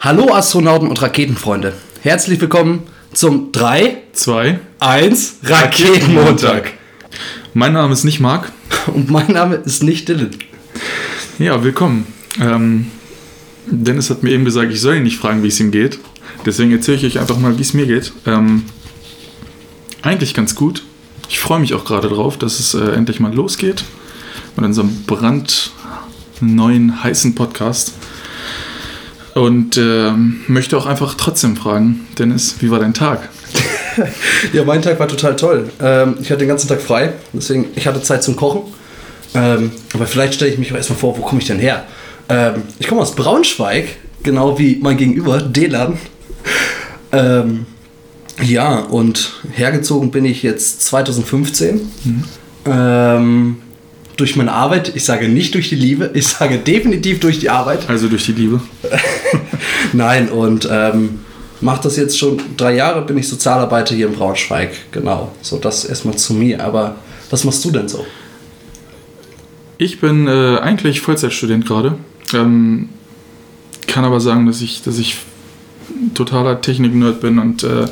Hallo 0.00 0.32
Astronauten 0.32 0.86
und 0.88 1.02
Raketenfreunde. 1.02 1.72
Herzlich 2.02 2.40
willkommen 2.40 2.84
zum 3.12 3.50
3, 3.50 3.96
2, 4.12 4.60
1 4.78 5.38
Raketenmontag. 5.42 6.72
Mein 7.52 7.72
Name 7.72 7.92
ist 7.94 8.04
nicht 8.04 8.20
Marc. 8.20 8.52
Und 8.94 9.10
mein 9.10 9.32
Name 9.32 9.56
ist 9.56 9.82
nicht 9.82 10.08
Dylan. 10.08 10.30
Ja, 11.40 11.64
willkommen. 11.64 12.06
Ähm, 12.40 12.92
Dennis 13.66 14.08
hat 14.08 14.22
mir 14.22 14.30
eben 14.30 14.44
gesagt, 14.44 14.72
ich 14.72 14.80
soll 14.80 14.98
ihn 14.98 15.02
nicht 15.02 15.18
fragen, 15.18 15.42
wie 15.42 15.48
es 15.48 15.58
ihm 15.58 15.72
geht. 15.72 15.98
Deswegen 16.46 16.70
erzähle 16.70 16.98
ich 16.98 17.04
euch 17.04 17.18
einfach 17.18 17.40
mal, 17.40 17.58
wie 17.58 17.62
es 17.62 17.74
mir 17.74 17.86
geht. 17.86 18.12
Ähm, 18.24 18.66
eigentlich 20.02 20.32
ganz 20.32 20.54
gut. 20.54 20.84
Ich 21.28 21.40
freue 21.40 21.58
mich 21.58 21.74
auch 21.74 21.84
gerade 21.84 22.08
drauf, 22.08 22.38
dass 22.38 22.60
es 22.60 22.72
äh, 22.72 22.92
endlich 22.92 23.18
mal 23.18 23.34
losgeht 23.34 23.82
mit 24.54 24.64
unserem 24.64 25.02
brandneuen, 25.06 27.02
heißen 27.02 27.34
Podcast. 27.34 27.94
Und 29.38 29.76
ähm, 29.76 30.40
möchte 30.48 30.76
auch 30.76 30.86
einfach 30.86 31.14
trotzdem 31.14 31.56
fragen, 31.56 32.00
Dennis, 32.18 32.56
wie 32.58 32.72
war 32.72 32.80
dein 32.80 32.94
Tag? 32.94 33.28
Ja, 34.52 34.62
mein 34.62 34.80
Tag 34.80 35.00
war 35.00 35.08
total 35.08 35.34
toll. 35.34 35.70
Ähm, 35.80 36.18
ich 36.20 36.30
hatte 36.30 36.38
den 36.38 36.48
ganzen 36.48 36.68
Tag 36.68 36.80
frei, 36.80 37.14
deswegen 37.32 37.66
ich 37.74 37.84
hatte 37.84 38.00
Zeit 38.00 38.22
zum 38.22 38.36
Kochen. 38.36 38.60
Ähm, 39.34 39.72
aber 39.92 40.06
vielleicht 40.06 40.34
stelle 40.34 40.52
ich 40.52 40.58
mich 40.58 40.70
auch 40.70 40.76
erstmal 40.76 41.00
vor, 41.00 41.18
wo 41.18 41.22
komme 41.22 41.40
ich 41.40 41.48
denn 41.48 41.58
her? 41.58 41.82
Ähm, 42.28 42.62
ich 42.78 42.86
komme 42.86 43.00
aus 43.00 43.16
Braunschweig, 43.16 43.86
genau 44.22 44.56
wie 44.56 44.78
mein 44.80 44.98
Gegenüber, 44.98 45.42
Delan. 45.42 45.98
Ähm, 47.10 47.66
ja, 48.40 48.78
und 48.78 49.32
hergezogen 49.52 50.12
bin 50.12 50.24
ich 50.24 50.44
jetzt 50.44 50.82
2015. 50.82 51.80
Ähm, 52.66 53.56
durch 54.18 54.36
meine 54.36 54.52
Arbeit. 54.52 54.94
Ich 54.94 55.04
sage 55.04 55.28
nicht 55.28 55.54
durch 55.54 55.70
die 55.70 55.76
Liebe, 55.76 56.10
ich 56.12 56.26
sage 56.26 56.58
definitiv 56.58 57.20
durch 57.20 57.38
die 57.38 57.48
Arbeit. 57.48 57.88
Also 57.88 58.08
durch 58.08 58.26
die 58.26 58.32
Liebe. 58.32 58.60
Nein, 59.92 60.28
und 60.28 60.68
ähm, 60.70 61.20
mache 61.60 61.82
das 61.84 61.96
jetzt 61.96 62.18
schon 62.18 62.40
drei 62.56 62.74
Jahre, 62.74 63.02
bin 63.02 63.16
ich 63.16 63.28
Sozialarbeiter 63.28 63.94
hier 63.94 64.08
in 64.08 64.12
Braunschweig. 64.12 64.70
Genau, 64.92 65.32
so 65.40 65.58
das 65.58 65.84
erstmal 65.84 66.16
zu 66.16 66.34
mir. 66.34 66.62
Aber 66.62 66.96
was 67.30 67.44
machst 67.44 67.64
du 67.64 67.70
denn 67.70 67.88
so? 67.88 68.04
Ich 69.78 70.00
bin 70.00 70.26
äh, 70.26 70.58
eigentlich 70.58 71.00
Vollzeitstudent 71.00 71.64
gerade. 71.64 71.96
Ähm, 72.34 72.88
kann 73.86 74.04
aber 74.04 74.20
sagen, 74.20 74.46
dass 74.46 74.60
ich, 74.60 74.82
dass 74.82 74.98
ich 74.98 75.16
totaler 76.14 76.60
Technik-Nerd 76.60 77.20
bin 77.20 77.38
und 77.38 77.62
äh, 77.62 77.86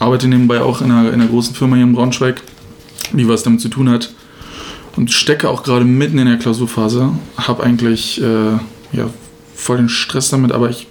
arbeite 0.00 0.26
nebenbei 0.26 0.60
auch 0.60 0.80
in 0.80 0.90
einer, 0.90 1.12
in 1.12 1.20
einer 1.20 1.30
großen 1.30 1.54
Firma 1.54 1.76
hier 1.76 1.84
in 1.84 1.92
Braunschweig, 1.92 2.42
die 3.12 3.28
was 3.28 3.44
damit 3.44 3.60
zu 3.60 3.68
tun 3.68 3.88
hat. 3.88 4.12
Und 4.96 5.10
stecke 5.10 5.48
auch 5.48 5.62
gerade 5.62 5.84
mitten 5.84 6.18
in 6.18 6.26
der 6.26 6.36
Klausurphase. 6.36 7.10
Habe 7.36 7.62
eigentlich 7.62 8.20
äh, 8.20 8.52
ja, 8.92 9.08
voll 9.54 9.78
den 9.78 9.88
Stress 9.88 10.30
damit, 10.30 10.52
aber 10.52 10.70
ich 10.70 10.86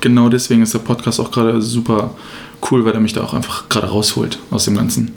genau 0.00 0.28
deswegen 0.28 0.62
ist 0.62 0.74
der 0.74 0.80
Podcast 0.80 1.20
auch 1.20 1.30
gerade 1.30 1.60
super 1.62 2.14
cool, 2.70 2.84
weil 2.84 2.92
er 2.92 3.00
mich 3.00 3.12
da 3.12 3.22
auch 3.22 3.34
einfach 3.34 3.68
gerade 3.68 3.88
rausholt 3.88 4.38
aus 4.50 4.64
dem 4.64 4.76
Ganzen. 4.76 5.12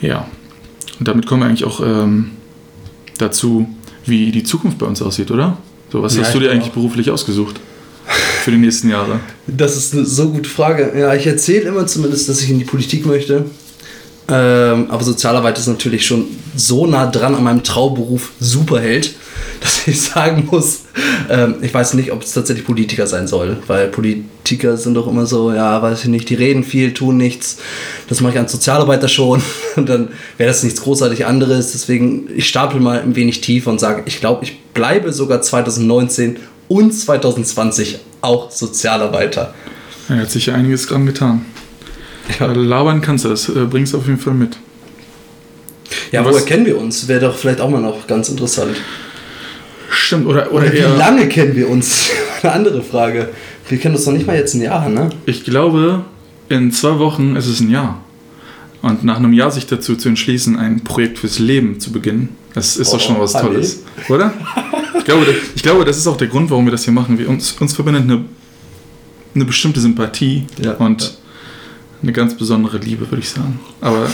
Ja, 0.00 0.26
und 0.98 1.08
damit 1.08 1.26
kommen 1.26 1.42
wir 1.42 1.46
eigentlich 1.46 1.64
auch 1.64 1.80
ähm, 1.80 2.32
dazu, 3.18 3.68
wie 4.04 4.30
die 4.30 4.44
Zukunft 4.44 4.78
bei 4.78 4.86
uns 4.86 5.02
aussieht, 5.02 5.30
oder? 5.30 5.58
So, 5.90 6.02
was 6.02 6.16
Ja, 6.16 6.22
hast 6.22 6.34
du 6.34 6.40
dir 6.40 6.50
eigentlich 6.50 6.70
auch. 6.70 6.74
beruflich 6.74 7.10
ausgesucht 7.10 7.60
für 8.42 8.50
die 8.50 8.58
nächsten 8.58 8.88
Jahre? 8.88 9.20
Das 9.46 9.76
ist 9.76 9.94
eine 9.94 10.04
so 10.04 10.30
gute 10.30 10.48
Frage. 10.48 10.92
Ja, 10.98 11.14
ich 11.14 11.26
erzähle 11.26 11.68
immer 11.68 11.86
zumindest, 11.86 12.28
dass 12.28 12.42
ich 12.42 12.50
in 12.50 12.58
die 12.58 12.64
Politik 12.64 13.06
möchte. 13.06 13.46
Ähm, 14.28 14.90
aber 14.90 15.04
Sozialarbeit 15.04 15.56
ist 15.56 15.68
natürlich 15.68 16.04
schon 16.04 16.24
so 16.56 16.86
nah 16.86 17.06
dran 17.06 17.36
an 17.36 17.44
meinem 17.44 17.62
Traumberuf 17.62 18.32
Superheld, 18.40 19.14
dass 19.60 19.86
ich 19.86 20.02
sagen 20.02 20.48
muss, 20.50 20.80
ähm, 21.30 21.56
ich 21.62 21.72
weiß 21.72 21.94
nicht, 21.94 22.10
ob 22.10 22.22
es 22.22 22.32
tatsächlich 22.32 22.66
Politiker 22.66 23.06
sein 23.06 23.28
soll, 23.28 23.58
weil 23.68 23.86
Politiker 23.86 24.76
sind 24.76 24.94
doch 24.94 25.06
immer 25.06 25.26
so, 25.26 25.52
ja, 25.52 25.80
weiß 25.80 26.04
ich 26.04 26.08
nicht, 26.08 26.28
die 26.28 26.34
reden 26.34 26.64
viel, 26.64 26.92
tun 26.92 27.16
nichts. 27.16 27.58
Das 28.08 28.20
mache 28.20 28.32
ich 28.32 28.38
als 28.38 28.50
Sozialarbeiter 28.50 29.06
schon 29.06 29.42
und 29.76 29.88
dann 29.88 30.08
wäre 30.38 30.50
das 30.50 30.64
nichts 30.64 30.82
großartig 30.82 31.24
anderes. 31.24 31.70
Deswegen, 31.72 32.28
ich 32.34 32.48
stapel 32.48 32.80
mal 32.80 33.00
ein 33.00 33.14
wenig 33.14 33.42
tiefer 33.42 33.70
und 33.70 33.78
sage, 33.78 34.02
ich 34.06 34.18
glaube, 34.18 34.44
ich 34.44 34.60
bleibe 34.74 35.12
sogar 35.12 35.40
2019 35.40 36.38
und 36.66 36.92
2020 36.92 38.00
auch 38.22 38.50
Sozialarbeiter. 38.50 39.54
Ja, 40.08 40.16
hat 40.16 40.30
sich 40.32 40.46
ja 40.46 40.54
einiges 40.54 40.86
dran 40.86 41.06
getan. 41.06 41.44
Ja. 42.40 42.50
Äh, 42.50 42.54
Labern 42.54 43.00
kannst 43.00 43.24
du, 43.24 43.28
das 43.28 43.48
äh, 43.48 43.64
bringst 43.68 43.92
du 43.92 43.98
auf 43.98 44.06
jeden 44.06 44.18
Fall 44.18 44.34
mit. 44.34 44.56
Ja, 46.12 46.24
woher 46.24 46.42
kennen 46.42 46.66
wir 46.66 46.78
uns? 46.78 47.06
Wäre 47.08 47.20
doch 47.20 47.36
vielleicht 47.36 47.60
auch 47.60 47.70
mal 47.70 47.80
noch 47.80 48.06
ganz 48.06 48.28
interessant. 48.28 48.76
Stimmt, 49.88 50.26
oder, 50.26 50.52
oder 50.52 50.64
Oder 50.66 50.72
wie 50.72 50.78
lange 50.98 51.28
kennen 51.28 51.54
wir 51.54 51.68
uns? 51.68 52.10
Eine 52.42 52.52
andere 52.52 52.82
Frage. 52.82 53.30
Wir 53.68 53.78
kennen 53.78 53.94
uns 53.94 54.06
noch 54.06 54.12
nicht 54.12 54.26
mal 54.26 54.36
jetzt 54.36 54.54
ein 54.54 54.62
Jahr, 54.62 54.88
ne? 54.88 55.10
ich 55.26 55.44
glaube, 55.44 56.04
in 56.48 56.70
zwei 56.72 56.98
Wochen 56.98 57.34
ist 57.36 57.46
es 57.46 57.60
ein 57.60 57.70
Jahr. 57.70 58.00
Und 58.82 59.02
nach 59.04 59.16
einem 59.16 59.32
Jahr 59.32 59.50
sich 59.50 59.66
dazu 59.66 59.96
zu 59.96 60.08
entschließen, 60.08 60.56
ein 60.56 60.84
Projekt 60.84 61.18
fürs 61.18 61.38
Leben 61.40 61.80
zu 61.80 61.90
beginnen, 61.90 62.36
das 62.54 62.76
ist 62.76 62.90
Oh, 62.90 62.96
doch 62.96 63.00
schon 63.00 63.18
was 63.18 63.34
Halli. 63.34 63.46
Tolles, 63.48 63.82
oder? 64.08 64.32
Ich 64.98 65.04
glaube, 65.04 65.24
das, 65.24 65.34
ich 65.54 65.62
glaube, 65.62 65.84
das 65.84 65.98
ist 65.98 66.06
auch 66.08 66.16
der 66.16 66.26
Grund, 66.26 66.50
warum 66.50 66.64
wir 66.64 66.72
das 66.72 66.82
hier 66.82 66.92
machen. 66.92 67.16
Wir, 67.16 67.28
uns, 67.28 67.52
uns 67.60 67.74
verbindet 67.74 68.02
eine, 68.04 68.24
eine 69.36 69.44
bestimmte 69.44 69.78
Sympathie 69.78 70.46
Ja. 70.60 70.72
und 70.72 71.16
eine 72.06 72.12
ganz 72.12 72.36
besondere 72.36 72.78
Liebe, 72.78 73.10
würde 73.10 73.20
ich 73.22 73.28
sagen. 73.28 73.58
Aber, 73.80 74.06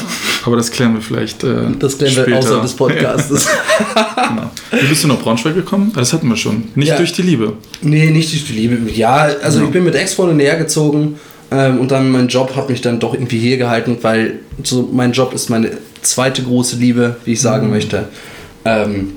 aber 0.46 0.56
das 0.56 0.70
klären 0.70 0.94
wir 0.94 1.02
vielleicht 1.02 1.44
äh, 1.44 1.66
Das 1.78 1.98
klären 1.98 2.16
wir 2.16 2.22
später. 2.22 2.38
außerhalb 2.38 2.62
des 2.62 2.72
Podcasts. 2.74 3.48
Genau. 4.28 4.50
Wie 4.70 4.86
bist 4.86 5.04
du 5.04 5.08
nach 5.08 5.18
Braunschweig 5.18 5.54
gekommen? 5.54 5.90
Ah, 5.94 5.98
Das 5.98 6.12
hatten 6.14 6.28
wir 6.28 6.36
schon. 6.36 6.64
Nicht 6.74 6.88
Ja. 6.88 6.96
durch 6.96 7.12
die 7.12 7.22
Liebe. 7.22 7.54
nee, 7.82 8.10
nicht 8.10 8.32
durch 8.32 8.46
die 8.46 8.54
Liebe. 8.54 8.90
Ja, 8.90 9.28
also 9.42 9.58
Ja. 9.60 9.66
ich 9.66 9.70
bin 9.72 9.84
mit 9.84 9.94
Ex-Freundin 9.94 10.40
hergezogen 10.40 11.16
ähm, 11.50 11.78
und 11.80 11.90
dann 11.90 12.10
mein 12.10 12.28
Job 12.28 12.56
hat 12.56 12.70
mich 12.70 12.80
dann 12.80 12.98
doch 12.98 13.12
irgendwie 13.12 13.38
hier 13.38 13.58
gehalten, 13.58 13.98
weil 14.00 14.38
so 14.62 14.88
mein 14.92 15.12
Job 15.12 15.34
ist 15.34 15.50
meine 15.50 15.72
zweite 16.00 16.42
große 16.42 16.76
Liebe, 16.76 17.16
wie 17.26 17.32
ich 17.32 17.40
sagen 17.42 17.68
möchte. 17.68 18.08
Ähm, 18.64 19.12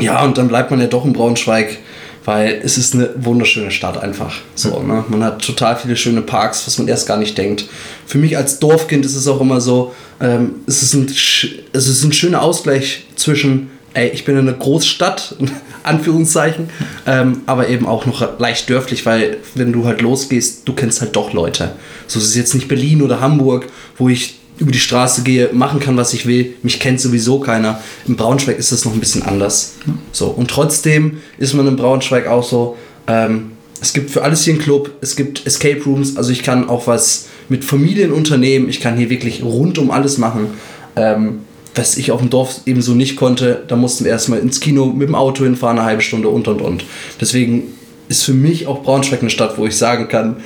ja, 0.00 0.24
und 0.24 0.36
dann 0.36 0.48
bleibt 0.48 0.70
man 0.72 0.80
ja 0.80 0.86
doch 0.88 1.04
in 1.04 1.12
Braunschweig, 1.12 1.78
weil 2.26 2.60
es 2.64 2.76
ist 2.76 2.92
eine 2.92 3.08
wunderschöne 3.16 3.70
Stadt 3.70 3.96
einfach. 4.02 4.34
So, 4.56 4.82
ne? 4.82 5.04
Man 5.08 5.22
hat 5.22 5.42
total 5.42 5.76
viele 5.76 5.96
schöne 5.96 6.22
Parks, 6.22 6.66
was 6.66 6.76
man 6.76 6.88
erst 6.88 7.06
gar 7.06 7.16
nicht 7.16 7.38
denkt. 7.38 7.66
Für 8.04 8.18
mich 8.18 8.36
als 8.36 8.58
Dorfkind 8.58 9.06
ist 9.06 9.14
es 9.14 9.28
auch 9.28 9.40
immer 9.40 9.60
so, 9.60 9.94
ähm, 10.20 10.56
es, 10.66 10.82
ist 10.82 10.94
ein, 10.94 11.06
es 11.06 11.88
ist 11.88 12.02
ein 12.02 12.12
schöner 12.12 12.42
Ausgleich 12.42 13.04
zwischen, 13.14 13.70
ey, 13.94 14.08
ich 14.08 14.24
bin 14.24 14.36
in 14.36 14.48
einer 14.48 14.58
Großstadt, 14.58 15.36
Anführungszeichen, 15.84 16.68
ähm, 17.06 17.42
aber 17.46 17.68
eben 17.68 17.86
auch 17.86 18.06
noch 18.06 18.40
leicht 18.40 18.68
dörflich, 18.68 19.06
weil 19.06 19.36
wenn 19.54 19.72
du 19.72 19.86
halt 19.86 20.02
losgehst, 20.02 20.66
du 20.66 20.72
kennst 20.72 21.00
halt 21.00 21.14
doch 21.14 21.32
Leute. 21.32 21.76
So, 22.08 22.18
es 22.18 22.26
ist 22.26 22.34
jetzt 22.34 22.54
nicht 22.54 22.66
Berlin 22.66 23.02
oder 23.02 23.20
Hamburg, 23.20 23.66
wo 23.98 24.08
ich 24.08 24.34
über 24.58 24.72
die 24.72 24.78
Straße 24.78 25.22
gehe, 25.22 25.50
machen 25.52 25.80
kann, 25.80 25.96
was 25.96 26.12
ich 26.14 26.26
will. 26.26 26.54
Mich 26.62 26.80
kennt 26.80 27.00
sowieso 27.00 27.40
keiner. 27.40 27.80
In 28.06 28.16
Braunschweig 28.16 28.58
ist 28.58 28.72
das 28.72 28.84
noch 28.84 28.94
ein 28.94 29.00
bisschen 29.00 29.22
anders. 29.22 29.74
So, 30.12 30.28
und 30.28 30.50
trotzdem 30.50 31.18
ist 31.38 31.54
man 31.54 31.66
in 31.66 31.76
Braunschweig 31.76 32.26
auch 32.26 32.44
so, 32.44 32.76
ähm, 33.06 33.52
es 33.80 33.92
gibt 33.92 34.10
für 34.10 34.22
alles 34.22 34.44
hier 34.44 34.54
einen 34.54 34.62
Club, 34.62 34.90
es 35.02 35.16
gibt 35.16 35.46
Escape 35.46 35.82
Rooms, 35.84 36.16
also 36.16 36.32
ich 36.32 36.42
kann 36.42 36.68
auch 36.68 36.86
was 36.86 37.26
mit 37.48 37.64
Familien 37.64 38.10
unternehmen, 38.12 38.68
ich 38.68 38.80
kann 38.80 38.96
hier 38.96 39.10
wirklich 39.10 39.42
rund 39.42 39.78
um 39.78 39.90
alles 39.90 40.16
machen. 40.16 40.48
Ähm, 40.96 41.40
was 41.74 41.98
ich 41.98 42.10
auf 42.10 42.20
dem 42.20 42.30
Dorf 42.30 42.62
eben 42.64 42.80
so 42.80 42.94
nicht 42.94 43.16
konnte, 43.16 43.62
da 43.68 43.76
mussten 43.76 44.04
wir 44.04 44.12
erstmal 44.12 44.38
ins 44.38 44.60
Kino 44.60 44.86
mit 44.86 45.08
dem 45.08 45.14
Auto 45.14 45.44
hinfahren, 45.44 45.78
eine 45.78 45.86
halbe 45.86 46.00
Stunde 46.00 46.28
und 46.28 46.48
und 46.48 46.62
und. 46.62 46.84
Deswegen 47.20 47.64
ist 48.08 48.24
für 48.24 48.32
mich 48.32 48.66
auch 48.66 48.82
Braunschweig 48.82 49.20
eine 49.20 49.28
Stadt, 49.28 49.58
wo 49.58 49.66
ich 49.66 49.76
sagen 49.76 50.08
kann, 50.08 50.36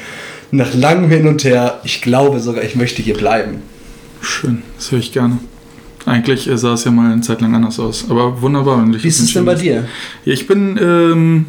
nach 0.50 0.74
langem 0.74 1.08
Hin 1.08 1.28
und 1.28 1.44
Her, 1.44 1.80
ich 1.84 2.02
glaube 2.02 2.40
sogar, 2.40 2.64
ich 2.64 2.74
möchte 2.74 3.00
hier 3.00 3.16
bleiben. 3.16 3.62
Schön, 4.20 4.62
das 4.76 4.92
höre 4.92 4.98
ich 4.98 5.12
gerne. 5.12 5.38
Eigentlich 6.06 6.48
äh, 6.48 6.56
sah 6.56 6.74
es 6.74 6.84
ja 6.84 6.90
mal 6.90 7.12
eine 7.12 7.20
Zeit 7.20 7.40
lang 7.40 7.54
anders 7.54 7.78
aus, 7.78 8.06
aber 8.08 8.40
wunderbar. 8.40 8.84
Wie 8.86 9.06
ist 9.06 9.20
es 9.20 9.32
denn 9.32 9.44
bei 9.44 9.54
dir? 9.54 9.86
Ja, 10.24 10.32
ich 10.32 10.46
bin, 10.46 10.78
ähm, 10.80 11.46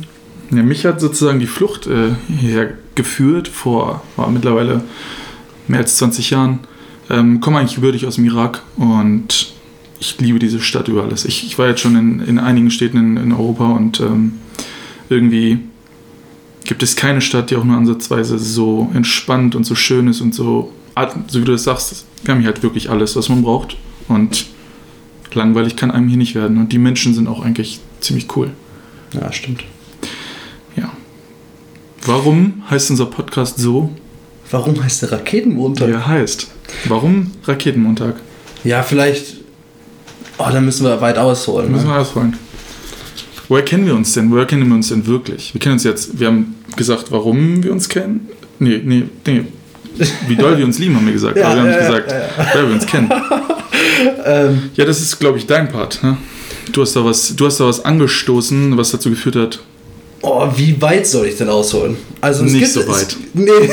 ja, 0.51 0.63
mich 0.63 0.85
hat 0.85 0.99
sozusagen 0.99 1.39
die 1.39 1.47
Flucht 1.47 1.87
äh, 1.87 2.11
hierher 2.27 2.73
geführt 2.95 3.47
vor 3.47 4.03
war 4.17 4.29
mittlerweile 4.29 4.83
mehr 5.67 5.79
als 5.79 5.97
20 5.97 6.29
Jahren. 6.31 6.59
Ähm, 7.09 7.39
komme 7.39 7.59
eigentlich 7.59 7.75
gebürtig 7.75 8.05
aus 8.05 8.15
dem 8.15 8.25
Irak 8.25 8.61
und 8.77 9.53
ich 9.99 10.19
liebe 10.19 10.39
diese 10.39 10.59
Stadt 10.59 10.87
über 10.87 11.03
alles. 11.03 11.25
Ich, 11.25 11.45
ich 11.45 11.57
war 11.57 11.67
jetzt 11.67 11.81
schon 11.81 11.95
in, 11.95 12.19
in 12.21 12.39
einigen 12.39 12.71
Städten 12.71 12.97
in, 12.97 13.17
in 13.17 13.31
Europa 13.31 13.65
und 13.65 13.99
ähm, 13.99 14.33
irgendwie 15.09 15.59
gibt 16.63 16.83
es 16.83 16.95
keine 16.95 17.21
Stadt, 17.21 17.51
die 17.51 17.55
auch 17.55 17.63
nur 17.63 17.77
ansatzweise 17.77 18.39
so 18.39 18.89
entspannt 18.93 19.55
und 19.55 19.65
so 19.65 19.75
schön 19.75 20.07
ist 20.07 20.21
und 20.21 20.33
so, 20.33 20.71
so 21.27 21.39
wie 21.39 21.45
du 21.45 21.51
das 21.51 21.63
sagst, 21.63 22.05
wir 22.23 22.33
haben 22.33 22.41
hier 22.41 22.49
halt 22.51 22.63
wirklich 22.63 22.89
alles, 22.89 23.15
was 23.15 23.29
man 23.29 23.41
braucht 23.41 23.77
und 24.07 24.45
langweilig 25.33 25.75
kann 25.75 25.91
einem 25.91 26.07
hier 26.07 26.17
nicht 26.17 26.35
werden 26.35 26.57
und 26.57 26.71
die 26.73 26.77
Menschen 26.77 27.13
sind 27.13 27.27
auch 27.27 27.43
eigentlich 27.43 27.79
ziemlich 28.01 28.27
cool. 28.35 28.51
Ja, 29.13 29.31
stimmt. 29.31 29.63
Ja. 30.75 30.91
Warum 32.05 32.63
heißt 32.69 32.89
unser 32.91 33.05
Podcast 33.05 33.57
so, 33.57 33.89
Warum 34.49 34.83
heißt 34.83 35.03
der 35.03 35.13
Raketenmontag? 35.13 35.87
wie 35.87 35.93
er 35.93 36.07
heißt? 36.07 36.47
Warum 36.89 37.31
Raketenmontag? 37.45 38.15
Ja, 38.65 38.83
vielleicht. 38.83 39.37
Oh, 40.37 40.45
da 40.51 40.59
müssen 40.59 40.85
wir 40.85 40.99
weit 40.99 41.17
ausholen. 41.17 41.71
Müssen 41.71 41.87
Ne? 41.87 41.93
wir 41.93 41.99
ausholen. 42.01 42.35
Woher 43.47 43.63
kennen 43.63 43.85
wir 43.85 43.95
uns 43.95 44.13
denn? 44.13 44.29
Woher 44.31 44.45
kennen 44.45 44.67
wir 44.67 44.75
uns 44.75 44.89
denn 44.89 45.05
wirklich? 45.07 45.53
Wir 45.53 45.59
kennen 45.61 45.73
uns 45.73 45.83
jetzt, 45.83 46.19
wir 46.19 46.27
haben 46.27 46.55
gesagt, 46.75 47.11
warum 47.11 47.63
wir 47.63 47.71
uns 47.71 47.87
kennen. 47.89 48.27
Nee, 48.59 48.81
nee, 48.83 49.03
nee. 49.25 49.43
Wie 50.27 50.35
doll 50.35 50.57
wir 50.57 50.65
uns 50.65 50.79
lieben, 50.79 50.95
haben 50.95 51.05
wir 51.05 51.13
gesagt. 51.13 51.37
Ja, 51.37 51.47
aber 51.47 51.55
wir 51.55 51.61
haben 51.61 51.69
nicht 51.69 51.79
gesagt, 51.87 52.13
wer 52.53 52.67
wir 52.67 52.73
uns 52.73 52.85
kennen. 52.85 53.11
Ähm, 54.25 54.69
Ja, 54.75 54.85
das 54.85 54.99
ist, 55.01 55.19
glaube 55.19 55.37
ich, 55.37 55.45
dein 55.47 55.69
Part. 55.71 56.03
Ne? 56.03 56.17
Du, 56.71 56.81
hast 56.81 56.95
da 56.95 57.03
was, 57.05 57.35
du 57.35 57.45
hast 57.45 57.59
da 57.59 57.65
was 57.65 57.83
angestoßen, 57.83 58.77
was 58.77 58.91
dazu 58.91 59.09
geführt 59.09 59.35
hat. 59.35 59.59
oh, 60.21 60.47
wie 60.55 60.79
weit 60.81 61.07
soll 61.07 61.27
ich 61.27 61.37
denn 61.37 61.49
ausholen? 61.49 61.97
Also 62.19 62.43
es 62.45 62.51
Nicht 62.51 62.61
gibt, 62.61 62.73
so 62.73 62.81
es- 62.81 62.87
weit. 62.87 63.15
nee. 63.33 63.43
Nicht 63.43 63.71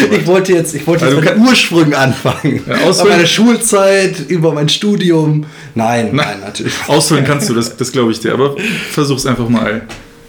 so 0.00 0.10
weit. 0.10 0.20
Ich 0.20 0.26
wollte 0.26 0.52
jetzt, 0.54 0.74
ich 0.74 0.86
wollte 0.86 1.04
jetzt 1.04 1.14
Also 1.16 1.26
bei 1.26 1.34
den 1.34 1.42
Ursprüngen 1.42 1.94
anfangen. 1.94 2.62
Ja, 2.66 2.74
Aus 2.86 3.00
ausholen- 3.00 3.08
meiner 3.10 3.26
Schulzeit, 3.26 4.14
über 4.28 4.52
mein 4.52 4.68
Studium. 4.68 5.44
Nein, 5.74 6.10
nein, 6.12 6.40
natürlich. 6.40 6.74
Ausholen 6.86 7.24
kannst 7.24 7.48
du, 7.50 7.54
das, 7.54 7.76
das 7.76 7.92
glaube 7.92 8.12
ich 8.12 8.20
dir. 8.20 8.32
Aber 8.34 8.56
versuch's 8.92 9.26
einfach 9.26 9.48
mal 9.48 9.82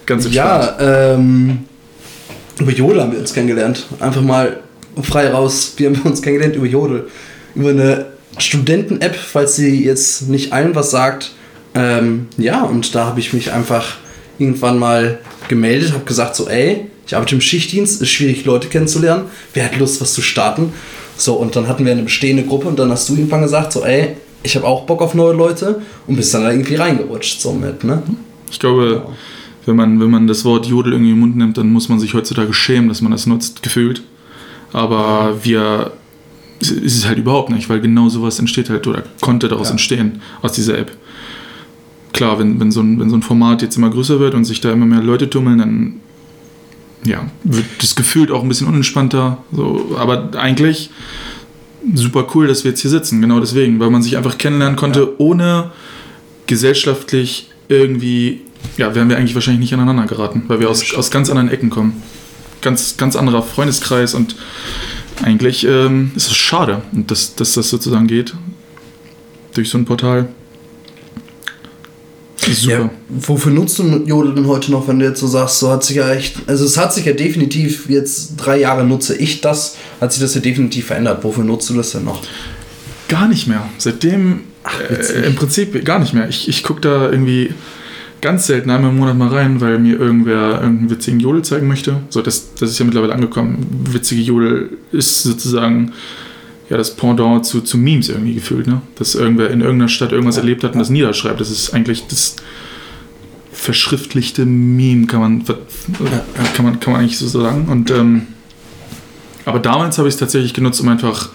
ganz 0.06 0.24
entspannt. 0.26 0.74
Ja, 0.80 1.14
ähm, 1.14 1.58
über 2.58 2.72
Jodel 2.72 3.00
haben 3.02 3.12
wir 3.12 3.18
uns 3.20 3.32
kennengelernt. 3.32 3.86
Einfach 4.00 4.22
mal 4.22 4.60
frei 5.00 5.28
raus. 5.28 5.74
Wir 5.76 5.90
haben 5.90 6.02
uns 6.02 6.22
kennengelernt 6.22 6.56
über 6.56 6.66
Jodel. 6.66 7.08
Über 7.54 7.70
eine 7.70 8.06
Studenten-App, 8.38 9.14
falls 9.14 9.56
sie 9.56 9.84
jetzt 9.84 10.28
nicht 10.28 10.52
allen 10.52 10.74
was 10.74 10.90
sagt. 10.90 11.32
Ähm, 11.74 12.26
ja, 12.36 12.62
und 12.62 12.94
da 12.94 13.06
habe 13.06 13.20
ich 13.20 13.32
mich 13.32 13.52
einfach 13.52 13.96
irgendwann 14.38 14.78
mal 14.78 15.18
gemeldet, 15.48 15.92
habe 15.92 16.04
gesagt 16.04 16.36
so, 16.36 16.48
ey, 16.48 16.86
ich 17.06 17.14
arbeite 17.14 17.34
im 17.34 17.40
Schichtdienst, 17.40 18.00
ist 18.00 18.10
schwierig, 18.10 18.44
Leute 18.44 18.68
kennenzulernen. 18.68 19.24
Wer 19.54 19.64
hat 19.64 19.78
Lust, 19.78 20.00
was 20.00 20.14
zu 20.14 20.22
starten? 20.22 20.72
So, 21.16 21.34
und 21.34 21.56
dann 21.56 21.68
hatten 21.68 21.84
wir 21.84 21.92
eine 21.92 22.02
bestehende 22.02 22.42
Gruppe 22.44 22.68
und 22.68 22.78
dann 22.78 22.90
hast 22.90 23.08
du 23.08 23.14
irgendwann 23.14 23.42
gesagt 23.42 23.72
so, 23.72 23.84
ey, 23.84 24.16
ich 24.42 24.56
habe 24.56 24.66
auch 24.66 24.84
Bock 24.86 25.02
auf 25.02 25.14
neue 25.14 25.34
Leute 25.34 25.82
und 26.06 26.16
bist 26.16 26.32
dann 26.34 26.42
da 26.42 26.50
irgendwie 26.50 26.74
reingerutscht 26.74 27.40
somit, 27.40 27.84
ne? 27.84 28.02
Ich 28.50 28.58
glaube, 28.58 29.06
wenn 29.66 29.76
man, 29.76 30.00
wenn 30.00 30.10
man 30.10 30.26
das 30.26 30.44
Wort 30.44 30.66
Jodel 30.66 30.94
irgendwie 30.94 31.12
im 31.12 31.20
Mund 31.20 31.36
nimmt, 31.36 31.56
dann 31.56 31.70
muss 31.70 31.88
man 31.88 32.00
sich 32.00 32.14
heutzutage 32.14 32.52
schämen, 32.52 32.88
dass 32.88 33.00
man 33.00 33.12
das 33.12 33.26
nutzt, 33.26 33.62
gefühlt. 33.62 34.02
Aber 34.72 35.38
wir 35.42 35.92
ist 36.60 36.70
es 36.96 37.06
halt 37.06 37.18
überhaupt 37.18 37.50
nicht, 37.50 37.68
weil 37.68 37.80
genau 37.80 38.08
sowas 38.08 38.38
entsteht 38.38 38.70
halt 38.70 38.86
oder 38.86 39.02
konnte 39.20 39.48
daraus 39.48 39.66
Ja. 39.68 39.72
entstehen 39.72 40.20
aus 40.42 40.52
dieser 40.52 40.78
App. 40.78 40.92
Klar, 42.12 42.38
wenn, 42.38 42.60
wenn, 42.60 42.70
so 42.70 42.80
ein, 42.80 43.00
wenn 43.00 43.10
so 43.10 43.16
ein 43.16 43.22
Format 43.22 43.62
jetzt 43.62 43.76
immer 43.76 43.90
größer 43.90 44.20
wird 44.20 44.34
und 44.34 44.44
sich 44.44 44.60
da 44.60 44.70
immer 44.70 44.86
mehr 44.86 45.02
Leute 45.02 45.28
tummeln, 45.28 45.58
dann 45.58 45.94
ja, 47.04 47.26
wird 47.42 47.64
das 47.80 47.96
gefühlt 47.96 48.30
auch 48.30 48.42
ein 48.42 48.48
bisschen 48.48 48.68
unentspannter. 48.68 49.38
So, 49.50 49.96
aber 49.98 50.30
eigentlich 50.36 50.90
super 51.94 52.28
cool, 52.34 52.46
dass 52.46 52.62
wir 52.62 52.70
jetzt 52.70 52.80
hier 52.80 52.90
sitzen, 52.90 53.20
genau 53.20 53.40
deswegen, 53.40 53.80
weil 53.80 53.90
man 53.90 54.02
sich 54.02 54.16
einfach 54.16 54.38
kennenlernen 54.38 54.76
konnte, 54.76 55.00
Ja. 55.00 55.06
ohne 55.18 55.70
gesellschaftlich 56.46 57.50
irgendwie, 57.68 58.42
ja, 58.76 58.94
wären 58.94 59.08
wir 59.08 59.16
eigentlich 59.16 59.34
wahrscheinlich 59.34 59.60
nicht 59.60 59.74
aneinander 59.74 60.04
geraten, 60.06 60.44
weil 60.46 60.60
wir 60.60 60.70
aus, 60.70 60.94
aus 60.94 61.10
ganz 61.10 61.28
anderen 61.30 61.48
Ecken 61.50 61.70
kommen. 61.70 61.94
Ganz, 62.62 62.96
ganz 62.96 63.16
anderer 63.16 63.42
Freundeskreis 63.42 64.14
und 64.14 64.36
eigentlich 65.22 65.66
ähm, 65.66 66.12
ist 66.16 66.28
es 66.28 66.36
schade, 66.36 66.82
dass, 66.92 67.34
dass 67.34 67.52
das 67.52 67.68
sozusagen 67.68 68.06
geht. 68.06 68.34
Durch 69.54 69.68
so 69.68 69.76
ein 69.76 69.84
Portal. 69.84 70.28
Super. 72.50 72.78
Ja, 72.78 72.90
wofür 73.08 73.52
nutzt 73.52 73.78
du 73.78 73.84
Jodel 74.04 74.34
denn 74.34 74.46
heute 74.46 74.72
noch, 74.72 74.88
wenn 74.88 74.98
du 74.98 75.04
jetzt 75.04 75.20
so 75.20 75.26
sagst, 75.26 75.58
so 75.58 75.70
hat 75.70 75.84
sich 75.84 75.96
ja 75.96 76.12
echt, 76.12 76.36
also 76.46 76.64
es 76.64 76.76
hat 76.76 76.92
sich 76.92 77.04
ja 77.04 77.12
definitiv, 77.12 77.88
jetzt 77.88 78.36
drei 78.36 78.58
Jahre 78.58 78.84
nutze 78.84 79.16
ich 79.16 79.40
das, 79.40 79.76
hat 80.00 80.12
sich 80.12 80.20
das 80.20 80.34
ja 80.34 80.40
definitiv 80.40 80.86
verändert. 80.86 81.22
Wofür 81.22 81.44
nutzt 81.44 81.70
du 81.70 81.74
das 81.74 81.92
denn 81.92 82.04
noch? 82.04 82.22
Gar 83.08 83.28
nicht 83.28 83.46
mehr. 83.46 83.68
Seitdem 83.78 84.40
witzig. 84.88 85.16
äh, 85.16 85.26
im 85.26 85.36
Prinzip 85.36 85.84
gar 85.84 85.98
nicht 85.98 86.14
mehr. 86.14 86.28
Ich, 86.28 86.48
ich 86.48 86.62
gucke 86.62 86.80
da 86.80 87.10
irgendwie 87.10 87.54
ganz 88.22 88.46
selten 88.46 88.70
einmal 88.70 88.90
im 88.90 88.98
Monat 88.98 89.18
mal 89.18 89.28
rein, 89.28 89.60
weil 89.60 89.78
mir 89.78 89.98
irgendwer 89.98 90.62
irgendeinen 90.62 90.90
witzigen 90.90 91.20
Jodel 91.20 91.42
zeigen 91.42 91.68
möchte. 91.68 91.96
So, 92.08 92.22
das, 92.22 92.54
das 92.54 92.70
ist 92.70 92.78
ja 92.78 92.86
mittlerweile 92.86 93.12
angekommen. 93.12 93.66
Witzige 93.90 94.22
Jodel 94.22 94.70
ist 94.92 95.24
sozusagen 95.24 95.92
ja 96.70 96.78
das 96.78 96.96
Pendant 96.96 97.44
zu, 97.44 97.60
zu 97.60 97.76
Memes 97.76 98.08
irgendwie 98.08 98.34
gefühlt, 98.34 98.66
ne? 98.66 98.80
Dass 98.94 99.14
irgendwer 99.14 99.50
in 99.50 99.60
irgendeiner 99.60 99.88
Stadt 99.88 100.12
irgendwas 100.12 100.36
Ja, 100.36 100.42
erlebt 100.42 100.62
hat 100.64 100.70
und 100.70 100.76
ja. 100.76 100.80
das 100.80 100.90
niederschreibt. 100.90 101.40
Das 101.40 101.50
ist 101.50 101.74
eigentlich 101.74 102.06
das 102.06 102.36
verschriftlichte 103.52 104.46
Meme, 104.46 105.06
kann 105.06 105.20
man, 105.20 105.44
kann 105.44 106.64
man, 106.64 106.80
kann 106.80 106.92
man 106.92 107.02
eigentlich 107.02 107.18
so 107.18 107.26
sagen. 107.26 107.66
Und 107.68 107.90
ähm, 107.90 108.28
aber 109.44 109.58
damals 109.58 109.98
habe 109.98 110.08
ich 110.08 110.14
es 110.14 110.20
tatsächlich 110.20 110.54
genutzt, 110.54 110.80
um 110.80 110.88
einfach 110.88 111.30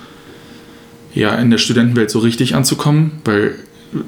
ja, 1.14 1.36
in 1.36 1.52
der 1.52 1.58
Studentenwelt 1.58 2.10
so 2.10 2.20
richtig 2.20 2.56
anzukommen, 2.56 3.12
weil 3.26 3.56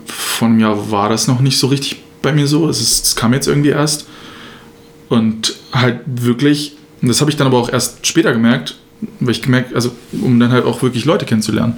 vor 0.05 0.47
einem 0.47 0.59
Jahr 0.59 0.91
war 0.91 1.09
das 1.09 1.27
noch 1.27 1.41
nicht 1.41 1.57
so 1.57 1.67
richtig 1.67 2.03
bei 2.21 2.31
mir 2.31 2.47
so. 2.47 2.69
Es, 2.69 2.81
ist, 2.81 3.05
es 3.05 3.15
kam 3.15 3.33
jetzt 3.33 3.47
irgendwie 3.47 3.69
erst. 3.69 4.07
Und 5.09 5.55
halt 5.71 6.01
wirklich, 6.05 6.75
das 7.01 7.21
habe 7.21 7.31
ich 7.31 7.37
dann 7.37 7.47
aber 7.47 7.57
auch 7.57 7.71
erst 7.71 8.05
später 8.05 8.31
gemerkt, 8.31 8.75
weil 9.19 9.31
ich 9.31 9.41
gemerkt, 9.41 9.73
also 9.73 9.91
um 10.21 10.39
dann 10.39 10.51
halt 10.51 10.65
auch 10.65 10.81
wirklich 10.81 11.05
Leute 11.05 11.25
kennenzulernen. 11.25 11.77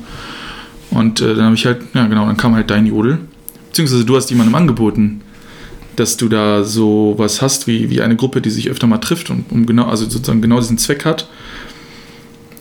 Und 0.89 1.21
äh, 1.21 1.35
dann 1.35 1.45
habe 1.45 1.55
ich 1.55 1.65
halt, 1.65 1.81
ja 1.93 2.07
genau, 2.07 2.25
dann 2.25 2.37
kam 2.37 2.55
halt 2.55 2.69
dein 2.69 2.85
Jodel. 2.85 3.19
Beziehungsweise 3.69 4.03
du 4.03 4.17
hast 4.17 4.29
jemandem 4.29 4.55
angeboten, 4.55 5.21
dass 5.95 6.17
du 6.17 6.27
da 6.27 6.63
so 6.63 7.13
was 7.17 7.41
hast, 7.41 7.67
wie, 7.67 7.89
wie 7.89 8.01
eine 8.01 8.17
Gruppe, 8.17 8.41
die 8.41 8.49
sich 8.49 8.69
öfter 8.69 8.87
mal 8.87 8.97
trifft 8.97 9.29
und 9.29 9.45
um 9.51 9.65
genau, 9.65 9.85
also 9.85 10.03
sozusagen 10.09 10.41
genau 10.41 10.59
diesen 10.59 10.77
Zweck 10.77 11.05
hat. 11.05 11.29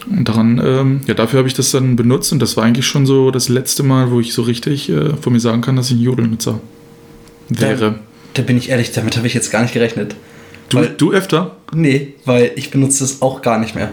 Und 0.09 0.29
daran, 0.29 0.61
ähm, 0.65 1.01
ja, 1.07 1.15
dafür 1.15 1.39
habe 1.39 1.49
ich 1.49 1.55
das 1.55 1.73
dann 1.73 1.97
benutzt 1.97 2.33
und 2.33 2.41
das 2.41 2.57
war 2.57 2.65
eigentlich 2.65 2.87
schon 2.87 3.07
so 3.07 3.31
das 3.31 3.49
letzte 3.49 3.83
Mal, 3.83 4.11
wo 4.11 4.21
ich 4.21 4.33
so 4.33 4.43
richtig 4.43 4.89
äh, 4.89 5.17
von 5.17 5.33
mir 5.33 5.41
sagen 5.41 5.63
kann, 5.63 5.77
dass 5.77 5.91
ich 5.91 5.97
ein 5.97 6.03
Jodelnutzer 6.03 6.61
wäre. 7.51 7.97
Da 8.35 8.43
bin 8.43 8.57
ich 8.57 8.71
ehrlich, 8.71 8.93
damit 8.93 9.17
habe 9.17 9.27
ich 9.27 9.35
jetzt 9.35 9.51
gar 9.51 9.63
nicht 9.63 9.75
gerechnet. 9.75 10.15
Du, 10.69 10.79
weil- 10.79 10.95
du 10.97 11.13
öfter? 11.13 11.57
Nee, 11.75 12.15
weil 12.25 12.53
ich 12.57 12.71
benutze 12.71 13.01
das 13.05 13.23
auch 13.23 13.43
gar 13.43 13.59
nicht 13.59 13.75
mehr. 13.75 13.91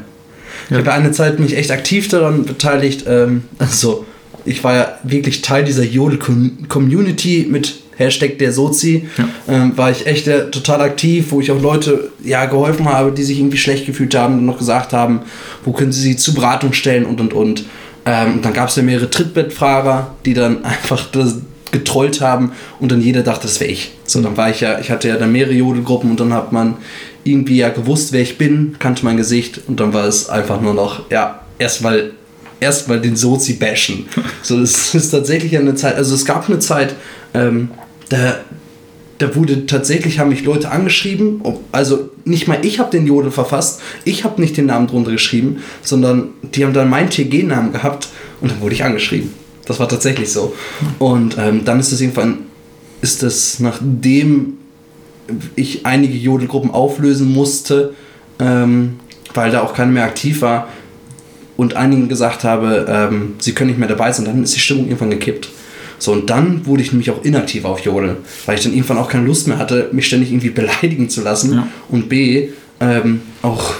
Ich 0.65 0.71
Ja. 0.71 0.77
habe 0.77 0.93
eine 0.93 1.11
Zeit 1.11 1.39
mich 1.39 1.55
echt 1.57 1.71
aktiv 1.71 2.07
daran 2.07 2.45
beteiligt. 2.45 3.05
Ähm, 3.07 3.43
also, 3.59 4.05
ich 4.45 4.63
war 4.63 4.75
ja 4.75 4.97
wirklich 5.03 5.41
Teil 5.41 5.63
dieser 5.65 5.83
Jodel-Community 5.83 7.47
mit 7.49 7.75
Hashtag 7.97 8.37
der 8.37 8.51
Sozi. 8.51 9.07
Ja. 9.17 9.27
Ähm, 9.47 9.77
war 9.77 9.89
ich 9.91 10.05
echt 10.05 10.27
äh, 10.27 10.49
total 10.51 10.81
aktiv, 10.81 11.27
wo 11.31 11.41
ich 11.41 11.51
auch 11.51 11.61
Leute 11.61 12.11
ja, 12.23 12.45
geholfen 12.45 12.85
habe, 12.87 13.11
die 13.11 13.23
sich 13.23 13.39
irgendwie 13.39 13.57
schlecht 13.57 13.85
gefühlt 13.87 14.13
haben 14.15 14.35
und 14.39 14.45
noch 14.45 14.59
gesagt 14.59 14.93
haben, 14.93 15.21
wo 15.65 15.71
können 15.71 15.91
sie 15.91 16.01
sie 16.01 16.15
zur 16.15 16.35
Beratung 16.35 16.73
stellen 16.73 17.05
und 17.05 17.19
und 17.19 17.33
und. 17.33 17.65
Ähm, 18.05 18.35
und 18.35 18.45
dann 18.45 18.53
gab 18.53 18.69
es 18.69 18.75
ja 18.75 18.83
mehrere 18.83 19.09
Trittbettfahrer, 19.09 20.15
die 20.25 20.33
dann 20.35 20.63
einfach 20.65 21.09
das 21.11 21.37
getrollt 21.71 22.21
haben 22.21 22.51
und 22.79 22.91
dann 22.91 23.01
jeder 23.01 23.23
dachte, 23.23 23.43
das 23.47 23.59
wäre 23.59 23.71
ich. 23.71 23.91
So, 24.05 24.21
dann 24.21 24.37
war 24.37 24.49
ich 24.49 24.61
ja, 24.61 24.79
ich 24.79 24.89
hatte 24.89 25.07
ja 25.07 25.17
dann 25.17 25.31
mehrere 25.31 25.53
Jodelgruppen 25.53 26.11
und 26.11 26.19
dann 26.19 26.33
hat 26.33 26.51
man 26.51 26.75
irgendwie 27.23 27.57
ja 27.57 27.69
gewusst, 27.69 28.13
wer 28.13 28.21
ich 28.21 28.37
bin, 28.37 28.75
kannte 28.79 29.03
mein 29.05 29.17
Gesicht 29.17 29.61
und 29.67 29.79
dann 29.79 29.93
war 29.93 30.05
es 30.05 30.29
einfach 30.29 30.61
nur 30.61 30.73
noch, 30.73 31.09
ja, 31.11 31.41
erstmal 31.59 32.11
erstmal 32.59 32.99
den 32.99 33.15
Sozi 33.15 33.53
bashen. 33.53 34.05
So, 34.41 34.59
das 34.59 34.95
ist 34.95 35.09
tatsächlich 35.09 35.57
eine 35.57 35.75
Zeit, 35.75 35.95
also 35.95 36.15
es 36.15 36.23
gab 36.23 36.49
eine 36.49 36.59
Zeit, 36.59 36.95
ähm, 37.33 37.69
da, 38.09 38.39
da 39.17 39.35
wurde 39.35 39.65
tatsächlich, 39.65 40.19
haben 40.19 40.29
mich 40.29 40.45
Leute 40.45 40.71
angeschrieben, 40.71 41.41
ob, 41.43 41.61
also 41.73 42.09
nicht 42.23 42.47
mal 42.47 42.59
ich 42.63 42.79
habe 42.79 42.91
den 42.91 43.05
Jodel 43.05 43.31
verfasst, 43.31 43.81
ich 44.05 44.23
habe 44.23 44.39
nicht 44.39 44.55
den 44.55 44.67
Namen 44.67 44.87
drunter 44.87 45.11
geschrieben, 45.11 45.57
sondern 45.81 46.29
die 46.43 46.63
haben 46.63 46.73
dann 46.73 46.89
meinen 46.89 47.09
TG-Namen 47.09 47.73
gehabt 47.73 48.07
und 48.39 48.51
dann 48.51 48.61
wurde 48.61 48.75
ich 48.75 48.85
angeschrieben. 48.85 49.33
Das 49.67 49.79
war 49.79 49.89
tatsächlich 49.89 50.31
so. 50.31 50.55
Und 50.99 51.37
ähm, 51.37 51.65
dann 51.65 51.79
ist 51.79 51.91
es 51.91 52.01
irgendwann, 52.01 52.39
ist 53.01 53.23
es 53.23 53.59
nachdem 53.59 54.53
ich 55.55 55.85
einige 55.85 56.17
Jodelgruppen 56.17 56.71
auflösen 56.71 57.33
musste, 57.33 57.93
ähm, 58.39 58.99
weil 59.33 59.51
da 59.51 59.61
auch 59.61 59.73
keiner 59.73 59.91
mehr 59.91 60.05
aktiv 60.05 60.41
war 60.41 60.69
und 61.57 61.75
einigen 61.75 62.07
gesagt 62.07 62.43
habe, 62.43 62.85
ähm, 62.87 63.35
sie 63.39 63.53
können 63.53 63.69
nicht 63.69 63.79
mehr 63.79 63.89
dabei 63.89 64.11
sein, 64.11 64.25
dann 64.25 64.43
ist 64.43 64.55
die 64.55 64.59
Stimmung 64.59 64.85
irgendwann 64.85 65.09
gekippt. 65.09 65.49
So, 65.99 66.11
und 66.11 66.29
dann 66.29 66.65
wurde 66.65 66.83
ich 66.83 66.91
nämlich 66.91 67.09
auch 67.09 67.23
inaktiv 67.23 67.65
auf 67.65 67.79
Jodel, 67.79 68.17
weil 68.45 68.57
ich 68.57 68.63
dann 68.63 68.73
irgendwann 68.73 68.99
auch 68.99 69.09
keine 69.09 69.25
Lust 69.25 69.47
mehr 69.47 69.57
hatte, 69.57 69.89
mich 69.91 70.05
ständig 70.05 70.31
irgendwie 70.31 70.51
beleidigen 70.51 71.09
zu 71.09 71.21
lassen. 71.21 71.53
Ja. 71.53 71.67
Und 71.89 72.07
B, 72.07 72.49
ähm, 72.79 73.21
auch 73.41 73.73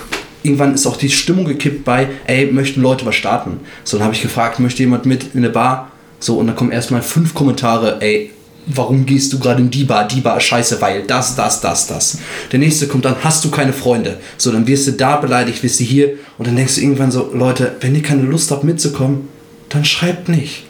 irgendwann 0.44 0.74
ist 0.74 0.88
auch 0.88 0.98
die 0.98 1.10
Stimmung 1.10 1.46
gekippt 1.46 1.84
bei, 1.84 2.08
ey, 2.26 2.52
möchten 2.52 2.82
Leute 2.82 3.06
was 3.06 3.16
starten? 3.16 3.60
So, 3.84 3.98
dann 3.98 4.06
habe 4.06 4.16
ich 4.16 4.22
gefragt, 4.22 4.60
möchte 4.60 4.84
jemand 4.84 5.06
mit 5.06 5.34
in 5.34 5.40
eine 5.40 5.50
Bar? 5.50 5.92
So, 6.20 6.38
und 6.38 6.48
dann 6.48 6.56
kommen 6.56 6.72
erstmal 6.72 7.02
fünf 7.02 7.34
Kommentare, 7.34 7.98
ey, 8.02 8.32
warum 8.66 9.06
gehst 9.06 9.32
du 9.34 9.40
gerade 9.40 9.62
in 9.62 9.70
die 9.70 9.84
Bar? 9.84 10.08
Die 10.08 10.22
Bar 10.22 10.38
ist 10.38 10.44
scheiße, 10.44 10.82
weil 10.82 11.04
das, 11.04 11.36
das, 11.36 11.62
das, 11.62 11.88
das. 11.88 12.20
Der 12.52 12.60
nächste 12.60 12.88
kommt 12.88 13.06
dann, 13.06 13.16
hast 13.24 13.44
du 13.46 13.52
keine 13.52 13.74
Freunde? 13.74 14.18
So, 14.38 14.52
dann 14.52 14.68
wirst 14.68 14.88
du 14.88 14.92
da 14.92 15.18
beleidigt, 15.18 15.64
wirst 15.64 15.80
du 15.80 15.84
hier. 15.84 16.14
Und 16.38 16.48
dann 16.48 16.56
denkst 16.56 16.76
du 16.76 16.82
irgendwann 16.82 17.12
so, 17.12 17.32
Leute, 17.34 17.76
wenn 17.82 17.96
ihr 17.96 18.04
keine 18.04 18.24
Lust 18.24 18.52
habt 18.52 18.64
mitzukommen, 18.64 19.30
dann 19.70 19.86
schreibt 19.86 20.30
nicht. 20.30 20.64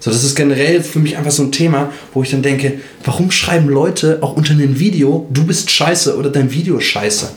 So, 0.00 0.10
das 0.10 0.22
ist 0.22 0.34
generell 0.34 0.82
für 0.82 0.98
mich 0.98 1.16
einfach 1.16 1.30
so 1.30 1.42
ein 1.42 1.52
Thema, 1.52 1.90
wo 2.12 2.22
ich 2.22 2.30
dann 2.30 2.42
denke, 2.42 2.80
warum 3.04 3.30
schreiben 3.30 3.68
Leute 3.68 4.18
auch 4.20 4.36
unter 4.36 4.52
einem 4.52 4.78
Video, 4.78 5.26
du 5.32 5.44
bist 5.44 5.70
scheiße 5.70 6.16
oder 6.18 6.30
dein 6.30 6.52
Video 6.52 6.76
ist 6.76 6.84
scheiße? 6.84 7.30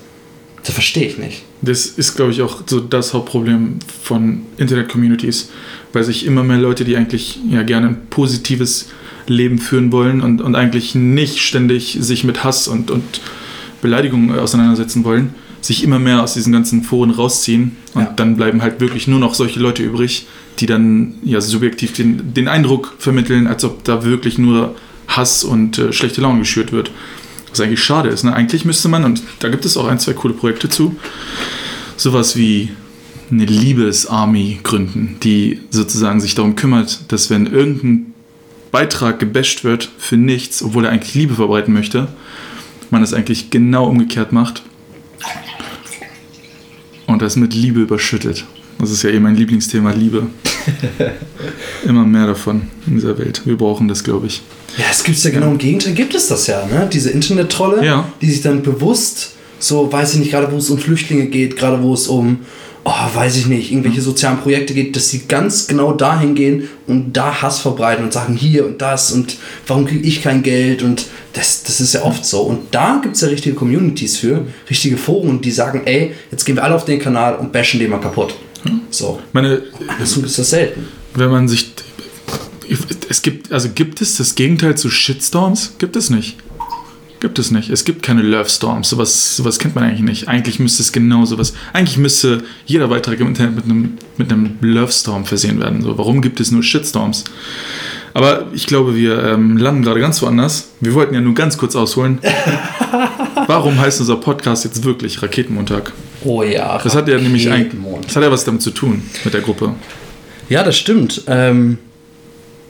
Das 0.67 0.73
verstehe 0.73 1.07
ich 1.07 1.17
nicht. 1.17 1.43
Das 1.61 1.85
ist, 1.85 2.15
glaube 2.15 2.31
ich, 2.31 2.41
auch 2.41 2.61
so 2.65 2.81
das 2.81 3.13
Hauptproblem 3.13 3.79
von 4.03 4.41
Internet-Communities, 4.57 5.49
weil 5.93 6.03
sich 6.03 6.25
immer 6.25 6.43
mehr 6.43 6.57
Leute, 6.57 6.83
die 6.83 6.97
eigentlich 6.97 7.39
ja 7.49 7.63
gerne 7.63 7.87
ein 7.87 7.97
positives 8.09 8.89
Leben 9.27 9.59
führen 9.59 9.91
wollen 9.93 10.19
und, 10.21 10.41
und 10.41 10.55
eigentlich 10.55 10.93
nicht 10.93 11.39
ständig 11.39 11.97
sich 12.01 12.25
mit 12.25 12.43
Hass 12.43 12.67
und, 12.67 12.91
und 12.91 13.21
Beleidigungen 13.81 14.37
auseinandersetzen 14.37 15.05
wollen, 15.05 15.33
sich 15.61 15.83
immer 15.85 15.99
mehr 15.99 16.21
aus 16.21 16.33
diesen 16.33 16.51
ganzen 16.51 16.83
Foren 16.83 17.11
rausziehen 17.11 17.77
und 17.93 18.01
Ja. 18.01 18.13
dann 18.13 18.35
bleiben 18.35 18.61
halt 18.61 18.79
wirklich 18.81 19.07
nur 19.07 19.19
noch 19.19 19.35
solche 19.35 19.59
Leute 19.61 19.83
übrig, 19.83 20.27
die 20.59 20.65
dann 20.65 21.15
ja 21.23 21.39
subjektiv 21.39 21.93
den, 21.93 22.33
den 22.33 22.47
Eindruck 22.49 22.95
vermitteln, 22.99 23.47
als 23.47 23.63
ob 23.63 23.83
da 23.85 24.03
wirklich 24.03 24.37
nur 24.37 24.75
Hass 25.07 25.43
und 25.45 25.77
äh, 25.79 25.93
schlechte 25.93 26.19
Laune 26.21 26.39
geschürt 26.39 26.73
wird. 26.73 26.91
Was 27.57 27.65
eigentlich 27.65 27.83
schade 27.83 28.09
ist. 28.09 28.23
Ne? 28.23 28.33
Eigentlich 28.33 28.65
müsste 28.65 28.87
man, 28.87 29.03
und 29.03 29.23
da 29.39 29.49
gibt 29.49 29.65
es 29.65 29.77
auch 29.77 29.87
ein, 29.87 29.99
zwei 29.99 30.13
coole 30.13 30.33
Projekte 30.33 30.69
zu, 30.69 30.95
sowas 31.95 32.35
wie 32.35 32.69
eine 33.31 33.45
Liebesarmy 33.45 34.59
gründen, 34.63 35.17
die 35.23 35.59
sozusagen 35.69 36.21
sich 36.21 36.35
darum 36.35 36.55
kümmert, 36.55 37.11
dass 37.11 37.29
wenn 37.29 37.47
irgendein 37.47 38.13
Beitrag 38.71 39.19
gebasht 39.19 39.63
wird 39.63 39.89
für 39.97 40.17
nichts, 40.17 40.61
obwohl 40.61 40.85
er 40.85 40.91
eigentlich 40.91 41.15
Liebe 41.15 41.35
verbreiten 41.35 41.73
möchte, 41.73 42.07
man 42.89 43.01
es 43.01 43.13
eigentlich 43.13 43.49
genau 43.49 43.87
umgekehrt 43.87 44.31
macht 44.31 44.63
und 47.05 47.21
das 47.21 47.35
mit 47.35 47.53
Liebe 47.53 47.81
überschüttet. 47.81 48.45
Das 48.79 48.91
ist 48.91 49.01
ja 49.01 49.09
eh 49.09 49.19
mein 49.19 49.35
Lieblingsthema, 49.35 49.91
Liebe. 49.91 50.27
Immer 51.85 52.05
mehr 52.05 52.27
davon 52.27 52.67
in 52.85 52.95
dieser 52.95 53.17
Welt. 53.17 53.41
Wir 53.45 53.57
brauchen 53.57 53.87
das, 53.87 54.03
glaube 54.03 54.27
ich. 54.27 54.43
Ja, 54.77 54.85
es 54.91 55.03
gibt 55.03 55.17
ja 55.23 55.31
genau 55.31 55.47
im 55.51 55.57
Gegenteil, 55.57 55.93
gibt 55.93 56.13
es 56.15 56.27
das 56.27 56.47
ja, 56.47 56.65
ne? 56.65 56.87
Diese 56.91 57.09
Internet-Trolle, 57.09 57.83
Ja. 57.85 58.07
die 58.21 58.29
sich 58.29 58.41
dann 58.41 58.61
bewusst, 58.61 59.31
so 59.59 59.91
weiß 59.91 60.13
ich 60.13 60.19
nicht, 60.19 60.31
gerade 60.31 60.51
wo 60.51 60.57
es 60.57 60.69
um 60.69 60.77
Flüchtlinge 60.77 61.25
geht, 61.27 61.57
gerade 61.57 61.81
wo 61.81 61.93
es 61.95 62.07
um, 62.07 62.41
oh, 62.85 62.91
weiß 63.15 63.37
ich 63.37 63.47
nicht, 63.47 63.71
irgendwelche 63.71 64.01
sozialen 64.01 64.37
Projekte 64.37 64.73
geht, 64.75 64.95
dass 64.95 65.09
sie 65.09 65.23
ganz 65.27 65.65
genau 65.67 65.93
dahin 65.93 66.35
gehen 66.35 66.69
und 66.85 67.13
da 67.13 67.41
Hass 67.41 67.59
verbreiten 67.59 68.05
und 68.05 68.13
sagen, 68.13 68.35
hier 68.35 68.65
und 68.67 68.79
das 68.81 69.11
und 69.11 69.37
warum 69.65 69.85
kriege 69.85 70.07
ich 70.07 70.21
kein 70.21 70.43
Geld 70.43 70.83
und 70.83 71.05
das, 71.33 71.63
das 71.63 71.81
ist 71.81 71.93
ja 71.93 72.03
oft 72.03 72.23
so. 72.25 72.41
Und 72.41 72.67
da 72.71 72.99
gibt 73.01 73.15
es 73.15 73.21
ja 73.21 73.27
richtige 73.29 73.55
Communities 73.55 74.17
für, 74.17 74.45
richtige 74.69 74.97
Foren, 74.97 75.41
die 75.41 75.51
sagen, 75.51 75.81
ey, 75.85 76.11
jetzt 76.31 76.45
gehen 76.45 76.55
wir 76.55 76.63
alle 76.63 76.75
auf 76.75 76.85
den 76.85 76.99
Kanal 76.99 77.35
und 77.37 77.51
bashen 77.51 77.79
den 77.79 77.89
mal 77.89 77.99
kaputt. 77.99 78.35
So. 78.91 79.19
Meine, 79.33 79.61
Das 79.99 80.15
ist 80.17 80.37
das 80.37 80.49
selten. 80.51 80.87
wenn 81.15 81.29
man 81.31 81.47
sich. 81.47 81.71
Es 83.09 83.21
gibt, 83.21 83.51
also 83.51 83.69
gibt 83.73 84.01
es 84.01 84.17
das 84.17 84.35
Gegenteil 84.35 84.77
zu 84.77 84.89
Shitstorms? 84.89 85.75
Gibt 85.77 85.95
es 85.95 86.09
nicht. 86.09 86.37
Gibt 87.19 87.39
es 87.39 87.49
nicht. 87.49 87.71
Es 87.71 87.83
gibt 87.83 88.03
keine 88.03 88.21
Love 88.21 88.49
Storms. 88.49 88.89
Sowas, 88.89 89.35
sowas 89.35 89.57
kennt 89.57 89.73
man 89.73 89.85
eigentlich 89.85 90.01
nicht. 90.01 90.27
Eigentlich 90.27 90.59
müsste 90.59 90.83
es 90.83 90.91
genau 90.91 91.25
sowas. 91.25 91.53
Eigentlich 91.73 91.97
müsste 91.97 92.43
jeder 92.65 92.89
Beitrag 92.89 93.19
im 93.19 93.27
Internet 93.27 93.55
mit 93.55 93.65
einem, 93.65 93.97
mit 94.17 94.31
einem 94.31 94.57
Love 94.61 94.91
Storm 94.91 95.25
versehen 95.25 95.59
werden. 95.59 95.81
So, 95.81 95.97
warum 95.97 96.21
gibt 96.21 96.39
es 96.39 96.51
nur 96.51 96.61
Shitstorms? 96.61 97.23
Aber 98.13 98.47
ich 98.53 98.67
glaube, 98.67 98.95
wir 98.95 99.23
ähm, 99.23 99.57
landen 99.57 99.83
gerade 99.83 99.99
ganz 99.99 100.21
woanders. 100.21 100.69
Wir 100.79 100.93
wollten 100.93 101.13
ja 101.13 101.21
nur 101.21 101.33
ganz 101.33 101.57
kurz 101.57 101.75
ausholen. 101.75 102.19
Warum 103.47 103.79
heißt 103.79 103.99
unser 103.99 104.15
Podcast 104.15 104.65
jetzt 104.65 104.83
wirklich 104.83 105.21
Raketenmontag? 105.21 105.93
Oh 106.23 106.41
ja. 106.41 106.79
Das 106.83 106.95
hat 106.95 107.07
ja 107.07 107.17
nämlich 107.17 107.47
Raketenmond. 107.47 108.05
das 108.05 108.15
hat 108.15 108.23
ja 108.23 108.31
was 108.31 108.43
damit 108.43 108.61
zu 108.63 108.71
tun 108.71 109.03
mit 109.23 109.33
der 109.33 109.41
Gruppe. 109.41 109.75
Ja, 110.49 110.63
das 110.63 110.77
stimmt. 110.77 111.23
Ähm, 111.27 111.77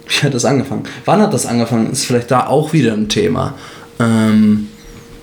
wie 0.08 0.26
hat 0.26 0.34
das 0.34 0.46
angefangen? 0.46 0.84
Wann 1.06 1.22
hat 1.22 1.34
das 1.34 1.46
angefangen? 1.46 1.92
Ist 1.92 2.06
vielleicht 2.06 2.32
da 2.32 2.48
auch 2.48 2.74
wieder 2.74 2.94
ein 2.94 3.10
Thema. 3.10 3.56
Ähm, 4.00 4.70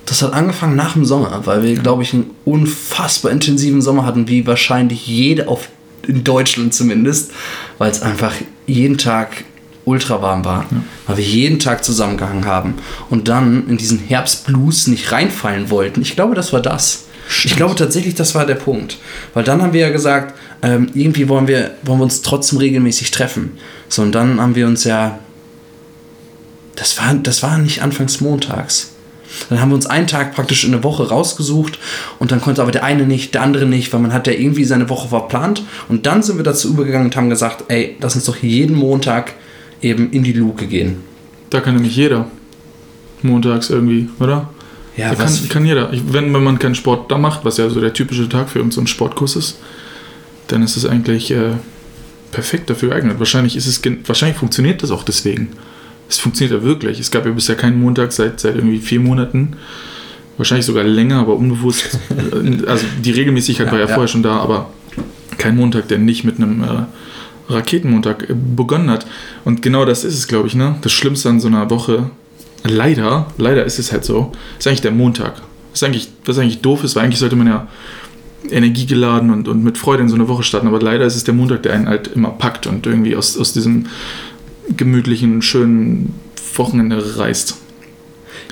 das 0.07 0.23
hat 0.23 0.33
angefangen 0.33 0.76
nach 0.76 0.93
dem 0.93 1.05
Sommer, 1.05 1.43
weil 1.45 1.62
wir, 1.62 1.75
glaube 1.76 2.03
ich, 2.03 2.12
einen 2.12 2.31
unfassbar 2.45 3.33
intensiven 3.33 3.81
Sommer 3.81 4.05
hatten, 4.05 4.29
wie 4.29 4.47
wahrscheinlich 4.47 5.07
jede 5.07 5.49
auf, 5.49 5.69
in 6.07 6.25
Deutschland 6.25 6.75
zumindest, 6.75 7.33
weil 7.79 7.91
es 7.91 8.03
einfach 8.03 8.35
jeden 8.67 8.99
Tag 8.99 9.45
ultra 9.87 10.23
warm 10.23 10.45
war, 10.45 10.67
weil 11.07 11.19
wir 11.19 11.25
jeden 11.25 11.59
Tag 11.59 11.85
zusammengehangen 11.85 12.47
haben 12.47 12.75
und 13.11 13.29
dann 13.29 13.69
in 13.69 13.76
diesen 13.76 13.99
Herbstblues 13.99 14.87
nicht 14.87 15.12
reinfallen 15.12 15.71
wollten. 15.71 16.03
Ich 16.03 16.14
glaube, 16.14 16.35
das 16.35 16.53
war 16.53 16.61
das. 16.61 17.07
Ich 17.45 17.57
glaube 17.57 17.75
tatsächlich, 17.75 18.14
das 18.14 18.35
war 18.35 18.47
der 18.47 18.54
Punkt. 18.54 18.99
Weil 19.33 19.45
dann 19.45 19.62
haben 19.62 19.73
wir 19.73 19.81
ja 19.81 19.90
gesagt, 19.90 20.35
ähm, 20.62 20.88
irgendwie 20.95 21.28
wollen 21.28 21.49
wir, 21.49 21.73
wollen 21.83 21.99
wir 21.99 22.04
uns 22.04 22.23
trotzdem 22.23 22.59
regelmäßig 22.59 23.11
treffen. 23.11 23.52
So, 23.88 24.02
und 24.02 24.12
dann 24.12 24.40
haben 24.40 24.54
wir 24.54 24.66
uns 24.66 24.85
ja. 24.85 25.19
Das 26.76 26.99
war, 26.99 27.14
das 27.14 27.43
war 27.43 27.59
nicht 27.59 27.83
anfangs 27.83 28.21
montags. 28.21 28.90
Dann 29.49 29.61
haben 29.61 29.71
wir 29.71 29.76
uns 29.76 29.87
einen 29.87 30.07
Tag 30.07 30.35
praktisch 30.35 30.64
in 30.64 30.73
der 30.73 30.85
Woche 30.85 31.09
rausgesucht 31.09 31.78
und 32.19 32.31
dann 32.31 32.40
konnte 32.40 32.62
aber 32.62 32.71
der 32.71 32.85
eine 32.85 33.04
nicht, 33.04 33.35
der 33.35 33.43
andere 33.43 33.66
nicht, 33.66 33.93
weil 33.93 34.00
man 34.00 34.12
hat 34.12 34.26
ja 34.26 34.33
irgendwie 34.33 34.64
seine 34.64 34.88
Woche 34.88 35.09
verplant. 35.09 35.62
Und 35.88 36.07
dann 36.07 36.23
sind 36.23 36.37
wir 36.37 36.45
dazu 36.45 36.69
übergegangen 36.69 37.09
und 37.09 37.16
haben 37.16 37.31
gesagt, 37.31 37.64
ey, 37.69 37.97
lass 38.00 38.14
uns 38.14 38.25
doch 38.25 38.37
jeden 38.37 38.76
Montag 38.76 39.35
eben 39.83 40.11
in 40.11 40.23
die 40.23 40.33
Luke 40.33 40.66
gehen. 40.66 40.99
Da 41.50 41.61
kann 41.61 41.75
nämlich 41.75 41.97
jeder. 41.97 42.26
Montags 43.23 43.71
irgendwie, 43.71 44.09
oder? 44.21 44.50
Ja, 44.97 45.11
da 45.11 45.17
kann, 45.17 45.49
kann 45.49 45.67
jeder. 45.67 45.93
Ich, 45.93 46.03
wenn, 46.13 46.33
wenn 46.33 46.45
man 46.45 46.59
keinen 46.59 46.75
Sport 46.75 47.11
da 47.11 47.19
macht, 47.19 47.45
was 47.45 47.57
ja 47.57 47.69
so 47.69 47.81
der 47.81 47.93
typische 47.93 48.29
Tag 48.29 48.49
für 48.49 48.63
uns 48.63 48.77
so 48.77 48.81
ein 48.81 48.87
Sportkurs 48.87 49.37
ist, 49.37 49.59
dann 50.49 50.63
ist 50.63 50.77
es 50.77 50.87
eigentlich 50.87 51.31
äh, 51.31 51.53
perfekt 52.31 52.71
dafür 52.71 52.91
geeignet. 52.91 53.19
Wahrscheinlich, 53.19 53.57
ist 53.57 53.67
es, 53.67 53.81
wahrscheinlich 54.07 54.39
funktioniert 54.39 54.83
das 54.83 54.91
auch 54.91 55.03
deswegen. 55.03 55.51
Es 56.09 56.19
funktioniert 56.19 56.61
ja 56.61 56.67
wirklich. 56.67 57.01
Es 57.01 57.11
gab 57.11 57.27
ja 57.27 57.33
bisher 57.33 57.57
keinen 57.57 57.81
Montag 57.81 58.13
seit, 58.13 58.41
seit 58.41 58.57
irgendwie 58.57 58.79
vier 58.79 59.01
Monaten. 59.01 59.57
Wahrscheinlich 60.37 60.67
sogar 60.67 60.85
länger, 60.85 61.21
aber 61.21 61.35
unbewusst. 61.37 61.99
also 62.67 62.85
die 63.03 63.11
Regelmäßigkeit 63.11 63.67
Ja, 63.67 63.73
war 63.73 63.79
ja, 63.81 63.87
ja. 63.87 63.95
vorher 63.95 64.09
schon 64.09 64.23
da, 64.23 64.37
aber 64.37 64.71
kein 65.39 65.57
Montag, 65.57 65.89
der 65.89 65.99
nicht 65.99 66.25
mit 66.25 66.37
einem 66.37 66.63
äh, 66.63 67.53
Raketenmontag 67.53 68.31
äh, 68.31 68.35
begonnen 68.35 68.91
hat. 68.91 69.07
Und 69.45 69.63
genau 69.63 69.85
das 69.85 70.05
ist 70.05 70.15
es, 70.15 70.27
glaube 70.29 70.49
ich, 70.49 70.55
ne? 70.55 70.77
Das 70.83 70.93
Schlimmste 70.93 71.29
an 71.29 71.41
so 71.41 71.49
einer 71.49 71.69
Woche, 71.71 72.11
leider, 72.64 73.26
leider 73.37 73.64
ist 73.64 73.78
es 73.78 73.92
halt 73.92 74.04
so, 74.04 74.33
ist 74.59 74.66
eigentlich 74.66 74.80
der 74.80 74.90
Montag. 74.90 75.42
Ist 75.73 75.85
eigentlich, 75.85 76.09
was 76.25 76.38
eigentlich 76.38 76.61
doof 76.61 76.85
ist, 76.85 76.97
weil 76.97 77.04
eigentlich 77.04 77.18
sollte 77.18 77.37
man 77.37 77.47
ja 77.47 77.68
energiegeladen 78.50 79.30
und, 79.30 79.49
und 79.49 79.64
mit 79.64 79.78
Freude 79.78 80.02
in 80.02 80.09
so 80.09 80.14
eine 80.14 80.28
Woche 80.28 80.42
starten, 80.42 80.66
aber 80.66 80.80
leider 80.80 81.06
ist 81.06 81.16
es 81.16 81.25
der 81.25 81.35
Montag, 81.35 81.62
der 81.62 81.73
einen 81.73 81.88
halt 81.88 82.09
immer 82.09 82.30
packt 82.30 82.66
und 82.66 82.87
irgendwie 82.87 83.16
aus, 83.16 83.38
aus 83.38 83.52
diesem 83.52 83.87
gemütlichen, 84.76 85.42
schönen 85.42 86.14
Wochenende 86.56 87.18
reißt. 87.18 87.56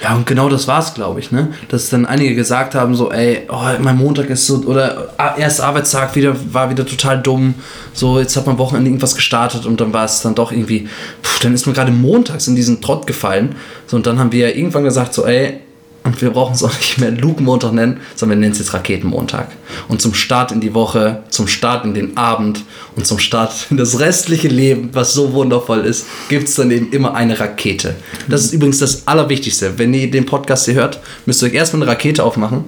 Ja, 0.02 0.16
und 0.16 0.26
genau 0.26 0.48
das 0.48 0.66
war's, 0.66 0.94
glaube 0.94 1.20
ich, 1.20 1.30
ne? 1.30 1.54
Dass 1.68 1.88
dann 1.88 2.06
einige 2.06 2.34
gesagt 2.34 2.74
haben, 2.74 2.96
so, 2.96 3.12
ey, 3.12 3.42
oh, 3.48 3.62
mein 3.80 3.96
Montag 3.96 4.30
ist 4.30 4.46
so, 4.46 4.56
oder 4.64 5.14
ah, 5.16 5.36
erster 5.38 5.66
Arbeitstag 5.66 6.16
wieder, 6.16 6.34
war 6.52 6.70
wieder 6.70 6.84
total 6.84 7.22
dumm. 7.22 7.54
So, 7.92 8.18
jetzt 8.18 8.36
hat 8.36 8.46
man 8.46 8.58
Wochenende 8.58 8.90
irgendwas 8.90 9.14
gestartet 9.14 9.64
und 9.64 9.80
dann 9.80 9.92
war 9.92 10.04
es 10.04 10.20
dann 10.22 10.34
doch 10.34 10.50
irgendwie, 10.50 10.88
pff, 11.22 11.38
dann 11.40 11.54
ist 11.54 11.66
mir 11.66 11.72
gerade 11.72 11.92
montags 11.92 12.48
in 12.48 12.56
diesen 12.56 12.80
Trott 12.80 13.06
gefallen. 13.06 13.54
So, 13.86 13.96
und 13.96 14.06
dann 14.06 14.18
haben 14.18 14.32
wir 14.32 14.48
ja 14.48 14.56
irgendwann 14.56 14.82
gesagt, 14.82 15.14
so, 15.14 15.24
ey, 15.24 15.60
und 16.04 16.20
wir 16.20 16.30
brauchen 16.30 16.54
es 16.54 16.64
auch 16.64 16.76
nicht 16.76 16.98
mehr 16.98 17.12
Lukenmontag 17.12 17.72
nennen, 17.72 18.00
sondern 18.16 18.38
wir 18.38 18.40
nennen 18.40 18.52
es 18.52 18.58
jetzt 18.58 18.74
Raketenmontag. 18.74 19.48
Und 19.88 20.02
zum 20.02 20.14
Start 20.14 20.50
in 20.50 20.60
die 20.60 20.74
Woche, 20.74 21.22
zum 21.28 21.46
Start 21.46 21.84
in 21.84 21.94
den 21.94 22.16
Abend 22.16 22.64
und 22.96 23.06
zum 23.06 23.18
Start 23.18 23.66
in 23.70 23.76
das 23.76 24.00
restliche 24.00 24.48
Leben, 24.48 24.90
was 24.92 25.14
so 25.14 25.32
wundervoll 25.32 25.80
ist, 25.80 26.06
gibt 26.28 26.48
es 26.48 26.56
dann 26.56 26.70
eben 26.72 26.90
immer 26.90 27.14
eine 27.14 27.38
Rakete. 27.38 27.94
Das 28.28 28.44
ist 28.44 28.52
übrigens 28.52 28.78
das 28.78 29.06
Allerwichtigste. 29.06 29.78
Wenn 29.78 29.94
ihr 29.94 30.10
den 30.10 30.26
Podcast 30.26 30.64
hier 30.64 30.74
hört, 30.74 31.00
müsst 31.24 31.42
ihr 31.42 31.48
euch 31.48 31.54
erstmal 31.54 31.82
eine 31.82 31.92
Rakete 31.92 32.24
aufmachen 32.24 32.64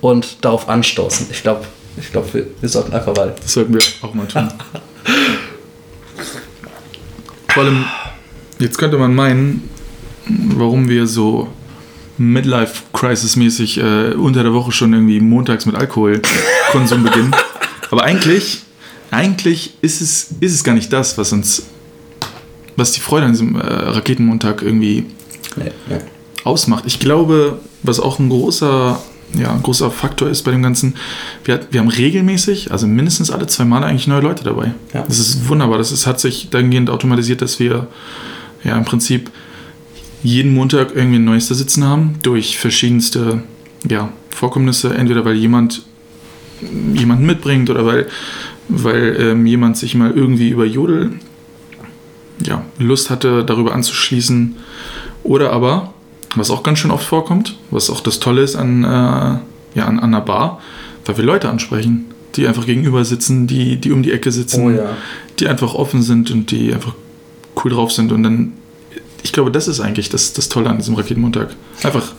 und 0.00 0.38
darauf 0.42 0.68
anstoßen. 0.68 1.26
Ich 1.30 1.42
glaube, 1.42 1.64
ich 1.98 2.10
glaub, 2.10 2.32
wir, 2.32 2.46
wir 2.60 2.68
sollten 2.68 2.94
einfach 2.94 3.14
mal. 3.14 3.34
Das 3.42 3.52
sollten 3.52 3.74
wir 3.74 3.82
auch 4.00 4.14
mal 4.14 4.26
tun. 4.26 4.48
Vor 7.48 7.64
allem, 7.64 7.84
jetzt 8.58 8.78
könnte 8.78 8.96
man 8.96 9.14
meinen, 9.14 9.68
warum 10.26 10.88
wir 10.88 11.06
so 11.06 11.48
Midlife-Crisis-mäßig 12.20 13.78
äh, 13.78 14.12
unter 14.12 14.42
der 14.42 14.52
Woche 14.52 14.72
schon 14.72 14.92
irgendwie 14.92 15.20
montags 15.20 15.64
mit 15.66 15.74
Alkoholkonsum 15.74 17.02
beginnen. 17.02 17.34
Aber 17.90 18.04
eigentlich, 18.04 18.62
eigentlich 19.10 19.74
ist 19.80 20.00
es, 20.00 20.34
ist 20.40 20.54
es 20.54 20.62
gar 20.62 20.74
nicht 20.74 20.92
das, 20.92 21.16
was 21.16 21.32
uns, 21.32 21.64
was 22.76 22.92
die 22.92 23.00
Freude 23.00 23.26
an 23.26 23.32
diesem 23.32 23.56
äh, 23.56 23.60
Raketenmontag 23.60 24.62
irgendwie 24.62 25.06
Nee, 25.56 25.72
nee. 25.88 25.98
ausmacht. 26.44 26.84
Ich 26.86 27.00
glaube, 27.00 27.58
was 27.82 27.98
auch 27.98 28.18
ein 28.18 28.28
großer, 28.28 29.00
ja, 29.34 29.52
ein 29.52 29.62
großer 29.62 29.90
Faktor 29.90 30.28
ist 30.28 30.42
bei 30.42 30.50
dem 30.50 30.62
Ganzen, 30.62 30.96
wir, 31.44 31.60
wir 31.70 31.80
haben 31.80 31.88
regelmäßig, 31.88 32.70
also 32.70 32.86
mindestens 32.86 33.30
alle 33.30 33.46
zwei 33.46 33.64
Male 33.64 33.86
eigentlich 33.86 34.06
neue 34.06 34.20
Leute 34.20 34.44
dabei. 34.44 34.74
Ja. 34.92 35.02
Das 35.02 35.18
ist 35.18 35.48
wunderbar. 35.48 35.78
Das 35.78 35.90
ist, 35.90 36.06
hat 36.06 36.20
sich 36.20 36.50
dahingehend 36.50 36.90
automatisiert, 36.90 37.42
dass 37.42 37.58
wir 37.58 37.88
ja 38.62 38.76
im 38.76 38.84
Prinzip 38.84 39.30
jeden 40.22 40.54
Montag 40.54 40.94
irgendwie 40.94 41.18
ein 41.18 41.24
neues 41.24 41.48
da 41.48 41.54
sitzen 41.54 41.84
haben, 41.84 42.16
durch 42.22 42.58
verschiedenste 42.58 43.42
ja, 43.88 44.10
Vorkommnisse, 44.30 44.94
entweder 44.94 45.24
weil 45.24 45.34
jemand 45.34 45.82
jemanden 46.94 47.26
mitbringt 47.26 47.70
oder 47.70 47.86
weil, 47.86 48.06
weil 48.68 49.16
ähm, 49.18 49.46
jemand 49.46 49.76
sich 49.76 49.94
mal 49.94 50.10
irgendwie 50.10 50.50
über 50.50 50.66
Jodel 50.66 51.12
ja, 52.44 52.64
Lust 52.78 53.10
hatte, 53.10 53.44
darüber 53.44 53.74
anzuschließen. 53.74 54.56
Oder 55.22 55.52
aber, 55.52 55.92
was 56.36 56.50
auch 56.50 56.62
ganz 56.62 56.78
schön 56.78 56.90
oft 56.90 57.06
vorkommt, 57.06 57.56
was 57.70 57.90
auch 57.90 58.00
das 58.00 58.20
Tolle 58.20 58.42
ist 58.42 58.56
an, 58.56 58.84
äh, 58.84 58.86
ja, 58.86 59.86
an, 59.86 59.98
an 59.98 60.14
einer 60.14 60.20
Bar, 60.20 60.60
weil 61.04 61.16
wir 61.16 61.24
Leute 61.24 61.48
ansprechen, 61.48 62.06
die 62.36 62.46
einfach 62.46 62.66
gegenüber 62.66 63.04
sitzen, 63.04 63.46
die, 63.46 63.76
die 63.76 63.92
um 63.92 64.02
die 64.02 64.12
Ecke 64.12 64.30
sitzen, 64.30 64.62
Oh 64.62 64.70
ja. 64.70 64.96
die 65.38 65.48
einfach 65.48 65.74
offen 65.74 66.02
sind 66.02 66.30
und 66.30 66.50
die 66.50 66.72
einfach 66.72 66.94
cool 67.62 67.72
drauf 67.72 67.92
sind. 67.92 68.12
Und 68.12 68.22
dann 68.22 68.52
ich 69.22 69.32
glaube, 69.32 69.50
das 69.50 69.68
ist 69.68 69.80
eigentlich 69.80 70.08
das, 70.08 70.32
das 70.32 70.48
Tolle 70.48 70.70
an 70.70 70.78
diesem 70.78 70.94
Raketenmontag. 70.94 71.54
Einfach. 71.82 72.12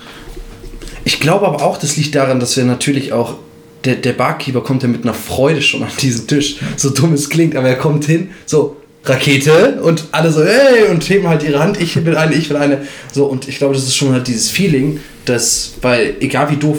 Ich 1.03 1.19
glaube 1.19 1.47
aber 1.47 1.63
auch, 1.63 1.77
das 1.77 1.97
liegt 1.97 2.15
daran, 2.15 2.39
dass 2.39 2.55
wir 2.57 2.63
natürlich 2.63 3.13
auch. 3.13 3.35
Der, 3.83 3.95
der 3.95 4.13
Barkeeper 4.13 4.61
kommt 4.61 4.83
ja 4.83 4.89
mit 4.89 5.03
einer 5.03 5.15
Freude 5.15 5.63
schon 5.63 5.81
an 5.81 5.89
diesen 5.99 6.27
Tisch. 6.27 6.57
So 6.77 6.91
dumm 6.91 7.13
es 7.13 7.31
klingt, 7.31 7.55
aber 7.55 7.67
er 7.67 7.77
kommt 7.77 8.05
hin, 8.05 8.29
so, 8.45 8.77
Rakete 9.03 9.81
und 9.81 10.05
alle 10.11 10.31
so, 10.31 10.43
hey, 10.43 10.87
und 10.89 11.07
heben 11.09 11.27
halt 11.27 11.41
ihre 11.41 11.59
Hand, 11.59 11.81
ich 11.81 11.95
will 12.05 12.15
eine, 12.15 12.35
ich 12.35 12.49
will 12.49 12.57
eine. 12.57 12.85
So, 13.11 13.25
und 13.25 13.47
ich 13.47 13.57
glaube, 13.57 13.73
das 13.73 13.83
ist 13.83 13.95
schon 13.95 14.13
halt 14.13 14.27
dieses 14.27 14.49
Feeling, 14.49 14.99
dass, 15.25 15.73
weil 15.81 16.15
egal 16.19 16.51
wie 16.51 16.57
doof 16.57 16.77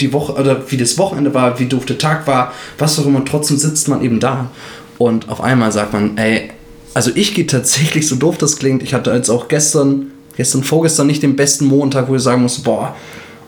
die 0.00 0.12
Woche 0.12 0.34
oder 0.34 0.70
wie 0.70 0.76
das 0.76 0.96
Wochenende 0.98 1.34
war, 1.34 1.58
wie 1.58 1.66
doof 1.66 1.86
der 1.86 1.98
Tag 1.98 2.26
war, 2.26 2.52
was 2.78 2.98
auch 2.98 3.06
immer, 3.06 3.24
trotzdem 3.24 3.56
sitzt 3.56 3.88
man 3.88 4.02
eben 4.02 4.20
da. 4.20 4.50
Und 4.98 5.28
auf 5.28 5.40
einmal 5.40 5.72
sagt 5.72 5.92
man, 5.92 6.16
ey, 6.16 6.50
also 6.94 7.10
ich 7.14 7.34
gehe 7.34 7.46
tatsächlich, 7.46 8.06
so 8.06 8.16
doof 8.16 8.38
das 8.38 8.56
klingt, 8.56 8.82
ich 8.82 8.94
hatte 8.94 9.12
jetzt 9.12 9.28
auch 9.28 9.48
gestern, 9.48 10.12
gestern, 10.36 10.62
vorgestern 10.62 11.06
nicht 11.06 11.22
den 11.22 11.36
besten 11.36 11.66
Montag, 11.66 12.08
wo 12.08 12.14
ich 12.14 12.22
sagen 12.22 12.42
musste, 12.42 12.62
boah, 12.62 12.94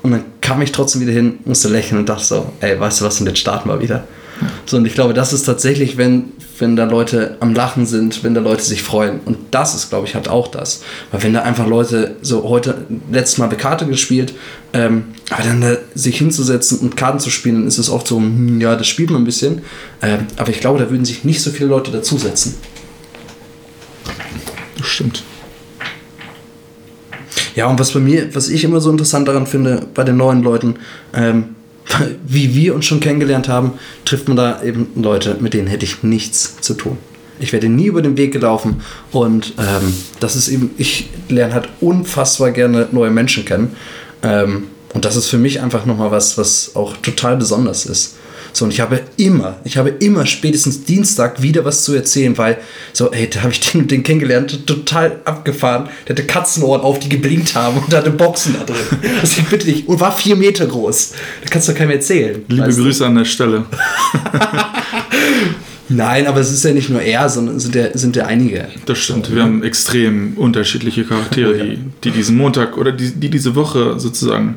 und 0.02 0.10
dann 0.12 0.24
kam 0.40 0.62
ich 0.62 0.72
trotzdem 0.72 1.00
wieder 1.00 1.12
hin, 1.12 1.38
musste 1.44 1.68
lächeln 1.68 1.98
und 1.98 2.08
dachte 2.08 2.24
so, 2.24 2.52
ey, 2.60 2.78
weißt 2.78 3.00
du 3.00 3.04
was, 3.04 3.20
und 3.20 3.26
jetzt 3.26 3.38
starten 3.38 3.68
wir 3.68 3.80
wieder. 3.80 4.04
So, 4.66 4.76
und 4.76 4.86
ich 4.86 4.94
glaube, 4.94 5.14
das 5.14 5.32
ist 5.32 5.44
tatsächlich, 5.44 5.96
wenn, 5.96 6.32
wenn 6.58 6.76
da 6.76 6.84
Leute 6.84 7.36
am 7.40 7.54
Lachen 7.54 7.86
sind, 7.86 8.22
wenn 8.22 8.34
da 8.34 8.40
Leute 8.40 8.62
sich 8.62 8.82
freuen. 8.82 9.20
Und 9.24 9.38
das 9.50 9.74
ist, 9.74 9.88
glaube 9.88 10.06
ich, 10.06 10.14
halt 10.14 10.28
auch 10.28 10.48
das. 10.48 10.82
Weil 11.10 11.22
wenn 11.22 11.32
da 11.32 11.42
einfach 11.42 11.66
Leute, 11.66 12.16
so 12.22 12.44
heute, 12.44 12.86
letztes 13.10 13.38
Mal 13.38 13.48
Karte 13.48 13.86
gespielt, 13.86 14.34
ähm, 14.72 15.04
aber 15.30 15.42
dann 15.42 15.60
da 15.60 15.76
sich 15.94 16.18
hinzusetzen 16.18 16.78
und 16.80 16.96
Karten 16.96 17.18
zu 17.18 17.30
spielen, 17.30 17.56
dann 17.56 17.66
ist 17.66 17.78
es 17.78 17.88
oft 17.88 18.06
so, 18.06 18.18
hm, 18.18 18.60
ja, 18.60 18.76
das 18.76 18.86
spielt 18.86 19.10
man 19.10 19.22
ein 19.22 19.24
bisschen. 19.24 19.62
Ähm, 20.02 20.26
aber 20.36 20.50
ich 20.50 20.60
glaube, 20.60 20.78
da 20.78 20.90
würden 20.90 21.04
sich 21.04 21.24
nicht 21.24 21.42
so 21.42 21.50
viele 21.50 21.68
Leute 21.68 21.90
dazusetzen. 21.90 22.56
Stimmt. 24.86 25.24
Ja, 27.54 27.66
und 27.66 27.78
was 27.78 27.92
bei 27.92 28.00
mir, 28.00 28.34
was 28.34 28.48
ich 28.48 28.64
immer 28.64 28.80
so 28.80 28.90
interessant 28.90 29.26
daran 29.28 29.46
finde, 29.46 29.86
bei 29.94 30.04
den 30.04 30.16
neuen 30.16 30.42
Leuten, 30.42 30.76
ähm, 31.14 31.56
wie 32.26 32.54
wir 32.54 32.74
uns 32.74 32.84
schon 32.84 33.00
kennengelernt 33.00 33.48
haben, 33.48 33.72
trifft 34.04 34.28
man 34.28 34.36
da 34.36 34.62
eben 34.62 34.88
Leute, 34.94 35.36
mit 35.40 35.54
denen 35.54 35.66
hätte 35.66 35.84
ich 35.84 36.02
nichts 36.02 36.60
zu 36.60 36.74
tun. 36.74 36.98
Ich 37.38 37.52
werde 37.52 37.68
nie 37.68 37.86
über 37.86 38.00
den 38.00 38.16
Weg 38.16 38.32
gelaufen 38.32 38.82
und 39.12 39.54
ähm, 39.58 39.92
das 40.20 40.36
ist 40.36 40.48
eben, 40.48 40.70
ich 40.78 41.10
lerne 41.28 41.52
halt 41.52 41.68
unfassbar 41.80 42.50
gerne 42.50 42.88
neue 42.92 43.10
Menschen 43.10 43.44
kennen. 43.44 43.76
Ähm, 44.22 44.68
und 44.94 45.04
das 45.04 45.16
ist 45.16 45.28
für 45.28 45.36
mich 45.36 45.60
einfach 45.60 45.84
nochmal 45.84 46.10
was, 46.10 46.38
was 46.38 46.74
auch 46.74 46.96
total 46.98 47.36
besonders 47.36 47.84
ist. 47.84 48.16
So, 48.56 48.64
und 48.64 48.70
ich 48.70 48.80
habe 48.80 49.02
immer, 49.18 49.58
ich 49.64 49.76
habe 49.76 49.90
immer 49.90 50.24
spätestens 50.24 50.84
Dienstag 50.84 51.42
wieder 51.42 51.66
was 51.66 51.84
zu 51.84 51.92
erzählen, 51.92 52.38
weil 52.38 52.56
so, 52.94 53.12
ey, 53.12 53.28
da 53.28 53.42
habe 53.42 53.52
ich 53.52 53.60
den, 53.60 53.86
den 53.86 54.02
kennengelernt, 54.02 54.66
total 54.66 55.20
abgefahren. 55.26 55.90
Der 56.08 56.16
hatte 56.16 56.26
Katzenohren 56.26 56.80
auf, 56.80 56.98
die 56.98 57.10
geblinkt 57.10 57.54
haben 57.54 57.76
und 57.76 57.92
hatte 57.92 58.10
Boxen 58.10 58.54
da 58.58 58.64
drin. 58.64 58.78
Das 59.20 59.36
ich 59.36 59.44
bitte 59.44 59.66
dich. 59.66 59.86
Und 59.86 60.00
war 60.00 60.16
vier 60.16 60.36
Meter 60.36 60.64
groß. 60.64 61.12
Da 61.42 61.50
kannst 61.50 61.68
du 61.68 61.72
doch 61.72 61.78
keinem 61.78 61.90
erzählen. 61.90 62.46
Liebe 62.48 62.72
Grüße 62.72 63.00
du? 63.00 63.04
an 63.04 63.16
der 63.16 63.26
Stelle. 63.26 63.66
Nein, 65.90 66.26
aber 66.26 66.40
es 66.40 66.50
ist 66.50 66.64
ja 66.64 66.72
nicht 66.72 66.88
nur 66.88 67.02
er, 67.02 67.28
sondern 67.28 67.60
sind 67.60 67.74
ja, 67.74 67.88
sind 67.92 68.16
ja 68.16 68.24
einige. 68.24 68.68
Das 68.86 68.96
stimmt. 68.96 69.34
Wir 69.34 69.42
haben 69.42 69.62
extrem 69.64 70.32
unterschiedliche 70.38 71.04
Charaktere, 71.04 71.58
die, 71.58 71.78
die 72.04 72.10
diesen 72.10 72.38
Montag 72.38 72.78
oder 72.78 72.92
die, 72.92 73.10
die 73.10 73.28
diese 73.28 73.54
Woche 73.54 74.00
sozusagen 74.00 74.54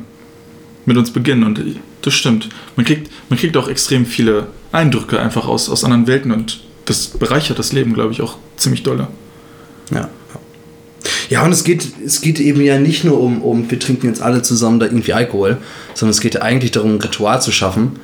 mit 0.86 0.96
uns 0.96 1.10
beginnen. 1.10 1.44
Und 1.44 1.60
das 2.02 2.14
stimmt. 2.14 2.48
Man 2.76 2.86
kriegt, 2.86 3.10
man 3.28 3.38
kriegt 3.38 3.56
auch 3.56 3.68
extrem 3.68 4.06
viele 4.06 4.48
Eindrücke 4.72 5.20
einfach 5.20 5.46
aus, 5.46 5.68
aus 5.68 5.84
anderen 5.84 6.06
Welten 6.06 6.32
und 6.32 6.60
das 6.86 7.06
bereichert 7.08 7.58
das 7.58 7.72
Leben, 7.72 7.94
glaube 7.94 8.12
ich, 8.12 8.22
auch 8.22 8.36
ziemlich 8.56 8.82
dolle. 8.82 9.08
Ja. 9.92 10.08
Ja, 11.30 11.44
und 11.44 11.52
es 11.52 11.64
geht, 11.64 11.86
es 12.04 12.20
geht 12.20 12.40
eben 12.40 12.60
ja 12.60 12.78
nicht 12.78 13.04
nur 13.04 13.20
um, 13.20 13.40
um, 13.42 13.70
wir 13.70 13.78
trinken 13.78 14.08
jetzt 14.08 14.20
alle 14.20 14.42
zusammen 14.42 14.80
da 14.80 14.86
irgendwie 14.86 15.12
Alkohol, 15.12 15.58
sondern 15.94 16.10
es 16.10 16.20
geht 16.20 16.34
ja 16.34 16.42
eigentlich 16.42 16.72
darum, 16.72 16.94
ein 16.94 17.00
Ritual 17.00 17.40
zu 17.40 17.52
schaffen, 17.52 18.00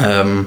ähm, 0.00 0.46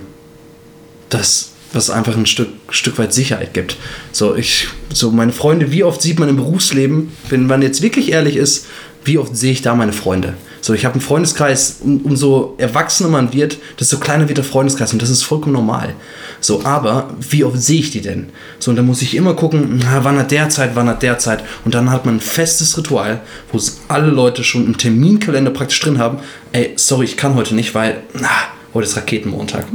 das, 1.10 1.52
was 1.74 1.90
einfach 1.90 2.16
ein 2.16 2.26
Stück, 2.26 2.50
Stück 2.70 2.98
weit 2.98 3.14
Sicherheit 3.14 3.54
gibt. 3.54 3.78
So, 4.12 4.36
ich, 4.36 4.70
so 4.94 5.12
meine 5.12 5.34
Freunde, 5.34 5.72
wie 5.72 5.84
oft 5.84 6.02
sieht 6.02 6.20
man 6.20 6.30
im 6.30 6.38
Berufsleben, 6.38 7.12
wenn 7.30 7.46
man 7.48 7.62
jetzt 7.62 7.82
wirklich 7.82 8.12
ehrlich 8.12 8.38
ist, 8.38 8.66
wie 9.04 9.18
oft 9.18 9.36
sehe 9.36 9.52
ich 9.52 9.62
da 9.62 9.76
meine 9.76 9.94
Freunde? 9.94 10.36
So, 10.62 10.74
ich 10.76 10.86
habe 10.86 10.94
einen 10.94 11.02
Freundeskreis, 11.02 11.78
um, 11.82 12.02
umso 12.02 12.54
erwachsener 12.58 13.10
man 13.10 13.34
wird, 13.34 13.58
desto 13.80 13.98
kleiner 13.98 14.28
wird 14.28 14.38
der 14.38 14.46
Freundeskreis 14.46 14.94
und 14.94 15.02
das 15.02 15.10
ist 15.10 15.24
vollkommen 15.24 15.54
normal. 15.54 15.96
So, 16.40 16.64
aber 16.64 17.10
wie 17.20 17.44
oft 17.44 17.60
sehe 17.60 17.80
ich 17.80 17.92
die 17.92 18.02
denn? 18.02 18.30
So, 18.60 18.72
und 18.72 18.78
dann 18.78 18.86
muss 18.86 19.02
ich 19.02 19.16
immer 19.16 19.34
gucken, 19.34 19.82
na, 19.84 20.04
wann 20.04 20.20
hat 20.20 20.32
der 20.32 20.50
Zeit, 20.50 20.72
wann 20.76 20.88
hat 20.88 21.02
der 21.02 21.18
Zeit. 21.18 21.44
Und 21.66 21.74
dann 21.74 21.90
hat 21.90 22.06
man 22.06 22.18
ein 22.18 22.22
festes 22.22 22.78
Ritual, 22.78 23.22
wo 23.52 23.58
es 23.58 23.82
alle 23.88 24.12
Leute 24.12 24.44
schon 24.44 24.66
im 24.66 24.78
Terminkalender 24.78 25.52
praktisch 25.52 25.80
drin 25.80 25.98
haben. 25.98 26.20
Ey, 26.52 26.74
sorry, 26.76 27.06
ich 27.06 27.18
kann 27.18 27.36
heute 27.36 27.56
nicht, 27.56 27.74
weil 27.74 28.04
na, 28.14 28.30
heute 28.74 28.88
ist 28.88 28.96
Raketenmontag. 28.96 29.66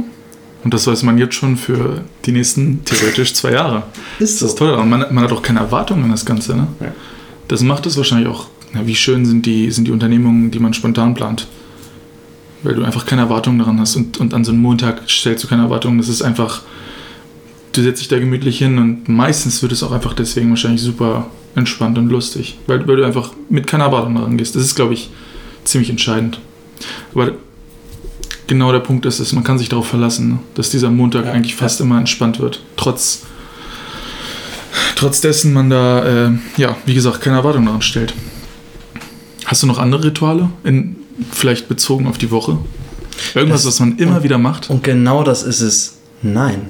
Und 0.63 0.73
das 0.73 0.87
weiß 0.87 1.03
man 1.03 1.17
jetzt 1.17 1.35
schon 1.35 1.55
für 1.55 2.01
die 2.25 2.31
nächsten 2.31 2.83
theoretisch 2.83 3.33
zwei 3.33 3.51
Jahre. 3.51 3.83
Ist 4.19 4.39
so. 4.39 4.45
Das 4.45 4.53
ist 4.53 4.57
toll. 4.57 4.73
Und 4.73 4.89
man, 4.89 5.05
man 5.11 5.23
hat 5.23 5.31
auch 5.31 5.41
keine 5.41 5.59
Erwartungen 5.59 6.05
an 6.05 6.11
das 6.11 6.25
Ganze. 6.25 6.55
Ne? 6.55 6.67
Ja. 6.79 6.91
Das 7.47 7.61
macht 7.61 7.85
es 7.85 7.95
wahrscheinlich 7.95 8.27
auch 8.27 8.47
ja, 8.73 8.85
wie 8.85 8.95
schön 8.95 9.25
sind 9.25 9.45
die, 9.45 9.71
sind 9.71 9.87
die 9.87 9.91
Unternehmungen, 9.91 10.51
die 10.51 10.59
man 10.59 10.73
spontan 10.73 11.13
plant. 11.13 11.47
Weil 12.63 12.75
du 12.75 12.83
einfach 12.83 13.05
keine 13.05 13.21
Erwartungen 13.21 13.59
daran 13.59 13.79
hast 13.79 13.95
und, 13.95 14.17
und 14.17 14.33
an 14.33 14.43
so 14.43 14.51
einem 14.51 14.61
Montag 14.61 15.09
stellst 15.09 15.43
du 15.43 15.47
keine 15.47 15.63
Erwartungen. 15.63 15.97
Das 15.97 16.09
ist 16.09 16.21
einfach, 16.21 16.63
du 17.73 17.83
setzt 17.83 18.01
dich 18.01 18.07
da 18.07 18.19
gemütlich 18.19 18.57
hin 18.57 18.77
und 18.77 19.07
meistens 19.07 19.61
wird 19.61 19.71
es 19.71 19.83
auch 19.83 19.91
einfach 19.91 20.13
deswegen 20.13 20.49
wahrscheinlich 20.49 20.81
super 20.81 21.27
entspannt 21.55 21.97
und 21.97 22.09
lustig, 22.09 22.57
weil, 22.67 22.87
weil 22.87 22.97
du 22.97 23.05
einfach 23.05 23.31
mit 23.49 23.67
keiner 23.67 23.85
Erwartung 23.85 24.15
daran 24.15 24.37
gehst. 24.37 24.55
Das 24.55 24.63
ist, 24.63 24.75
glaube 24.75 24.93
ich, 24.93 25.09
ziemlich 25.63 25.89
entscheidend. 25.89 26.39
Aber 27.13 27.31
genau 28.47 28.71
der 28.71 28.79
Punkt 28.79 29.05
ist 29.05 29.19
es, 29.19 29.33
man 29.33 29.43
kann 29.43 29.57
sich 29.57 29.69
darauf 29.69 29.87
verlassen, 29.87 30.29
ne? 30.29 30.39
dass 30.55 30.69
dieser 30.69 30.89
Montag 30.89 31.25
ja, 31.25 31.31
eigentlich 31.31 31.55
fast 31.55 31.79
ja. 31.79 31.85
immer 31.85 31.97
entspannt 31.97 32.39
wird. 32.39 32.61
Trotz, 32.75 33.23
trotz 34.95 35.21
dessen 35.21 35.53
man 35.53 35.69
da, 35.69 36.27
äh, 36.27 36.31
ja, 36.57 36.77
wie 36.85 36.93
gesagt, 36.93 37.21
keine 37.21 37.37
Erwartung 37.37 37.65
daran 37.65 37.81
stellt. 37.81 38.13
Hast 39.47 39.63
du 39.63 39.67
noch 39.67 39.79
andere 39.79 40.03
Rituale, 40.03 40.49
in, 40.65 40.97
vielleicht 41.31 41.69
bezogen 41.69 42.05
auf 42.05 42.17
die 42.17 42.31
Woche? 42.31 42.57
Irgendwas, 43.33 43.63
das, 43.63 43.75
was 43.75 43.79
man 43.79 43.97
immer 43.97 44.17
und, 44.17 44.23
wieder 44.23 44.37
macht? 44.37 44.69
Und 44.69 44.83
genau 44.83 45.23
das 45.23 45.41
ist 45.41 45.61
es. 45.61 45.93
Nein. 46.21 46.69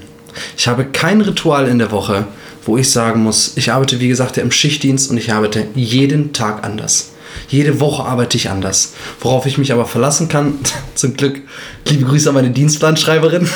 Ich 0.56 0.68
habe 0.68 0.84
kein 0.84 1.20
Ritual 1.20 1.66
in 1.66 1.80
der 1.80 1.90
Woche, 1.90 2.28
wo 2.64 2.76
ich 2.78 2.88
sagen 2.88 3.24
muss, 3.24 3.56
ich 3.56 3.72
arbeite, 3.72 3.98
wie 3.98 4.06
gesagt, 4.06 4.38
im 4.38 4.52
Schichtdienst 4.52 5.10
und 5.10 5.16
ich 5.16 5.32
arbeite 5.32 5.66
jeden 5.74 6.32
Tag 6.32 6.64
anders. 6.64 7.10
Jede 7.48 7.80
Woche 7.80 8.04
arbeite 8.04 8.36
ich 8.36 8.48
anders. 8.48 8.92
Worauf 9.18 9.46
ich 9.46 9.58
mich 9.58 9.72
aber 9.72 9.84
verlassen 9.84 10.28
kann, 10.28 10.54
zum 10.94 11.14
Glück, 11.14 11.40
liebe 11.88 12.04
Grüße 12.04 12.28
an 12.28 12.36
meine 12.36 12.50
Dienstplanschreiberin, 12.50 13.48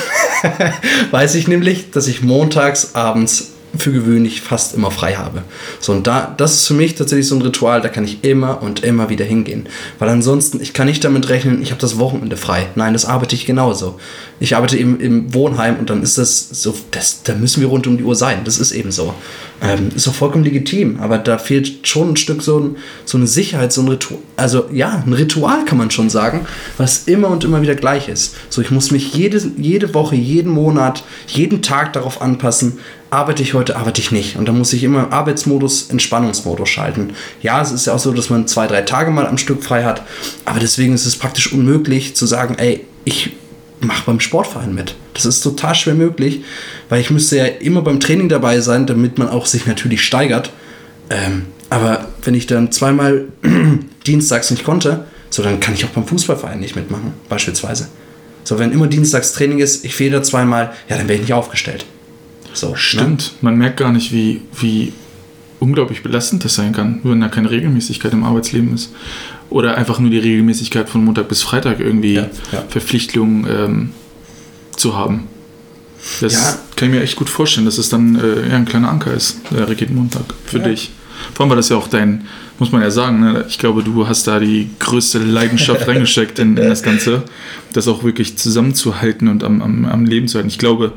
weiß 1.12 1.36
ich 1.36 1.46
nämlich, 1.46 1.92
dass 1.92 2.08
ich 2.08 2.22
montags 2.22 2.96
abends 2.96 3.51
für 3.76 3.92
gewöhnlich 3.92 4.42
fast 4.42 4.74
immer 4.74 4.90
frei 4.90 5.14
habe. 5.14 5.42
So, 5.80 5.92
und 5.92 6.06
da, 6.06 6.34
das 6.36 6.54
ist 6.54 6.66
für 6.66 6.74
mich 6.74 6.94
tatsächlich 6.94 7.26
so 7.26 7.36
ein 7.36 7.42
Ritual, 7.42 7.80
da 7.80 7.88
kann 7.88 8.04
ich 8.04 8.22
immer 8.22 8.62
und 8.62 8.84
immer 8.84 9.08
wieder 9.08 9.24
hingehen. 9.24 9.66
Weil 9.98 10.08
ansonsten, 10.08 10.60
ich 10.60 10.72
kann 10.72 10.86
nicht 10.86 11.04
damit 11.04 11.28
rechnen, 11.28 11.62
ich 11.62 11.70
habe 11.70 11.80
das 11.80 11.98
Wochenende 11.98 12.36
frei. 12.36 12.68
Nein, 12.74 12.92
das 12.92 13.04
arbeite 13.04 13.34
ich 13.34 13.46
genauso. 13.46 13.98
Ich 14.40 14.56
arbeite 14.56 14.76
eben 14.76 15.00
im 15.00 15.32
Wohnheim 15.32 15.78
und 15.78 15.90
dann 15.90 16.02
ist 16.02 16.18
das 16.18 16.48
so, 16.50 16.74
das, 16.90 17.22
da 17.22 17.34
müssen 17.34 17.60
wir 17.60 17.68
rund 17.68 17.86
um 17.86 17.96
die 17.96 18.04
Uhr 18.04 18.14
sein. 18.14 18.40
Das 18.44 18.58
ist 18.58 18.72
eben 18.72 18.92
so. 18.92 19.14
Ähm, 19.64 19.90
ist 19.94 20.08
auch 20.08 20.14
vollkommen 20.14 20.42
legitim, 20.42 20.98
aber 21.00 21.18
da 21.18 21.38
fehlt 21.38 21.86
schon 21.86 22.10
ein 22.10 22.16
Stück 22.16 22.42
so, 22.42 22.58
ein, 22.58 22.76
so 23.04 23.16
eine 23.16 23.28
Sicherheit, 23.28 23.72
so 23.72 23.80
ein 23.82 23.88
Ritual. 23.88 24.18
Also 24.36 24.64
ja, 24.72 25.04
ein 25.06 25.12
Ritual 25.12 25.64
kann 25.64 25.78
man 25.78 25.92
schon 25.92 26.10
sagen, 26.10 26.46
was 26.78 27.04
immer 27.06 27.28
und 27.28 27.44
immer 27.44 27.62
wieder 27.62 27.76
gleich 27.76 28.08
ist. 28.08 28.34
So, 28.48 28.60
ich 28.60 28.72
muss 28.72 28.90
mich 28.90 29.14
jede, 29.14 29.40
jede 29.56 29.94
Woche, 29.94 30.16
jeden 30.16 30.50
Monat, 30.50 31.04
jeden 31.28 31.62
Tag 31.62 31.92
darauf 31.92 32.20
anpassen, 32.20 32.80
arbeite 33.10 33.44
ich 33.44 33.54
heute, 33.54 33.76
arbeite 33.76 34.00
ich 34.00 34.10
nicht. 34.10 34.36
Und 34.36 34.48
da 34.48 34.52
muss 34.52 34.72
ich 34.72 34.82
immer 34.82 35.12
Arbeitsmodus, 35.12 35.90
Entspannungsmodus 35.90 36.68
schalten. 36.68 37.10
Ja, 37.40 37.62
es 37.62 37.70
ist 37.70 37.86
ja 37.86 37.94
auch 37.94 38.00
so, 38.00 38.12
dass 38.12 38.30
man 38.30 38.48
zwei, 38.48 38.66
drei 38.66 38.82
Tage 38.82 39.12
mal 39.12 39.28
am 39.28 39.38
Stück 39.38 39.62
frei 39.62 39.84
hat, 39.84 40.02
aber 40.44 40.58
deswegen 40.58 40.92
ist 40.92 41.06
es 41.06 41.14
praktisch 41.14 41.52
unmöglich 41.52 42.16
zu 42.16 42.26
sagen, 42.26 42.56
ey, 42.58 42.84
ich 43.04 43.30
mache 43.84 44.04
beim 44.06 44.20
Sportverein 44.20 44.74
mit. 44.74 44.94
Das 45.14 45.24
ist 45.24 45.40
total 45.40 45.74
schwer 45.74 45.94
möglich, 45.94 46.42
weil 46.88 47.00
ich 47.00 47.10
müsste 47.10 47.36
ja 47.36 47.46
immer 47.46 47.82
beim 47.82 48.00
Training 48.00 48.28
dabei 48.28 48.60
sein, 48.60 48.86
damit 48.86 49.18
man 49.18 49.28
auch 49.28 49.46
sich 49.46 49.66
natürlich 49.66 50.04
steigert. 50.04 50.52
Ähm, 51.10 51.46
aber 51.70 52.08
wenn 52.22 52.34
ich 52.34 52.46
dann 52.46 52.72
zweimal 52.72 53.26
dienstags 54.06 54.50
nicht 54.50 54.64
konnte, 54.64 55.06
so 55.30 55.42
dann 55.42 55.60
kann 55.60 55.74
ich 55.74 55.84
auch 55.84 55.90
beim 55.90 56.06
Fußballverein 56.06 56.60
nicht 56.60 56.76
mitmachen, 56.76 57.14
beispielsweise. 57.28 57.88
So, 58.44 58.58
wenn 58.58 58.72
immer 58.72 58.86
dienstags 58.86 59.32
Training 59.32 59.60
ist, 59.60 59.84
ich 59.84 59.94
fehle 59.94 60.20
zweimal, 60.22 60.72
ja, 60.88 60.96
dann 60.96 61.08
werde 61.08 61.14
ich 61.14 61.20
nicht 61.22 61.32
aufgestellt. 61.32 61.86
So, 62.52 62.70
ne? 62.70 62.76
Stimmt, 62.76 63.22
ne? 63.22 63.38
man 63.40 63.56
merkt 63.56 63.78
gar 63.78 63.92
nicht, 63.92 64.12
wie, 64.12 64.42
wie 64.60 64.92
unglaublich 65.62 66.02
belastend 66.02 66.44
das 66.44 66.56
sein 66.56 66.72
kann, 66.72 66.98
wenn 67.04 67.20
da 67.20 67.28
keine 67.28 67.50
Regelmäßigkeit 67.50 68.12
im 68.12 68.24
Arbeitsleben 68.24 68.74
ist. 68.74 68.92
Oder 69.48 69.76
einfach 69.76 70.00
nur 70.00 70.10
die 70.10 70.18
Regelmäßigkeit 70.18 70.88
von 70.88 71.04
Montag 71.04 71.28
bis 71.28 71.42
Freitag 71.42 71.78
irgendwie 71.78 72.14
ja, 72.14 72.28
ja. 72.50 72.64
Verpflichtungen 72.68 73.46
ähm, 73.48 73.90
zu 74.76 74.96
haben. 74.96 75.28
Das 76.20 76.32
ja. 76.32 76.58
kann 76.74 76.88
ich 76.88 76.94
mir 76.96 77.02
echt 77.02 77.16
gut 77.16 77.28
vorstellen, 77.28 77.64
dass 77.64 77.78
es 77.78 77.88
dann 77.88 78.16
äh, 78.16 78.48
ja, 78.48 78.56
ein 78.56 78.64
kleiner 78.64 78.90
Anker 78.90 79.14
ist, 79.14 79.38
der 79.52 79.68
Raketenmontag 79.68 80.24
für 80.46 80.58
dich. 80.58 80.90
Vor 81.32 81.44
allem 81.44 81.50
war 81.50 81.56
das 81.56 81.68
ja 81.68 81.76
auch 81.76 81.86
dein, 81.86 82.26
muss 82.58 82.72
man 82.72 82.82
ja 82.82 82.90
sagen, 82.90 83.20
ne? 83.20 83.44
ich 83.48 83.58
glaube, 83.58 83.84
du 83.84 84.08
hast 84.08 84.26
da 84.26 84.40
die 84.40 84.68
größte 84.80 85.18
Leidenschaft 85.18 85.86
reingesteckt 85.86 86.40
in, 86.40 86.56
in, 86.56 86.68
das 86.68 86.82
Ganze, 86.82 87.22
das 87.72 87.86
auch 87.86 88.02
wirklich 88.02 88.36
zusammenzuhalten 88.36 89.28
und 89.28 89.44
am, 89.44 89.62
am, 89.62 89.84
am 89.84 90.04
Leben 90.06 90.26
zu 90.26 90.38
halten. 90.38 90.48
Ich 90.48 90.58
glaube, 90.58 90.92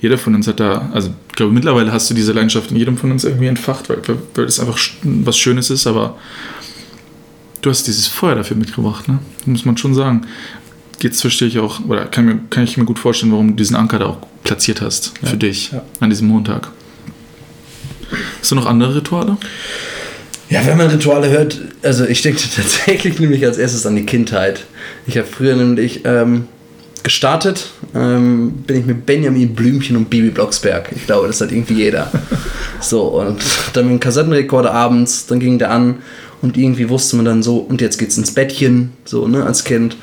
jeder 0.00 0.18
von 0.18 0.34
uns 0.34 0.46
hat 0.46 0.60
da, 0.60 0.90
also 0.92 1.10
ich 1.28 1.34
glaube, 1.34 1.52
mittlerweile 1.52 1.92
hast 1.92 2.08
du 2.10 2.14
diese 2.14 2.32
Leidenschaft 2.32 2.70
in 2.70 2.76
jedem 2.76 2.96
von 2.96 3.10
uns 3.10 3.24
irgendwie 3.24 3.46
entfacht, 3.46 3.88
weil, 3.88 3.98
weil 4.34 4.44
es 4.44 4.60
einfach 4.60 4.78
was 5.02 5.36
Schönes 5.36 5.70
ist, 5.70 5.86
aber 5.86 6.16
du 7.62 7.70
hast 7.70 7.86
dieses 7.86 8.06
Feuer 8.06 8.36
dafür 8.36 8.56
mitgebracht, 8.56 9.08
ne? 9.08 9.18
muss 9.46 9.64
man 9.64 9.76
schon 9.76 9.94
sagen. 9.94 10.22
Jetzt 11.00 11.20
verstehe 11.20 11.48
ich 11.48 11.58
auch, 11.58 11.80
oder 11.86 12.06
kann, 12.06 12.24
mir, 12.24 12.40
kann 12.50 12.64
ich 12.64 12.76
mir 12.76 12.84
gut 12.84 12.98
vorstellen, 12.98 13.30
warum 13.32 13.48
du 13.48 13.54
diesen 13.54 13.76
Anker 13.76 14.00
da 14.00 14.06
auch 14.06 14.18
platziert 14.42 14.80
hast 14.80 15.16
für 15.18 15.26
ja, 15.26 15.36
dich 15.36 15.72
ja. 15.72 15.82
an 16.00 16.10
diesem 16.10 16.26
Montag. 16.28 16.70
Hast 18.40 18.50
du 18.50 18.56
noch 18.56 18.66
andere 18.66 18.96
Rituale? 18.96 19.36
Ja, 20.50 20.64
wenn 20.66 20.78
man 20.78 20.88
Rituale 20.88 21.28
hört, 21.28 21.60
also 21.82 22.04
ich 22.04 22.22
denke 22.22 22.40
tatsächlich 22.56 23.18
nämlich 23.20 23.44
als 23.44 23.58
erstes 23.58 23.86
an 23.86 23.96
die 23.96 24.06
Kindheit. 24.06 24.64
Ich 25.06 25.16
habe 25.16 25.26
früher 25.26 25.56
nämlich 25.56 26.02
ähm, 26.04 26.46
gestartet, 27.02 27.70
ähm, 27.94 28.52
bin 28.66 28.80
ich 28.80 28.86
mit 28.86 29.06
Benjamin 29.06 29.54
Blümchen 29.54 29.96
und 29.96 30.10
Bibi 30.10 30.30
Blocksberg. 30.30 30.90
Ich 30.94 31.06
glaube, 31.06 31.26
das 31.26 31.40
hat 31.40 31.52
irgendwie 31.52 31.74
jeder. 31.74 32.10
so, 32.80 33.02
und 33.02 33.40
dann 33.72 33.84
mit 33.84 33.92
dem 33.94 34.00
Kassettenrekorder 34.00 34.72
abends, 34.72 35.26
dann 35.26 35.40
ging 35.40 35.58
der 35.58 35.70
an 35.70 35.98
und 36.42 36.56
irgendwie 36.56 36.88
wusste 36.88 37.16
man 37.16 37.24
dann 37.24 37.42
so, 37.42 37.58
und 37.58 37.80
jetzt 37.80 37.98
geht's 37.98 38.16
ins 38.16 38.32
Bettchen, 38.32 38.92
so, 39.04 39.26
ne, 39.26 39.44
als 39.44 39.64
Kind. 39.64 39.96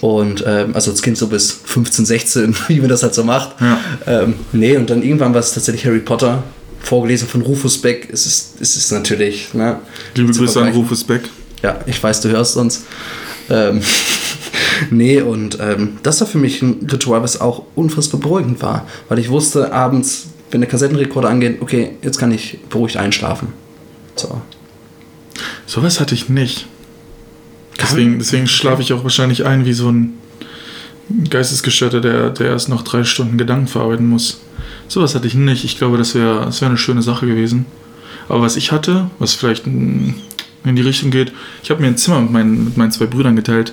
Und 0.00 0.42
ähm, 0.46 0.74
also 0.74 0.90
als 0.90 1.00
Kind 1.00 1.16
so 1.16 1.28
bis 1.28 1.52
15, 1.52 2.04
16, 2.04 2.56
wie 2.68 2.80
man 2.80 2.88
das 2.88 3.02
halt 3.02 3.14
so 3.14 3.22
macht. 3.22 3.60
Ja. 3.60 3.78
Ähm, 4.06 4.34
nee, 4.52 4.76
und 4.76 4.90
dann 4.90 5.02
irgendwann 5.02 5.32
war 5.32 5.40
es 5.40 5.54
tatsächlich 5.54 5.86
Harry 5.86 6.00
Potter 6.00 6.42
vorgelesen 6.80 7.28
von 7.28 7.42
Rufus 7.42 7.80
Beck. 7.80 8.08
Es 8.12 8.26
ist, 8.26 8.60
es 8.60 8.76
ist 8.76 8.90
natürlich. 8.90 9.54
Ne, 9.54 9.78
Liebe 10.16 10.32
Grüße 10.32 10.60
an 10.60 10.72
Rufus 10.72 11.04
Beck. 11.04 11.22
Ja, 11.62 11.78
ich 11.86 12.02
weiß, 12.02 12.20
du 12.20 12.30
hörst 12.30 12.56
uns. 12.56 12.82
Ähm, 13.48 13.80
nee, 14.90 15.20
und 15.20 15.58
ähm, 15.60 15.98
das 16.02 16.20
war 16.20 16.28
für 16.28 16.38
mich 16.38 16.62
ein 16.62 16.86
Ritual, 16.90 17.22
was 17.22 17.40
auch 17.40 17.64
unfassbar 17.74 18.20
beruhigend 18.20 18.62
war, 18.62 18.86
weil 19.08 19.18
ich 19.18 19.28
wusste 19.28 19.72
abends, 19.72 20.28
wenn 20.50 20.60
der 20.60 20.68
Kassettenrekorder 20.68 21.28
angeht, 21.28 21.58
okay, 21.60 21.96
jetzt 22.02 22.18
kann 22.18 22.30
ich 22.30 22.58
beruhigt 22.68 22.96
einschlafen. 22.96 23.48
So. 24.16 24.40
Sowas 25.66 26.00
hatte 26.00 26.14
ich 26.14 26.28
nicht. 26.28 26.66
Deswegen, 27.80 28.18
deswegen 28.18 28.46
schlafe 28.46 28.82
ich 28.82 28.92
auch 28.92 29.02
wahrscheinlich 29.02 29.46
ein 29.46 29.64
wie 29.64 29.72
so 29.72 29.90
ein 29.90 30.14
Geistesgestörter, 31.30 32.00
der, 32.00 32.30
der 32.30 32.48
erst 32.48 32.68
noch 32.68 32.82
drei 32.82 33.04
Stunden 33.04 33.38
Gedanken 33.38 33.66
verarbeiten 33.66 34.08
muss. 34.08 34.40
Sowas 34.88 35.14
hatte 35.14 35.26
ich 35.26 35.34
nicht. 35.34 35.64
Ich 35.64 35.78
glaube, 35.78 35.98
das 35.98 36.14
wäre 36.14 36.44
das 36.44 36.60
wär 36.60 36.68
eine 36.68 36.78
schöne 36.78 37.02
Sache 37.02 37.26
gewesen. 37.26 37.66
Aber 38.28 38.42
was 38.42 38.56
ich 38.56 38.72
hatte, 38.72 39.10
was 39.18 39.34
vielleicht 39.34 39.66
in 39.66 40.14
die 40.64 40.82
Richtung 40.82 41.10
geht, 41.10 41.32
ich 41.62 41.70
habe 41.70 41.80
mir 41.80 41.88
ein 41.88 41.96
Zimmer 41.96 42.20
mit 42.20 42.30
meinen, 42.30 42.64
mit 42.64 42.76
meinen 42.76 42.92
zwei 42.92 43.06
Brüdern 43.06 43.36
geteilt. 43.36 43.72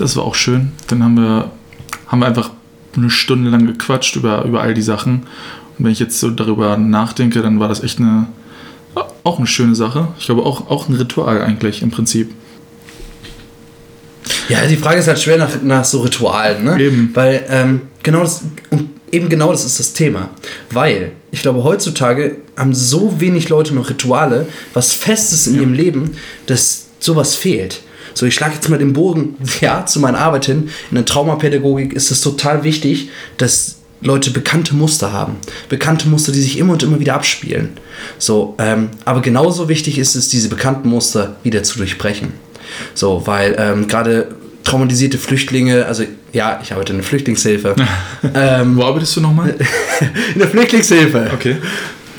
Das 0.00 0.16
war 0.16 0.24
auch 0.24 0.34
schön. 0.34 0.72
Dann 0.86 1.04
haben 1.04 1.16
wir, 1.16 1.50
haben 2.06 2.20
wir 2.20 2.26
einfach 2.26 2.50
eine 2.96 3.10
Stunde 3.10 3.50
lang 3.50 3.66
gequatscht 3.66 4.16
über, 4.16 4.44
über 4.44 4.62
all 4.62 4.72
die 4.72 4.82
Sachen. 4.82 5.24
Und 5.78 5.84
wenn 5.84 5.92
ich 5.92 5.98
jetzt 5.98 6.18
so 6.18 6.30
darüber 6.30 6.78
nachdenke, 6.78 7.42
dann 7.42 7.60
war 7.60 7.68
das 7.68 7.82
echt 7.82 7.98
eine, 7.98 8.26
auch 9.24 9.36
eine 9.36 9.46
schöne 9.46 9.74
Sache. 9.74 10.08
Ich 10.18 10.24
glaube, 10.24 10.42
auch, 10.42 10.70
auch 10.70 10.88
ein 10.88 10.94
Ritual 10.94 11.42
eigentlich 11.42 11.82
im 11.82 11.90
Prinzip. 11.90 12.32
Ja, 14.48 14.66
die 14.66 14.76
Frage 14.76 15.00
ist 15.00 15.06
halt 15.06 15.20
schwer 15.20 15.36
nach, 15.36 15.62
nach 15.62 15.84
so 15.84 16.00
Ritualen, 16.00 16.64
ne? 16.64 16.80
Eben. 16.80 17.10
Weil 17.12 17.44
ähm, 17.50 17.82
genau 18.02 18.20
das, 18.20 18.42
und 18.70 18.88
eben 19.12 19.28
genau 19.28 19.52
das 19.52 19.66
ist 19.66 19.78
das 19.78 19.92
Thema. 19.92 20.30
Weil 20.70 21.12
ich 21.30 21.42
glaube, 21.42 21.62
heutzutage 21.62 22.38
haben 22.56 22.74
so 22.74 23.20
wenig 23.20 23.50
Leute 23.50 23.74
noch 23.74 23.90
Rituale, 23.90 24.48
was 24.72 24.94
Festes 24.94 25.46
in 25.46 25.56
ja. 25.56 25.60
ihrem 25.60 25.74
Leben, 25.74 26.16
dass 26.46 26.86
sowas 27.00 27.36
fehlt. 27.36 27.82
So, 28.14 28.26
ich 28.26 28.34
schlage 28.34 28.54
jetzt 28.54 28.68
mal 28.68 28.78
den 28.78 28.92
Bogen 28.92 29.36
ja, 29.60 29.86
zu 29.86 30.00
meiner 30.00 30.18
Arbeit 30.18 30.46
hin. 30.46 30.70
In 30.90 30.96
der 30.96 31.04
Traumapädagogik 31.04 31.92
ist 31.92 32.10
es 32.10 32.20
total 32.20 32.64
wichtig, 32.64 33.10
dass 33.36 33.76
Leute 34.02 34.30
bekannte 34.30 34.74
Muster 34.74 35.12
haben. 35.12 35.36
Bekannte 35.68 36.08
Muster, 36.08 36.32
die 36.32 36.40
sich 36.40 36.58
immer 36.58 36.72
und 36.72 36.82
immer 36.82 37.00
wieder 37.00 37.14
abspielen. 37.14 37.70
So, 38.18 38.54
ähm, 38.58 38.88
aber 39.04 39.20
genauso 39.20 39.68
wichtig 39.68 39.98
ist 39.98 40.14
es, 40.14 40.28
diese 40.28 40.48
bekannten 40.48 40.88
Muster 40.88 41.36
wieder 41.42 41.62
zu 41.62 41.78
durchbrechen. 41.78 42.32
So, 42.94 43.26
weil 43.26 43.56
ähm, 43.58 43.88
gerade 43.88 44.28
traumatisierte 44.64 45.18
Flüchtlinge, 45.18 45.86
also 45.86 46.04
ja, 46.32 46.60
ich 46.62 46.72
arbeite 46.72 46.92
in 46.92 46.98
der 46.98 47.06
Flüchtlingshilfe. 47.06 47.74
ähm, 48.34 48.76
Wo 48.76 48.84
arbeitest 48.84 49.16
du 49.16 49.20
nochmal? 49.20 49.54
in 50.34 50.38
der 50.38 50.48
Flüchtlingshilfe. 50.48 51.30
Okay. 51.34 51.56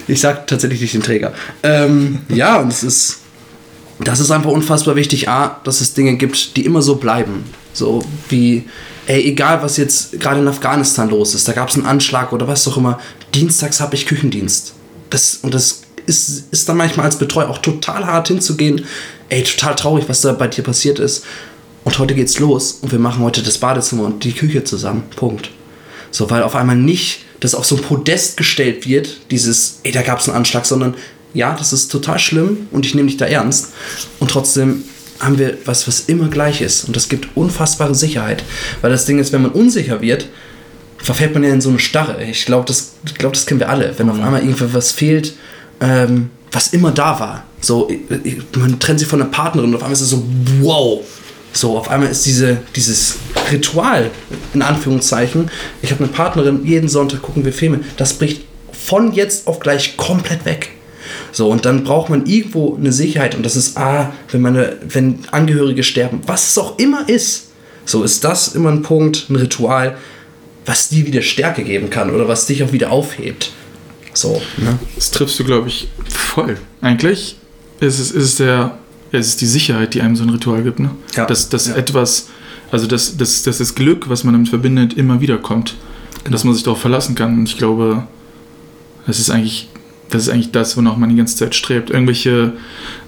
Ich 0.08 0.19
sag 0.19 0.47
tatsächlich 0.47 0.82
nicht 0.82 0.93
den 0.93 1.04
Träger. 1.04 1.34
Ähm, 1.63 2.19
ja, 2.30 2.58
und 2.58 2.67
es 2.67 2.84
ist, 2.84 3.21
das 4.08 4.20
ist 4.20 4.32
einfach 4.32 4.52
unfassbar 4.52 4.96
wichtig, 4.96 5.30
A, 5.30 5.60
dass 5.64 5.82
es 5.82 5.94
Dinge 5.94 6.16
gibt, 6.16 6.56
die 6.56 6.66
immer 6.66 6.82
so 6.82 6.96
bleiben. 6.96 7.44
So 7.74 8.04
wie, 8.30 8.66
ey, 9.06 9.24
egal 9.24 9.62
was 9.62 9.78
jetzt 9.78 10.20
gerade 10.20 10.40
in 10.40 10.48
Afghanistan 10.48 11.10
los 11.10 11.36
ist, 11.36 11.48
da 11.48 11.54
gab 11.54 11.70
es 11.70 11.76
einen 11.76 11.86
Anschlag 11.86 12.34
oder 12.34 12.48
was 12.48 12.68
auch 12.68 12.78
immer, 12.78 13.00
dienstags 13.34 13.80
habe 13.80 13.96
ich 13.96 14.06
Küchendienst. 14.06 14.74
Das, 15.10 15.40
und 15.42 15.54
das 15.54 15.82
ist, 16.06 16.52
ist 16.52 16.68
dann 16.68 16.78
manchmal 16.78 17.06
als 17.06 17.18
Betreuer 17.18 17.50
auch 17.50 17.60
total 17.60 18.06
hart 18.06 18.30
hinzugehen. 18.30 18.86
Ey, 19.30 19.44
total 19.44 19.76
traurig, 19.76 20.06
was 20.08 20.22
da 20.22 20.34
bei 20.34 20.48
dir 20.48 20.64
passiert 20.64 21.00
ist. 21.00 21.24
Und 21.84 21.98
heute 21.98 22.14
geht's 22.14 22.40
los 22.40 22.80
und 22.82 22.92
wir 22.92 23.00
machen 23.00 23.24
heute 23.24 23.42
das 23.42 23.58
Badezimmer 23.58 24.06
und 24.06 24.24
die 24.24 24.34
Küche 24.34 24.64
zusammen. 24.64 25.04
Punkt. 25.16 25.52
So, 26.12 26.30
weil 26.30 26.44
auf 26.44 26.56
einmal 26.56 26.76
nicht 26.76 27.22
das 27.40 27.56
auf 27.56 27.66
so 27.66 27.76
ein 27.76 27.82
Podest 27.82 28.38
gestellt 28.38 28.88
wird, 28.88 29.32
dieses, 29.32 29.80
ey, 29.84 29.92
da 29.92 30.04
gab's 30.04 30.28
einen 30.28 30.38
Anschlag, 30.38 30.66
sondern 30.66 30.96
ja, 31.34 31.56
das 31.56 31.74
ist 31.74 31.91
total 31.91 32.20
schlimm 32.20 32.67
und 32.72 32.86
ich 32.86 32.96
nehme 32.96 33.08
dich 33.08 33.17
da 33.17 33.26
ernst. 33.26 33.70
Und 34.20 34.32
trotzdem 34.32 34.84
haben 35.20 35.38
wir 35.38 35.58
was, 35.65 35.88
was 35.88 36.02
immer 36.02 36.28
gleich 36.30 36.62
ist. 36.62 36.86
Und 36.86 36.96
das 36.96 37.10
gibt 37.10 37.36
unfassbare 37.36 37.96
Sicherheit. 37.96 38.44
Weil 38.82 38.91
das 38.91 39.06
Ding 39.06 39.20
ist, 39.20 39.32
wenn 39.32 39.44
man 39.44 39.52
unsicher 39.52 40.02
wird, 40.02 40.28
verfällt 40.98 41.34
man 41.34 41.44
ja 41.44 41.54
in 41.54 41.62
so 41.62 41.70
eine 41.70 41.80
Starre. 41.80 42.24
Ich 42.24 42.46
glaube, 42.46 42.65
das, 42.65 42.94
glaub, 43.17 43.34
das 43.34 43.46
kennen 43.46 43.60
wir 43.60 43.70
alle. 43.70 43.94
Wenn 43.98 44.10
auf 44.10 44.20
einmal 44.20 44.41
irgendwas 44.41 44.91
fehlt, 44.91 45.34
ähm, 45.80 46.30
was 46.52 46.74
immer 46.74 46.91
da 46.91 47.20
war. 47.20 47.46
So, 47.62 47.89
man 48.58 48.80
trennt 48.80 49.00
sich 49.00 49.08
von 49.08 49.20
der 49.20 49.28
Partnerin 49.28 49.70
und 49.70 49.76
auf 49.76 49.84
einmal 49.84 49.94
ist 49.94 50.02
es 50.02 50.10
so, 50.10 50.24
wow. 50.62 51.02
So, 51.54 51.78
auf 51.78 51.89
einmal 51.89 52.10
ist 52.10 52.26
diese, 52.26 52.58
dieses 52.76 53.17
Ritual, 53.52 54.10
in 54.54 54.62
Anführungszeichen, 54.62 55.52
ich 55.82 55.91
habe 55.91 56.04
eine 56.04 56.13
Partnerin, 56.13 56.65
jeden 56.65 56.88
Sonntag 56.88 57.22
gucken 57.22 57.44
wir 57.46 57.54
Filme, 57.54 57.82
das 57.98 58.13
bricht 58.13 58.44
von 58.72 59.12
jetzt 59.13 59.48
auf 59.48 59.60
gleich 59.60 59.98
komplett 59.98 60.46
weg. 60.46 60.72
So, 61.32 61.50
und 61.50 61.65
dann 61.65 61.84
braucht 61.84 62.10
man 62.10 62.26
irgendwo 62.26 62.76
eine 62.76 62.91
Sicherheit 62.91 63.36
und 63.36 63.46
das 63.46 63.56
ist, 63.56 63.78
ah, 63.78 64.13
wenn, 64.32 64.41
meine, 64.41 64.78
wenn 64.88 65.20
Angehörige 65.32 65.84
sterben, 65.84 66.22
was 66.28 66.50
es 66.50 66.58
auch 66.58 66.78
immer 66.78 67.08
ist, 67.08 67.52
so 67.86 68.04
ist 68.04 68.24
das 68.24 68.50
immer 68.50 68.70
ein 68.70 68.82
Punkt, 68.82 69.28
ein 69.30 69.36
Ritual, 69.36 69.98
was 70.65 70.89
dir 70.89 71.06
wieder 71.06 71.22
Stärke 71.22 71.63
geben 71.63 71.89
kann 71.89 72.12
oder 72.12 72.28
was 72.28 72.46
dich 72.46 72.63
auch 72.63 72.72
wieder 72.72 72.91
aufhebt. 72.91 73.52
So, 74.13 74.41
ne? 74.58 74.78
Das 74.96 75.12
triffst 75.12 75.39
du, 75.39 75.44
glaube 75.44 75.70
ich, 75.70 75.88
voll. 76.10 76.58
Eigentlich 76.82 77.38
ist 77.80 78.00
es, 78.00 78.12
ist 78.12 78.39
der, 78.39 78.78
es 79.12 79.28
ist 79.28 79.41
die 79.41 79.46
Sicherheit, 79.46 79.94
die 79.94 80.02
einem 80.02 80.15
so 80.15 80.24
ein 80.24 80.30
Ritual 80.30 80.63
gibt, 80.63 80.80
ne? 80.80 80.91
Ja. 81.15 81.26
Dass, 81.26 81.50
dass 81.50 81.67
ja. 81.67 81.76
etwas, 81.76 82.28
also 82.72 82.88
dass, 82.88 83.17
dass, 83.17 83.44
dass 83.44 83.58
das 83.58 83.74
Glück, 83.76 84.10
was 84.10 84.24
man 84.24 84.34
damit 84.34 84.50
verbindet, 84.50 84.94
immer 84.94 85.22
wieder 85.22 85.38
kommt. 85.38 85.76
Genau. 86.24 86.34
Dass 86.34 86.44
man 86.44 86.54
sich 86.54 86.63
darauf 86.63 86.80
verlassen 86.80 87.15
kann. 87.15 87.39
Und 87.39 87.50
ich 87.50 87.58
glaube, 87.58 88.06
das 89.08 89.20
ist 89.20 89.30
eigentlich 89.30 89.70
das 90.12 90.24
ist 90.24 90.30
eigentlich 90.30 90.52
das, 90.52 90.78
wonach 90.78 90.97
man 90.97 91.10
die 91.10 91.15
ganze 91.15 91.38
Zeit 91.38 91.56
strebt. 91.56 91.89
Irgendwelche 91.89 92.54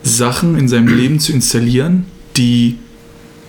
Sachen 0.04 0.58
in 0.58 0.68
seinem 0.68 0.88
Leben 0.88 1.20
zu 1.20 1.34
installieren, 1.34 2.06
die, 2.38 2.78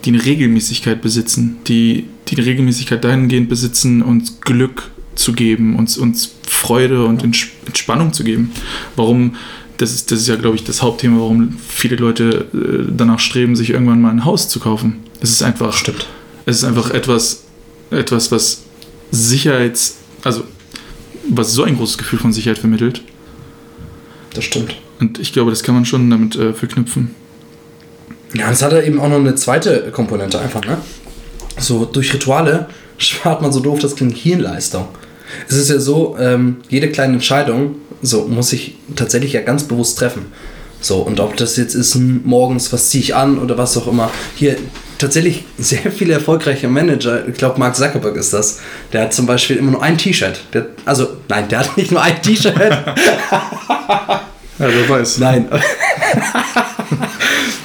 die 0.05 0.11
eine 0.11 0.25
Regelmäßigkeit 0.25 1.01
besitzen, 1.01 1.57
die, 1.67 2.07
die 2.29 2.37
eine 2.37 2.47
Regelmäßigkeit 2.47 3.03
dahingehend 3.03 3.49
besitzen, 3.49 4.03
uns 4.03 4.41
Glück 4.41 4.91
zu 5.15 5.33
geben, 5.33 5.77
uns, 5.77 5.97
uns 5.97 6.35
Freude 6.47 7.05
und 7.07 7.23
Entspannung 7.23 8.13
zu 8.13 8.25
geben. 8.25 8.51
Warum, 8.97 9.37
das 9.77 9.95
ist, 9.95 10.11
das 10.11 10.21
ist 10.21 10.27
ja, 10.29 10.35
glaube 10.35 10.57
ich, 10.57 10.65
das 10.65 10.83
Hauptthema, 10.83 11.21
warum 11.21 11.57
viele 11.69 11.97
Leute 11.97 12.47
äh, 12.53 12.93
danach 12.95 13.21
streben, 13.21 13.55
sich 13.55 13.71
irgendwann 13.71 14.03
mal 14.03 14.11
ein 14.11 14.25
Haus 14.25 14.49
zu 14.49 14.59
kaufen. 14.59 14.97
Es 15.21 15.31
ist 15.31 15.45
einfach, 15.45 15.73
Stimmt. 15.75 16.07
es 16.45 16.57
ist 16.57 16.65
einfach 16.65 16.91
etwas, 16.91 17.45
etwas, 17.93 18.33
was 18.33 18.65
Sicherheits, 19.13 19.99
also 20.25 20.43
was 21.29 21.55
so 21.55 21.63
ein 21.63 21.77
großes 21.77 21.99
Gefühl 21.99 22.19
von 22.19 22.33
Sicherheit 22.33 22.59
vermittelt 22.59 23.03
das 24.35 24.45
stimmt. 24.45 24.77
Und 25.01 25.19
ich 25.19 25.33
glaube, 25.33 25.51
das 25.51 25.63
kann 25.63 25.75
man 25.75 25.85
schon 25.85 26.11
damit 26.11 26.37
äh, 26.37 26.53
verknüpfen. 26.53 27.15
Ja, 28.35 28.51
es 28.51 28.63
hat 28.63 28.73
ja 28.73 28.83
eben 28.83 29.01
auch 29.01 29.09
noch 29.09 29.17
eine 29.19 29.35
zweite 29.35 29.91
Komponente 29.93 30.41
einfach, 30.41 30.65
ne? 30.65 30.79
So 31.59 31.85
durch 31.85 32.13
Rituale 32.13 32.69
spart 32.99 33.43
man 33.43 33.53
so 33.53 33.61
doof, 33.61 33.79
das 33.81 33.97
klingt 33.97 34.17
Hirnleistung. 34.17 34.87
Es 35.49 35.57
ist 35.57 35.71
ja 35.71 35.79
so, 35.79 36.17
ähm, 36.19 36.59
jede 36.69 36.91
kleine 36.91 37.15
Entscheidung 37.15 37.77
so 38.05 38.27
muss 38.27 38.53
ich 38.53 38.77
tatsächlich 38.95 39.33
ja 39.33 39.41
ganz 39.41 39.65
bewusst 39.65 39.99
treffen. 39.99 40.27
So, 40.81 40.99
und 40.99 41.19
ob 41.19 41.37
das 41.37 41.57
jetzt 41.57 41.75
ist, 41.75 41.95
morgens, 41.95 42.73
was 42.73 42.91
ziehe 42.91 43.03
ich 43.03 43.15
an 43.15 43.39
oder 43.39 43.57
was 43.57 43.77
auch 43.79 43.87
immer. 43.87 44.11
Hier 44.37 44.57
tatsächlich 44.99 45.45
sehr 45.59 45.91
viele 45.91 46.15
erfolgreiche 46.15 46.69
Manager, 46.69 47.27
ich 47.27 47.37
glaube 47.37 47.59
Mark 47.59 47.75
Zuckerberg 47.75 48.17
ist 48.17 48.35
das, 48.35 48.61
der 48.93 49.03
hat 49.03 49.15
zum 49.15 49.27
Beispiel 49.27 49.57
immer 49.57 49.73
nur 49.73 49.83
ein 49.83 49.97
T-Shirt. 49.97 50.41
Also, 50.85 51.09
nein, 51.29 51.49
der 51.49 51.61
hat 51.61 51.77
nicht 51.77 51.91
nur 51.91 52.03
ein 52.03 52.21
T-Shirt. 52.21 52.55
Ja, 54.59 54.67
wer 54.69 54.89
weiß. 54.89 55.19
Nein. 55.19 55.49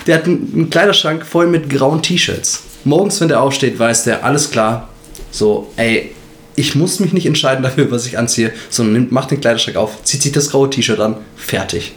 der 0.07 0.15
hat 0.15 0.25
einen, 0.25 0.69
Kleiderschrank 0.69 1.25
voll 1.25 1.47
mit 1.47 1.69
grauen 1.69 2.01
T-Shirts. 2.01 2.63
Morgens, 2.83 3.21
wenn 3.21 3.27
der 3.27 3.41
aufsteht, 3.41 3.77
weiß 3.77 4.05
der, 4.05 4.23
alles 4.25 4.49
klar. 4.49 4.89
So, 5.31 5.71
ey, 5.75 6.15
ich 6.55 6.75
muss 6.75 6.99
mich 6.99 7.13
nicht 7.13 7.25
entscheiden 7.25 7.61
dafür, 7.63 7.91
was 7.91 8.07
ich 8.07 8.17
anziehe, 8.17 8.51
sondern 8.69 8.93
nimmt, 8.93 9.11
macht 9.11 9.31
den 9.31 9.39
Kleiderschrank 9.39 9.77
auf, 9.77 10.03
zieht 10.03 10.23
sich 10.23 10.31
das 10.31 10.49
graue 10.49 10.69
T-Shirt 10.69 10.99
an, 10.99 11.17
fertig. 11.35 11.93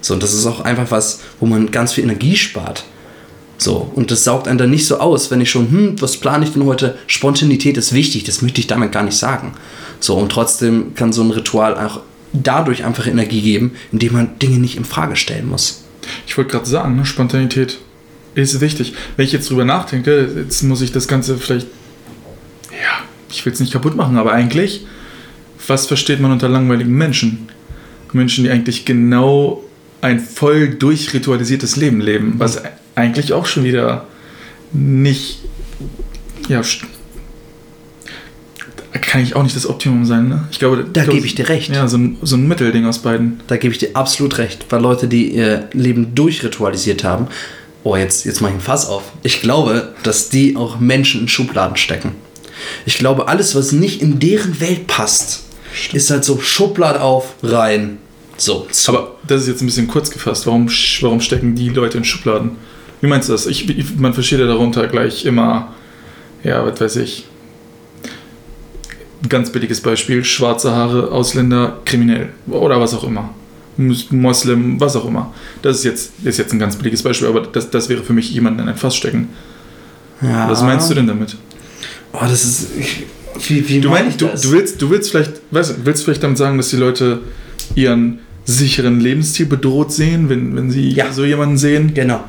So, 0.00 0.14
und 0.14 0.22
das 0.22 0.34
ist 0.34 0.46
auch 0.46 0.60
einfach 0.62 0.90
was, 0.90 1.20
wo 1.38 1.46
man 1.46 1.70
ganz 1.70 1.92
viel 1.92 2.04
Energie 2.04 2.36
spart. 2.36 2.84
So, 3.58 3.92
und 3.94 4.10
das 4.10 4.24
saugt 4.24 4.48
einen 4.48 4.58
dann 4.58 4.70
nicht 4.70 4.86
so 4.86 4.98
aus, 4.98 5.30
wenn 5.30 5.40
ich 5.40 5.50
schon, 5.50 5.70
hm, 5.70 6.02
was 6.02 6.16
plane 6.16 6.44
ich 6.44 6.52
denn 6.52 6.64
heute? 6.64 6.98
Spontanität 7.06 7.76
ist 7.76 7.92
wichtig, 7.92 8.24
das 8.24 8.42
möchte 8.42 8.60
ich 8.60 8.66
damit 8.66 8.90
gar 8.90 9.04
nicht 9.04 9.16
sagen. 9.16 9.54
So, 10.00 10.16
und 10.16 10.32
trotzdem 10.32 10.96
kann 10.96 11.12
so 11.12 11.22
ein 11.22 11.30
Ritual 11.30 11.76
auch 11.78 12.00
dadurch 12.32 12.84
einfach 12.84 13.06
Energie 13.06 13.42
geben, 13.42 13.72
indem 13.90 14.14
man 14.14 14.38
Dinge 14.38 14.58
nicht 14.58 14.76
in 14.76 14.84
Frage 14.84 15.16
stellen 15.16 15.48
muss. 15.48 15.84
Ich 16.26 16.36
wollte 16.36 16.50
gerade 16.50 16.66
sagen, 16.66 16.96
ne, 16.96 17.06
Spontanität 17.06 17.78
ist 18.34 18.60
wichtig. 18.60 18.94
Wenn 19.16 19.26
ich 19.26 19.32
jetzt 19.32 19.50
drüber 19.50 19.64
nachdenke, 19.64 20.30
jetzt 20.36 20.62
muss 20.62 20.80
ich 20.80 20.92
das 20.92 21.08
Ganze 21.08 21.36
vielleicht, 21.38 21.66
ja, 22.70 23.04
ich 23.30 23.44
will 23.44 23.52
es 23.52 23.60
nicht 23.60 23.72
kaputt 23.72 23.96
machen, 23.96 24.16
aber 24.16 24.32
eigentlich, 24.32 24.86
was 25.66 25.86
versteht 25.86 26.20
man 26.20 26.32
unter 26.32 26.48
langweiligen 26.48 26.92
Menschen? 26.92 27.48
Menschen, 28.12 28.44
die 28.44 28.50
eigentlich 28.50 28.84
genau 28.84 29.64
ein 30.00 30.20
voll 30.20 30.68
durchritualisiertes 30.68 31.76
Leben 31.76 32.00
leben, 32.00 32.34
was 32.38 32.62
eigentlich 32.94 33.32
auch 33.32 33.46
schon 33.46 33.64
wieder 33.64 34.06
nicht, 34.72 35.38
ja, 36.48 36.62
kann 39.12 39.22
ich 39.22 39.36
auch 39.36 39.42
nicht 39.42 39.54
das 39.54 39.66
Optimum 39.66 40.06
sein, 40.06 40.30
ne? 40.30 40.48
Ich 40.50 40.58
glaube, 40.58 40.86
Da 40.90 41.04
gebe 41.04 41.26
ich 41.26 41.34
dir 41.34 41.50
recht. 41.50 41.68
Ja, 41.68 41.86
so 41.86 41.98
ein, 41.98 42.16
so 42.22 42.34
ein 42.34 42.48
Mittelding 42.48 42.86
aus 42.86 43.00
beiden. 43.00 43.40
Da 43.46 43.58
gebe 43.58 43.70
ich 43.70 43.78
dir 43.78 43.90
absolut 43.92 44.38
recht, 44.38 44.64
weil 44.70 44.80
Leute, 44.80 45.06
die 45.06 45.34
ihr 45.34 45.68
Leben 45.74 46.14
durchritualisiert 46.14 47.04
haben, 47.04 47.26
oh, 47.84 47.94
jetzt, 47.94 48.24
jetzt 48.24 48.40
mache 48.40 48.52
ich 48.52 48.56
ein 48.56 48.62
Fass 48.62 48.88
auf. 48.88 49.02
Ich 49.22 49.42
glaube, 49.42 49.92
dass 50.02 50.30
die 50.30 50.56
auch 50.56 50.80
Menschen 50.80 51.20
in 51.20 51.28
Schubladen 51.28 51.76
stecken. 51.76 52.12
Ich 52.86 52.96
glaube, 52.96 53.28
alles, 53.28 53.54
was 53.54 53.72
nicht 53.72 54.00
in 54.00 54.18
deren 54.18 54.58
Welt 54.62 54.86
passt, 54.86 55.44
ist 55.92 56.08
halt 56.08 56.24
so 56.24 56.40
Schublade 56.40 57.02
auf, 57.02 57.34
rein. 57.42 57.98
So. 58.38 58.66
Aber 58.86 59.18
das 59.28 59.42
ist 59.42 59.48
jetzt 59.48 59.60
ein 59.60 59.66
bisschen 59.66 59.88
kurz 59.88 60.10
gefasst. 60.10 60.46
Warum, 60.46 60.70
warum 61.02 61.20
stecken 61.20 61.54
die 61.54 61.68
Leute 61.68 61.98
in 61.98 62.04
Schubladen? 62.04 62.52
Wie 63.02 63.08
meinst 63.08 63.28
du 63.28 63.34
das? 63.34 63.44
Ich, 63.44 63.68
ich, 63.68 63.94
man 63.94 64.14
versteht 64.14 64.38
ja 64.38 64.46
darunter 64.46 64.86
gleich 64.86 65.26
immer, 65.26 65.74
ja, 66.42 66.64
was 66.64 66.80
weiß 66.80 66.96
ich. 66.96 67.26
Ganz 69.28 69.50
billiges 69.50 69.80
Beispiel: 69.80 70.24
schwarze 70.24 70.72
Haare, 70.72 71.10
Ausländer, 71.12 71.78
kriminell 71.84 72.30
oder 72.48 72.80
was 72.80 72.94
auch 72.94 73.04
immer. 73.04 73.30
Moslem, 74.10 74.78
was 74.80 74.96
auch 74.96 75.06
immer. 75.06 75.32
Das 75.62 75.78
ist 75.78 75.84
jetzt, 75.84 76.12
ist 76.24 76.38
jetzt 76.38 76.52
ein 76.52 76.58
ganz 76.58 76.76
billiges 76.76 77.02
Beispiel, 77.02 77.28
aber 77.28 77.40
das, 77.40 77.70
das 77.70 77.88
wäre 77.88 78.02
für 78.02 78.12
mich 78.12 78.30
jemanden 78.32 78.60
in 78.60 78.68
ein 78.68 78.76
Fass 78.76 78.94
stecken. 78.96 79.28
ja. 80.20 80.48
Was 80.50 80.62
meinst 80.62 80.90
du 80.90 80.94
denn 80.94 81.06
damit? 81.06 81.36
Oh, 82.12 82.18
das 82.20 82.44
ist. 82.44 82.66
Ich, 82.78 83.04
wie, 83.48 83.66
wie 83.68 83.80
Du, 83.80 83.88
meinst, 83.88 84.20
du, 84.20 84.26
du, 84.26 84.50
willst, 84.52 84.82
du 84.82 84.90
willst 84.90 85.10
vielleicht, 85.10 85.32
weißt 85.50 85.70
du, 85.70 85.74
willst 85.86 86.04
vielleicht 86.04 86.22
damit 86.22 86.36
sagen, 86.36 86.58
dass 86.58 86.68
die 86.68 86.76
Leute 86.76 87.20
ihren 87.74 88.18
sicheren 88.44 89.00
Lebensstil 89.00 89.46
bedroht 89.46 89.90
sehen, 89.92 90.28
wenn, 90.28 90.54
wenn 90.54 90.70
sie 90.70 90.90
Ja. 90.90 91.10
so 91.12 91.24
jemanden 91.24 91.56
sehen? 91.56 91.94
Genau. 91.94 92.22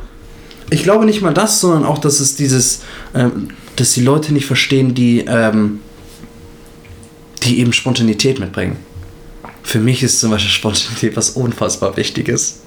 Ich 0.70 0.84
glaube 0.84 1.06
nicht 1.06 1.22
mal 1.22 1.34
das, 1.34 1.60
sondern 1.60 1.84
auch, 1.84 1.98
dass 1.98 2.22
es 2.22 2.36
dieses, 2.38 2.82
ähm, 3.14 3.50
dass 3.76 3.94
die 3.94 4.02
Leute 4.02 4.34
nicht 4.34 4.46
verstehen, 4.46 4.94
die, 4.96 5.26
ähm, 5.28 5.80
die 7.46 7.60
eben 7.60 7.74
Spontanität 7.74 8.40
mitbringen. 8.40 8.78
Für 9.64 9.80
mich 9.80 10.04
ist 10.04 10.20
zum 10.20 10.32
Beispiel 10.32 10.52
Spontanität 10.52 11.16
was 11.16 11.32
unfassbar 11.32 11.96
Wichtiges. 11.98 12.62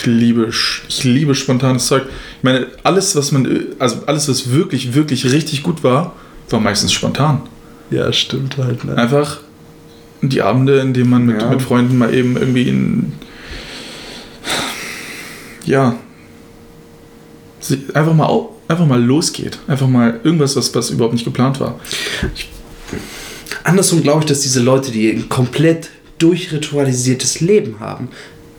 Ich 0.00 0.06
liebe, 0.06 0.48
ich 0.88 1.04
liebe 1.04 1.34
spontanes 1.34 1.86
Zeug. 1.86 2.02
Ich 2.38 2.42
meine, 2.42 2.66
alles, 2.82 3.16
was 3.16 3.32
man, 3.32 3.66
also 3.78 4.02
alles, 4.06 4.28
was 4.28 4.50
wirklich, 4.50 4.94
wirklich 4.94 5.24
richtig 5.24 5.62
gut 5.62 5.82
war, 5.82 6.14
war 6.50 6.60
meistens 6.60 6.92
spontan. 6.92 7.42
Ja, 7.90 8.12
stimmt 8.12 8.56
halt. 8.58 8.84
Ne? 8.84 8.96
Einfach 8.96 9.38
die 10.22 10.42
Abende, 10.42 10.80
in 10.80 10.92
denen 10.92 11.08
man 11.10 11.24
mit, 11.24 11.40
Ja. 11.40 11.48
mit 11.50 11.62
Freunden 11.62 11.96
mal 11.96 12.12
eben 12.12 12.36
irgendwie 12.36 12.68
in. 12.68 13.12
Ja. 15.64 15.94
Einfach 17.94 18.14
mal, 18.14 18.48
einfach 18.68 18.86
mal 18.86 19.02
losgeht. 19.02 19.58
Einfach 19.66 19.86
mal 19.88 20.20
irgendwas, 20.24 20.56
was, 20.56 20.74
was 20.74 20.90
überhaupt 20.90 21.14
nicht 21.14 21.24
geplant 21.24 21.60
war. 21.60 21.78
Andersrum 23.64 24.02
glaube 24.02 24.20
ich, 24.20 24.26
dass 24.26 24.40
diese 24.40 24.60
Leute, 24.60 24.90
die 24.90 25.10
ein 25.10 25.28
komplett 25.28 25.90
durchritualisiertes 26.18 27.40
Leben 27.40 27.80
haben, 27.80 28.08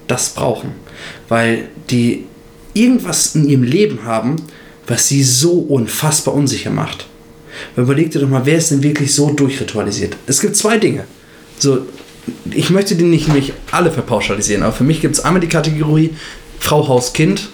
das 0.08 0.30
brauchen. 0.30 0.72
Weil 1.28 1.70
die 1.90 2.26
irgendwas 2.74 3.36
in 3.36 3.48
ihrem 3.48 3.64
Leben 3.64 4.04
haben, 4.04 4.36
was 4.88 5.08
sie 5.08 5.24
so 5.24 5.54
unfassbar 5.54 6.34
unsicher 6.34 6.72
macht. 6.72 7.08
Überleg 7.76 8.12
dir 8.12 8.20
doch 8.20 8.30
mal, 8.30 8.46
wer 8.46 8.58
ist 8.58 8.72
denn 8.72 8.84
wirklich 8.84 9.14
so 9.14 9.32
durchritualisiert? 9.32 10.16
Es 10.26 10.40
gibt 10.40 10.56
zwei 10.56 10.78
Dinge. 10.78 11.06
So, 11.58 11.86
ich 12.52 12.70
möchte 12.70 12.96
die 12.96 13.04
nicht, 13.04 13.28
nicht 13.28 13.54
alle 13.72 13.92
verpauschalisieren, 13.92 14.64
aber 14.64 14.74
für 14.74 14.84
mich 14.84 15.02
gibt 15.02 15.16
es 15.16 15.24
einmal 15.24 15.42
die 15.42 15.48
Kategorie 15.48 16.12
Frau, 16.60 16.88
Haus, 16.88 17.14
Kind. 17.14 17.50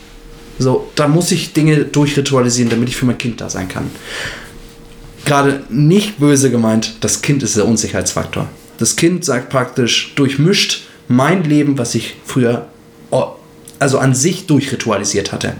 So, 0.59 0.89
da 0.95 1.07
muss 1.07 1.31
ich 1.31 1.53
Dinge 1.53 1.85
durchritualisieren, 1.85 2.69
damit 2.69 2.89
ich 2.89 2.95
für 2.95 3.05
mein 3.05 3.17
Kind 3.17 3.41
da 3.41 3.49
sein 3.49 3.67
kann 3.67 3.89
gerade 5.27 5.63
nicht 5.69 6.19
böse 6.19 6.49
gemeint, 6.49 6.95
das 7.01 7.21
Kind 7.21 7.43
ist 7.43 7.55
der 7.55 7.67
Unsicherheitsfaktor. 7.67 8.49
Das 8.79 8.95
Kind 8.95 9.23
sagt 9.23 9.49
praktisch, 9.49 10.13
durchmischt 10.15 10.87
mein 11.07 11.43
Leben, 11.43 11.77
was 11.77 11.95
ich 11.95 12.15
früher, 12.25 12.67
oh, 13.11 13.27
also 13.79 13.99
an 13.99 14.15
sich 14.15 14.47
durchritualisiert 14.47 15.31
hatte. 15.31 15.55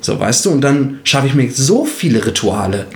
So, 0.00 0.18
weißt 0.18 0.44
du, 0.44 0.50
und 0.50 0.60
dann 0.60 1.00
schaffe 1.04 1.26
ich 1.26 1.34
mir 1.34 1.50
so 1.50 1.84
viele 1.84 2.24
Rituale, 2.24 2.86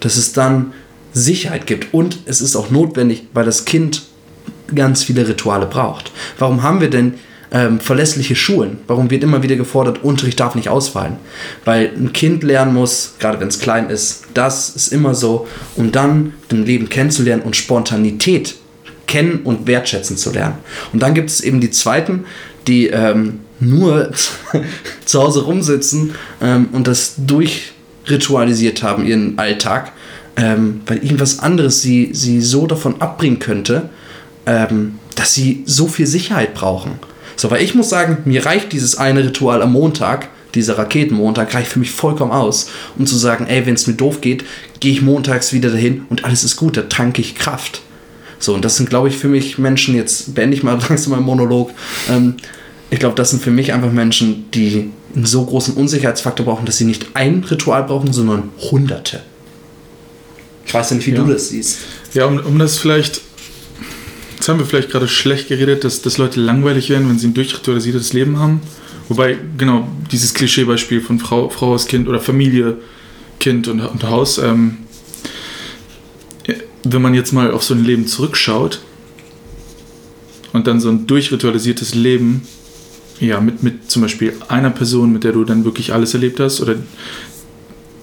dass 0.00 0.16
es 0.16 0.32
dann 0.32 0.72
Sicherheit 1.12 1.66
gibt. 1.66 1.92
Und 1.94 2.20
es 2.26 2.40
ist 2.40 2.56
auch 2.56 2.70
notwendig, 2.70 3.24
weil 3.32 3.44
das 3.44 3.64
Kind 3.64 4.02
ganz 4.74 5.02
viele 5.02 5.26
Rituale 5.26 5.66
braucht. 5.66 6.12
Warum 6.38 6.62
haben 6.62 6.80
wir 6.80 6.90
denn 6.90 7.14
ähm, 7.52 7.80
verlässliche 7.80 8.36
Schulen? 8.36 8.78
Warum 8.86 9.10
wird 9.10 9.22
immer 9.22 9.42
wieder 9.42 9.56
gefordert, 9.56 10.02
Unterricht 10.02 10.40
darf 10.40 10.54
nicht 10.54 10.68
ausfallen? 10.68 11.16
Weil 11.64 11.92
ein 11.96 12.12
Kind 12.12 12.42
lernen 12.42 12.74
muss, 12.74 13.14
gerade 13.18 13.40
wenn 13.40 13.48
es 13.48 13.58
klein 13.58 13.90
ist, 13.90 14.24
das 14.34 14.70
ist 14.70 14.92
immer 14.92 15.14
so, 15.14 15.46
um 15.76 15.92
dann 15.92 16.34
ein 16.50 16.64
Leben 16.64 16.88
kennenzulernen 16.88 17.42
und 17.42 17.56
Spontanität 17.56 18.56
kennen 19.06 19.40
und 19.42 19.66
wertschätzen 19.66 20.16
zu 20.16 20.30
lernen. 20.30 20.58
Und 20.92 21.02
dann 21.02 21.14
gibt 21.14 21.30
es 21.30 21.40
eben 21.40 21.60
die 21.60 21.70
Zweiten, 21.70 22.24
die 22.66 22.86
ähm, 22.86 23.40
nur 23.58 24.10
zu 25.04 25.20
Hause 25.20 25.42
rumsitzen 25.42 26.14
ähm, 26.40 26.68
und 26.72 26.86
das 26.86 27.14
durchritualisiert 27.18 28.82
haben, 28.82 29.04
ihren 29.04 29.38
Alltag, 29.38 29.92
ähm, 30.36 30.82
weil 30.86 30.98
irgendwas 30.98 31.40
anderes 31.40 31.82
sie, 31.82 32.10
sie 32.12 32.40
so 32.40 32.66
davon 32.66 33.00
abbringen 33.00 33.40
könnte, 33.40 33.90
ähm, 34.46 34.98
dass 35.16 35.34
sie 35.34 35.64
so 35.66 35.88
viel 35.88 36.06
Sicherheit 36.06 36.54
brauchen. 36.54 36.92
So, 37.40 37.50
weil 37.50 37.62
ich 37.62 37.74
muss 37.74 37.88
sagen, 37.88 38.18
mir 38.26 38.44
reicht 38.44 38.70
dieses 38.74 38.98
eine 38.98 39.24
Ritual 39.24 39.62
am 39.62 39.72
Montag, 39.72 40.28
dieser 40.54 40.76
Raketenmontag, 40.76 41.54
reicht 41.54 41.68
für 41.72 41.78
mich 41.78 41.90
vollkommen 41.90 42.32
aus, 42.32 42.68
um 42.98 43.06
zu 43.06 43.16
sagen, 43.16 43.46
ey, 43.46 43.64
wenn 43.64 43.72
es 43.72 43.86
mir 43.86 43.94
doof 43.94 44.20
geht, 44.20 44.44
gehe 44.78 44.92
ich 44.92 45.00
montags 45.00 45.54
wieder 45.54 45.70
dahin 45.70 46.02
und 46.10 46.26
alles 46.26 46.44
ist 46.44 46.56
gut, 46.56 46.76
da 46.76 46.82
tanke 46.82 47.22
ich 47.22 47.34
Kraft. 47.34 47.80
So, 48.38 48.52
und 48.52 48.62
das 48.62 48.76
sind, 48.76 48.90
glaube 48.90 49.08
ich, 49.08 49.16
für 49.16 49.28
mich 49.28 49.56
Menschen, 49.56 49.94
jetzt 49.94 50.34
beende 50.34 50.54
ich 50.54 50.62
mal 50.62 50.78
langsam 50.90 51.12
meinen 51.12 51.22
Monolog, 51.22 51.70
ähm, 52.10 52.34
ich 52.90 52.98
glaube, 52.98 53.14
das 53.14 53.30
sind 53.30 53.42
für 53.42 53.50
mich 53.52 53.72
einfach 53.72 53.90
Menschen, 53.90 54.50
die 54.52 54.90
einen 55.16 55.24
so 55.24 55.42
großen 55.46 55.72
Unsicherheitsfaktor 55.72 56.44
brauchen, 56.44 56.66
dass 56.66 56.76
sie 56.76 56.84
nicht 56.84 57.06
ein 57.14 57.42
Ritual 57.50 57.84
brauchen, 57.84 58.12
sondern 58.12 58.50
hunderte. 58.70 59.20
Ich 60.66 60.74
weiß 60.74 60.90
ja 60.90 60.96
nicht, 60.96 61.06
wie 61.06 61.12
Ja. 61.12 61.22
du 61.24 61.32
das 61.32 61.48
siehst. 61.48 61.78
Ja, 62.12 62.26
um, 62.26 62.38
um 62.38 62.58
das 62.58 62.76
vielleicht. 62.76 63.22
Jetzt 64.40 64.48
haben 64.48 64.58
wir 64.58 64.64
vielleicht 64.64 64.88
gerade 64.88 65.06
schlecht 65.06 65.48
geredet, 65.48 65.84
dass, 65.84 66.00
dass 66.00 66.16
Leute 66.16 66.40
langweilig 66.40 66.88
werden, 66.88 67.10
wenn 67.10 67.18
sie 67.18 67.26
ein 67.26 67.34
durchritualisiertes 67.34 68.14
Leben 68.14 68.38
haben. 68.38 68.62
Wobei, 69.10 69.36
genau, 69.58 69.86
dieses 70.10 70.32
Klischeebeispiel 70.32 71.02
von 71.02 71.18
Frau, 71.18 71.50
Frau 71.50 71.74
als 71.74 71.84
Kind 71.84 72.08
oder 72.08 72.20
Familie, 72.20 72.78
Kind 73.38 73.68
und, 73.68 73.82
und 73.82 74.02
Haus, 74.04 74.38
ähm, 74.38 74.78
wenn 76.84 77.02
man 77.02 77.12
jetzt 77.12 77.32
mal 77.32 77.50
auf 77.50 77.62
so 77.62 77.74
ein 77.74 77.84
Leben 77.84 78.06
zurückschaut 78.06 78.80
und 80.54 80.66
dann 80.66 80.80
so 80.80 80.88
ein 80.88 81.06
durchritualisiertes 81.06 81.94
Leben, 81.94 82.48
ja, 83.20 83.42
mit, 83.42 83.62
mit 83.62 83.90
zum 83.90 84.00
Beispiel 84.00 84.32
einer 84.48 84.70
Person, 84.70 85.12
mit 85.12 85.22
der 85.22 85.32
du 85.32 85.44
dann 85.44 85.66
wirklich 85.66 85.92
alles 85.92 86.14
erlebt 86.14 86.40
hast, 86.40 86.62
oder 86.62 86.76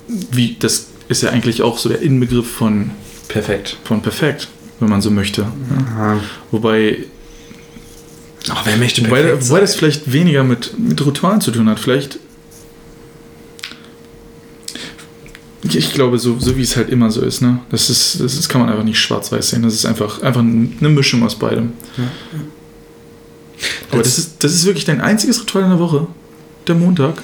wie, 0.08 0.56
das 0.60 0.89
ist 1.10 1.23
ja 1.23 1.32
eigentlich 1.32 1.63
auch 1.63 1.80
so 1.80 1.89
der 1.89 2.04
Inbegriff 2.04 2.47
von 2.47 2.91
Perfekt. 3.28 3.78
von 3.84 4.04
perfekt, 4.04 4.50
wenn 4.80 4.90
man 4.90 5.02
so 5.02 5.12
möchte. 5.12 5.42
Ja. 5.98 6.20
Wobei, 6.52 7.06
Aber 8.50 8.60
wer 8.66 8.78
möchte 8.78 9.04
wobei, 9.06 9.42
wobei 9.42 9.60
das 9.60 9.76
vielleicht 9.76 10.12
weniger 10.12 10.44
mit, 10.44 10.78
mit 10.78 11.06
Ritualen 11.06 11.42
zu 11.42 11.52
tun 11.52 11.70
hat. 11.70 11.80
Vielleicht. 11.80 12.20
Ich, 15.63 15.94
glaube, 15.94 16.18
so, 16.18 16.40
so 16.40 16.56
wie 16.56 16.62
es 16.62 16.78
halt 16.78 16.90
immer 16.90 17.12
so 17.12 17.22
ist, 17.22 17.42
ne? 17.42 17.60
Das 17.70 17.90
ist, 17.90 18.22
das 18.22 18.36
ist, 18.36 18.48
kann 18.48 18.62
man 18.62 18.70
einfach 18.70 18.86
nicht 18.86 19.00
schwarz-weiß 19.00 19.50
sehen. 19.50 19.63
Das 19.63 19.74
ist 19.74 19.86
einfach, 19.86 20.22
einfach 20.22 20.40
eine 20.40 20.90
Mischung 20.90 21.24
aus 21.24 21.36
beidem. 21.36 21.74
Aber 23.92 24.02
das 24.02 24.18
ist, 24.18 24.44
das 24.44 24.54
ist 24.54 24.66
wirklich 24.66 24.86
dein 24.86 25.02
einziges 25.02 25.42
Ritual 25.42 25.66
in 25.66 25.72
der 25.72 25.80
Woche. 25.80 26.08
Der 26.68 26.76
Montag. 26.76 27.22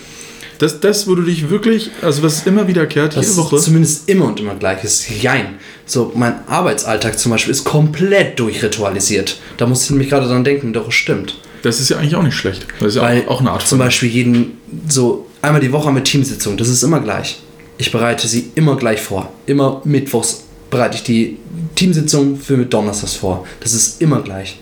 Das, 0.64 0.80
das, 0.80 1.08
wo 1.10 1.16
du 1.16 1.24
dich 1.24 1.50
wirklich, 1.50 1.92
also 2.02 2.24
was 2.24 2.48
immer 2.48 2.70
wiederkehrt, 2.70 3.18
Das 3.18 3.26
jede 3.26 3.36
Woche. 3.36 3.58
ist 3.58 3.64
zumindest 3.64 4.08
immer 4.08 4.28
und 4.28 4.40
immer 4.40 4.56
gleich 4.56 4.82
ist. 4.86 5.10
Jein. 5.10 5.56
So, 5.86 6.14
mein 6.16 6.48
Arbeitsalltag 6.48 7.20
zum 7.20 7.34
Beispiel 7.34 7.52
ist 7.52 7.66
komplett 7.66 8.40
durchritualisiert. 8.40 9.42
Da 9.58 9.66
musste 9.66 9.84
ich 9.84 9.90
nämlich 9.90 10.10
gerade 10.10 10.26
dran 10.26 10.46
denken, 10.46 10.72
doch 10.72 10.88
es 10.88 10.94
stimmt. 10.94 11.38
Das 11.64 11.82
ist 11.82 11.90
ja 11.90 11.98
eigentlich 11.98 12.16
auch 12.16 12.24
nicht 12.24 12.38
schlecht. 12.38 12.66
Das 12.80 12.90
ist 12.90 12.96
ja 12.96 13.02
Weil 13.02 13.24
auch, 13.24 13.32
auch 13.32 13.40
eine 13.42 13.52
Art 13.52 13.68
zum. 13.68 13.78
Beispiel 13.78 14.08
jeden, 14.08 14.58
so 14.88 15.28
einmal 15.42 15.60
die 15.60 15.74
Woche 15.74 15.88
haben 15.88 15.96
wir 15.96 16.04
Teamsitzung, 16.06 16.56
das 16.56 16.70
ist 16.70 16.82
immer 16.82 17.02
gleich. 17.02 17.42
Ich 17.78 17.92
bereite 17.92 18.30
sie 18.30 18.52
immer 18.56 18.78
gleich 18.78 19.02
vor. 19.02 19.34
Immer 19.46 19.82
mittwochs 19.84 20.44
bereite 20.70 20.96
ich 20.96 21.04
die 21.04 21.40
Teamsitzung 21.76 22.38
für 22.38 22.56
Donnerstags 22.66 23.16
vor. 23.16 23.46
Das 23.60 23.74
ist 23.74 24.02
immer 24.02 24.22
gleich. 24.22 24.60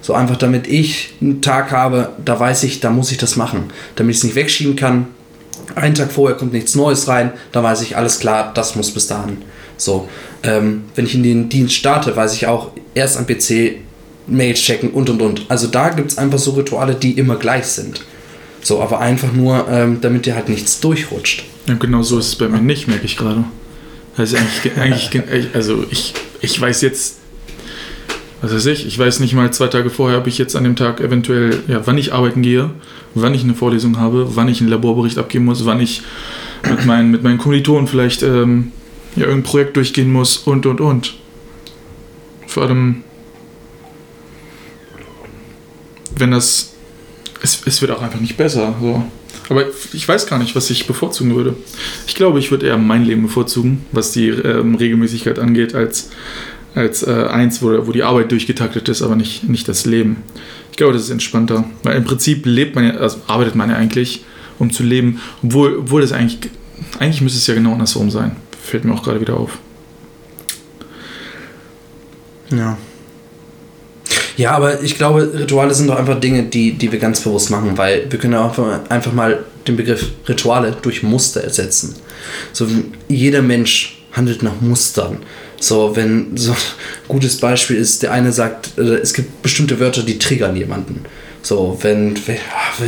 So 0.00 0.14
einfach, 0.14 0.36
damit 0.36 0.68
ich 0.68 1.14
einen 1.20 1.42
Tag 1.42 1.72
habe, 1.72 2.10
da 2.24 2.38
weiß 2.38 2.62
ich, 2.62 2.78
da 2.78 2.90
muss 2.90 3.10
ich 3.10 3.18
das 3.18 3.34
machen. 3.34 3.64
Damit 3.96 4.12
ich 4.12 4.18
es 4.18 4.24
nicht 4.24 4.36
wegschieben 4.36 4.76
kann. 4.76 5.08
Einen 5.76 5.94
Tag 5.94 6.12
vorher 6.12 6.36
kommt 6.36 6.52
nichts 6.52 6.74
Neues 6.74 7.08
rein, 7.08 7.32
da 7.52 7.62
weiß 7.62 7.82
ich, 7.82 7.96
alles 7.96 8.18
klar, 8.18 8.52
das 8.54 8.76
muss 8.76 8.90
bis 8.90 9.06
dahin. 9.06 9.38
So, 9.76 10.08
ähm, 10.42 10.84
wenn 10.94 11.06
ich 11.06 11.14
in 11.14 11.22
den 11.22 11.48
Dienst 11.48 11.74
starte, 11.74 12.14
weiß 12.14 12.34
ich 12.34 12.46
auch, 12.46 12.72
erst 12.94 13.16
am 13.16 13.26
PC 13.26 13.76
Mails 14.26 14.60
checken 14.60 14.90
und 14.90 15.10
und 15.10 15.22
und. 15.22 15.46
Also 15.48 15.66
da 15.66 15.88
gibt 15.90 16.10
es 16.12 16.18
einfach 16.18 16.38
so 16.38 16.52
Rituale, 16.52 16.94
die 16.94 17.12
immer 17.12 17.36
gleich 17.36 17.66
sind. 17.66 18.02
So, 18.62 18.80
aber 18.80 19.00
einfach 19.00 19.32
nur, 19.32 19.66
ähm, 19.70 19.98
damit 20.00 20.26
dir 20.26 20.34
halt 20.34 20.48
nichts 20.48 20.80
durchrutscht. 20.80 21.44
Ja, 21.66 21.74
genau 21.74 22.02
so 22.02 22.18
ist 22.18 22.28
es 22.28 22.36
bei 22.36 22.48
mir 22.48 22.60
nicht, 22.60 22.88
merke 22.88 23.06
ich 23.06 23.16
gerade. 23.16 23.44
Also 24.16 24.36
eigentlich, 24.36 24.76
eigentlich 25.12 25.48
also 25.54 25.84
ich, 25.90 26.14
ich 26.40 26.60
weiß 26.60 26.82
jetzt, 26.82 27.16
was 28.42 28.54
weiß 28.54 28.66
ich, 28.66 28.86
ich 28.86 28.98
weiß 28.98 29.20
nicht 29.20 29.34
mal 29.34 29.50
zwei 29.52 29.68
Tage 29.68 29.90
vorher, 29.90 30.18
ob 30.18 30.26
ich 30.26 30.38
jetzt 30.38 30.56
an 30.56 30.64
dem 30.64 30.76
Tag 30.76 31.00
eventuell, 31.00 31.62
ja, 31.68 31.86
wann 31.86 31.98
ich 31.98 32.12
arbeiten 32.12 32.42
gehe, 32.42 32.70
wann 33.14 33.34
ich 33.34 33.42
eine 33.42 33.54
Vorlesung 33.54 33.98
habe, 33.98 34.36
wann 34.36 34.48
ich 34.48 34.60
einen 34.60 34.70
Laborbericht 34.70 35.18
abgeben 35.18 35.46
muss, 35.46 35.64
wann 35.64 35.80
ich 35.80 36.02
mit 36.68 36.86
meinen, 36.86 37.10
mit 37.10 37.22
meinen 37.22 37.38
Kommilitonen 37.38 37.86
vielleicht 37.86 38.22
ähm, 38.22 38.72
ja, 39.16 39.22
irgendein 39.22 39.42
Projekt 39.42 39.76
durchgehen 39.76 40.12
muss 40.12 40.38
und 40.38 40.66
und 40.66 40.80
und. 40.80 41.14
Vor 42.46 42.64
allem, 42.64 43.04
wenn 46.16 46.30
das, 46.30 46.72
es, 47.42 47.62
es 47.64 47.80
wird 47.80 47.92
auch 47.92 48.02
einfach 48.02 48.20
nicht 48.20 48.36
besser. 48.36 48.74
So. 48.80 49.04
Aber 49.48 49.64
ich 49.92 50.06
weiß 50.06 50.26
gar 50.26 50.38
nicht, 50.38 50.54
was 50.54 50.70
ich 50.70 50.86
bevorzugen 50.86 51.34
würde. 51.34 51.56
Ich 52.06 52.14
glaube, 52.14 52.38
ich 52.38 52.50
würde 52.50 52.66
eher 52.66 52.78
mein 52.78 53.04
Leben 53.04 53.22
bevorzugen, 53.22 53.84
was 53.90 54.12
die 54.12 54.28
ähm, 54.28 54.76
Regelmäßigkeit 54.76 55.38
angeht, 55.38 55.74
als, 55.74 56.10
als 56.74 57.02
äh, 57.02 57.26
eins, 57.30 57.60
wo, 57.60 57.86
wo 57.86 57.92
die 57.92 58.04
Arbeit 58.04 58.30
durchgetaktet 58.30 58.88
ist, 58.88 59.02
aber 59.02 59.16
nicht, 59.16 59.48
nicht 59.48 59.66
das 59.68 59.86
Leben. 59.86 60.18
Ich 60.70 60.76
glaube, 60.76 60.92
das 60.92 61.02
ist 61.02 61.10
entspannter. 61.10 61.64
Weil 61.82 61.96
im 61.96 62.04
Prinzip 62.04 62.46
lebt 62.46 62.74
man 62.74 62.84
ja, 62.84 62.94
also 62.94 63.18
arbeitet 63.26 63.54
man 63.54 63.70
ja 63.70 63.76
eigentlich, 63.76 64.24
um 64.58 64.72
zu 64.72 64.82
leben, 64.82 65.20
obwohl, 65.42 65.78
obwohl 65.78 66.00
das 66.00 66.12
eigentlich, 66.12 66.50
eigentlich 66.98 67.20
müsste 67.20 67.38
es 67.38 67.46
ja 67.46 67.54
genau 67.54 67.72
andersrum 67.72 68.10
sein. 68.10 68.36
Fällt 68.62 68.84
mir 68.84 68.94
auch 68.94 69.02
gerade 69.02 69.20
wieder 69.20 69.36
auf. 69.36 69.58
Ja. 72.50 72.76
Ja, 74.36 74.52
aber 74.52 74.82
ich 74.82 74.96
glaube, 74.96 75.30
Rituale 75.34 75.74
sind 75.74 75.88
doch 75.88 75.96
einfach 75.96 76.18
Dinge, 76.18 76.44
die, 76.44 76.72
die 76.72 76.90
wir 76.90 76.98
ganz 76.98 77.20
bewusst 77.20 77.50
machen, 77.50 77.76
weil 77.76 78.10
wir 78.10 78.18
können 78.18 78.32
ja 78.32 78.46
einfach, 78.46 78.80
einfach 78.88 79.12
mal 79.12 79.44
den 79.66 79.76
Begriff 79.76 80.10
Rituale 80.26 80.76
durch 80.80 81.02
Muster 81.02 81.42
ersetzen. 81.42 81.96
So, 82.52 82.66
jeder 83.08 83.42
Mensch 83.42 84.02
handelt 84.12 84.42
nach 84.42 84.60
Mustern. 84.60 85.18
So, 85.62 85.94
wenn 85.94 86.36
so 86.36 86.52
ein 86.52 86.56
gutes 87.06 87.36
Beispiel 87.36 87.76
ist, 87.76 88.02
der 88.02 88.12
eine 88.12 88.32
sagt, 88.32 88.78
äh, 88.78 88.96
es 88.96 89.12
gibt 89.12 89.42
bestimmte 89.42 89.78
Wörter, 89.78 90.02
die 90.02 90.18
triggern 90.18 90.56
jemanden. 90.56 91.04
So, 91.42 91.78
wenn, 91.82 92.14
ach, 92.54 92.80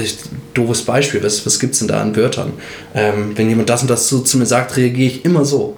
doofes 0.54 0.82
Beispiel, 0.82 1.22
was, 1.22 1.44
was 1.46 1.61
gibt 1.61 1.74
es 1.74 1.78
denn 1.78 1.88
da 1.88 2.00
an 2.00 2.16
Wörtern? 2.16 2.54
Ähm, 2.94 3.32
wenn 3.37 3.48
jemand 3.48 3.68
das 3.68 3.82
und 3.82 3.90
das 3.90 4.08
so 4.08 4.20
zu 4.20 4.38
mir 4.38 4.46
sagt, 4.46 4.76
reagiere 4.76 5.11
ich 5.11 5.24
immer 5.24 5.44
so. 5.44 5.76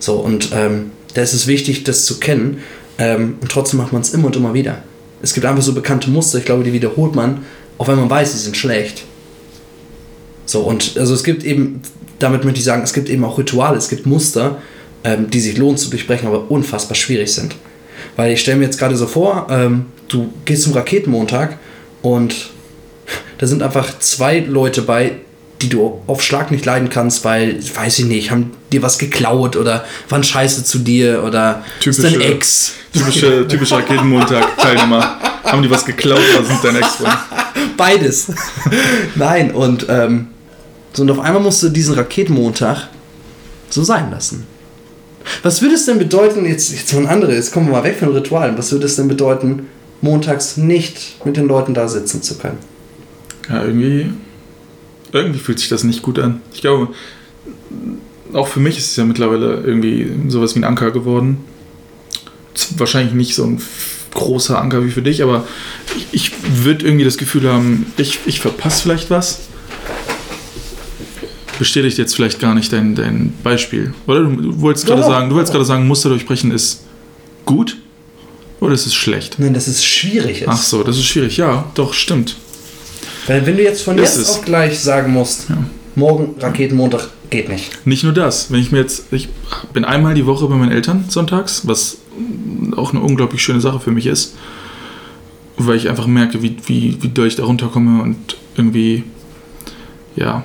So, 0.00 0.16
und 0.16 0.50
ähm, 0.52 0.90
da 1.14 1.22
ist 1.22 1.34
es 1.34 1.46
wichtig, 1.46 1.84
das 1.84 2.04
zu 2.04 2.18
kennen. 2.18 2.58
Ähm, 2.98 3.38
und 3.40 3.50
trotzdem 3.50 3.78
macht 3.78 3.92
man 3.92 4.02
es 4.02 4.12
immer 4.12 4.26
und 4.26 4.36
immer 4.36 4.54
wieder. 4.54 4.82
Es 5.22 5.34
gibt 5.34 5.46
einfach 5.46 5.62
so 5.62 5.72
bekannte 5.72 6.10
Muster, 6.10 6.38
ich 6.38 6.44
glaube, 6.44 6.64
die 6.64 6.72
wiederholt 6.72 7.14
man, 7.14 7.44
auch 7.78 7.88
wenn 7.88 7.96
man 7.96 8.10
weiß, 8.10 8.32
sie 8.32 8.38
sind 8.38 8.56
schlecht. 8.56 9.04
So, 10.46 10.60
und 10.60 10.98
also 10.98 11.14
es 11.14 11.24
gibt 11.24 11.44
eben, 11.44 11.80
damit 12.18 12.44
möchte 12.44 12.58
ich 12.58 12.64
sagen, 12.64 12.82
es 12.82 12.92
gibt 12.92 13.08
eben 13.08 13.24
auch 13.24 13.38
Rituale, 13.38 13.78
es 13.78 13.88
gibt 13.88 14.04
Muster, 14.06 14.58
ähm, 15.04 15.30
die 15.30 15.40
sich 15.40 15.56
lohnen 15.56 15.76
zu 15.76 15.90
durchbrechen, 15.90 16.26
aber 16.26 16.50
unfassbar 16.50 16.94
schwierig 16.94 17.32
sind. 17.32 17.54
Weil 18.16 18.32
ich 18.32 18.40
stelle 18.40 18.58
mir 18.58 18.64
jetzt 18.64 18.78
gerade 18.78 18.96
so 18.96 19.06
vor, 19.06 19.46
ähm, 19.50 19.86
du 20.08 20.32
gehst 20.44 20.62
zum 20.62 20.72
Raketenmontag 20.72 21.58
und 22.02 22.50
da 23.38 23.46
sind 23.46 23.62
einfach 23.62 23.98
zwei 23.98 24.40
Leute 24.40 24.82
bei, 24.82 25.12
die 25.62 25.68
du 25.68 26.00
auf 26.06 26.22
Schlag 26.22 26.50
nicht 26.50 26.64
leiden 26.64 26.90
kannst, 26.90 27.24
weil, 27.24 27.58
weiß 27.74 28.00
ich 28.00 28.04
nicht, 28.06 28.30
haben 28.30 28.50
dir 28.72 28.82
was 28.82 28.98
geklaut 28.98 29.56
oder 29.56 29.84
waren 30.08 30.24
scheiße 30.24 30.64
zu 30.64 30.78
dir 30.78 31.22
oder 31.24 31.64
ist 31.84 32.02
dein 32.02 32.14
Typische- 32.14 32.32
Ex. 32.32 32.72
Typische, 32.92 33.48
typische 33.48 33.76
Raketenmontag-Teilnehmer. 33.76 35.18
Haben 35.44 35.62
die 35.62 35.70
was 35.70 35.84
geklaut 35.84 36.20
oder 36.36 36.44
sind 36.44 36.58
dein 36.62 36.76
Ex-Freund? 36.76 37.18
Beides. 37.76 38.32
Nein, 39.14 39.50
und, 39.52 39.86
ähm, 39.88 40.28
so, 40.92 41.02
und 41.02 41.10
auf 41.10 41.20
einmal 41.20 41.42
musst 41.42 41.62
du 41.62 41.68
diesen 41.68 41.94
Raketenmontag 41.94 42.88
so 43.70 43.82
sein 43.82 44.10
lassen. 44.10 44.46
Was 45.42 45.62
würde 45.62 45.74
es 45.74 45.86
denn 45.86 45.98
bedeuten, 45.98 46.44
jetzt, 46.44 46.72
jetzt 46.72 46.92
mal 46.94 47.00
ein 47.00 47.06
anderes, 47.06 47.34
jetzt 47.34 47.52
kommen 47.52 47.66
wir 47.66 47.72
mal 47.72 47.84
weg 47.84 47.96
von 47.98 48.10
Ritualen, 48.10 48.56
was 48.58 48.72
würde 48.72 48.86
es 48.86 48.96
denn 48.96 49.08
bedeuten, 49.08 49.66
montags 50.00 50.56
nicht 50.56 51.24
mit 51.24 51.36
den 51.36 51.46
Leuten 51.46 51.74
da 51.74 51.88
sitzen 51.88 52.22
zu 52.22 52.36
können? 52.36 52.58
Ja, 53.48 53.64
irgendwie, 53.64 54.10
irgendwie 55.12 55.38
fühlt 55.38 55.58
sich 55.58 55.68
das 55.68 55.84
nicht 55.84 56.02
gut 56.02 56.18
an. 56.18 56.40
Ich 56.52 56.60
glaube, 56.60 56.88
auch 58.32 58.48
für 58.48 58.60
mich 58.60 58.78
ist 58.78 58.90
es 58.90 58.96
ja 58.96 59.04
mittlerweile 59.04 59.62
irgendwie 59.64 60.10
sowas 60.28 60.54
wie 60.54 60.60
ein 60.60 60.64
Anker 60.64 60.90
geworden. 60.90 61.38
Wahrscheinlich 62.76 63.14
nicht 63.14 63.34
so 63.34 63.44
ein 63.44 63.60
großer 64.12 64.60
Anker 64.60 64.84
wie 64.84 64.90
für 64.90 65.02
dich, 65.02 65.22
aber 65.22 65.46
ich, 65.96 66.06
ich 66.12 66.32
würde 66.64 66.84
irgendwie 66.84 67.04
das 67.04 67.18
Gefühl 67.18 67.50
haben, 67.50 67.92
ich, 67.96 68.20
ich 68.26 68.40
verpasse 68.40 68.82
vielleicht 68.82 69.10
was. 69.10 69.40
Bestätigt 71.64 71.96
jetzt 71.96 72.14
vielleicht 72.14 72.40
gar 72.40 72.54
nicht 72.54 72.70
dein, 72.74 72.94
dein 72.94 73.32
Beispiel. 73.42 73.94
Oder 74.06 74.24
du, 74.24 74.36
du 74.36 74.60
wolltest 74.60 74.84
gerade 74.84 75.02
sagen, 75.02 75.30
du 75.30 75.34
wolltest 75.36 75.50
gerade 75.54 75.64
sagen, 75.64 75.86
Muster 75.88 76.10
durchbrechen 76.10 76.50
ist 76.50 76.84
gut 77.46 77.78
oder 78.60 78.74
ist 78.74 78.84
es 78.84 78.94
schlecht? 78.94 79.36
Nein, 79.38 79.54
dass 79.54 79.66
es 79.66 79.82
schwierig 79.82 80.42
ist. 80.42 80.48
Ach 80.48 80.58
so, 80.62 80.82
das 80.82 80.98
ist 80.98 81.06
schwierig. 81.06 81.38
Ja, 81.38 81.64
doch, 81.74 81.94
stimmt. 81.94 82.36
Weil 83.26 83.46
wenn 83.46 83.56
du 83.56 83.62
jetzt 83.62 83.80
von 83.80 83.96
Ist 83.96 84.16
jetzt 84.18 84.28
es. 84.28 84.30
auf 84.36 84.44
gleich 84.44 84.78
sagen 84.78 85.14
musst, 85.14 85.48
Ja. 85.48 85.56
morgen 85.94 86.34
Raketenmontag 86.38 87.08
geht 87.30 87.48
nicht. 87.48 87.86
Nicht 87.86 88.04
nur 88.04 88.12
das, 88.12 88.50
wenn 88.52 88.60
ich 88.60 88.70
mir 88.70 88.80
jetzt, 88.80 89.04
ich 89.10 89.30
bin 89.72 89.86
einmal 89.86 90.12
die 90.12 90.26
Woche 90.26 90.46
bei 90.46 90.56
meinen 90.56 90.70
Eltern 90.72 91.06
sonntags, 91.08 91.66
was 91.66 91.96
auch 92.76 92.90
eine 92.92 93.00
unglaublich 93.00 93.42
schöne 93.42 93.62
Sache 93.62 93.80
für 93.80 93.90
mich 93.90 94.04
ist, 94.04 94.34
weil 95.56 95.78
ich 95.78 95.88
einfach 95.88 96.06
merke, 96.06 96.42
wie, 96.42 96.56
wie, 96.66 96.98
wie 97.00 97.08
doll 97.08 97.26
ich 97.26 97.36
da 97.36 97.44
runterkomme 97.44 98.02
und 98.02 98.36
irgendwie, 98.54 99.04
ja, 100.14 100.44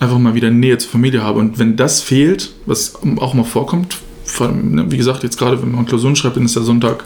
einfach 0.00 0.18
mal 0.18 0.34
wieder 0.34 0.50
Nähe 0.50 0.78
zur 0.78 0.90
Familie 0.90 1.22
habe. 1.22 1.38
Und 1.40 1.58
wenn 1.58 1.76
das 1.76 2.00
fehlt, 2.00 2.50
was 2.66 2.94
auch 3.18 3.34
mal 3.34 3.44
vorkommt, 3.44 3.96
vor 4.24 4.48
allem, 4.48 4.72
ne, 4.74 4.90
wie 4.90 4.96
gesagt, 4.98 5.22
jetzt 5.22 5.38
gerade 5.38 5.60
wenn 5.62 5.72
man 5.72 5.86
Klausuren 5.86 6.14
schreibt, 6.14 6.36
dann 6.36 6.44
ist 6.44 6.54
der 6.54 6.62
Sonntag 6.62 7.04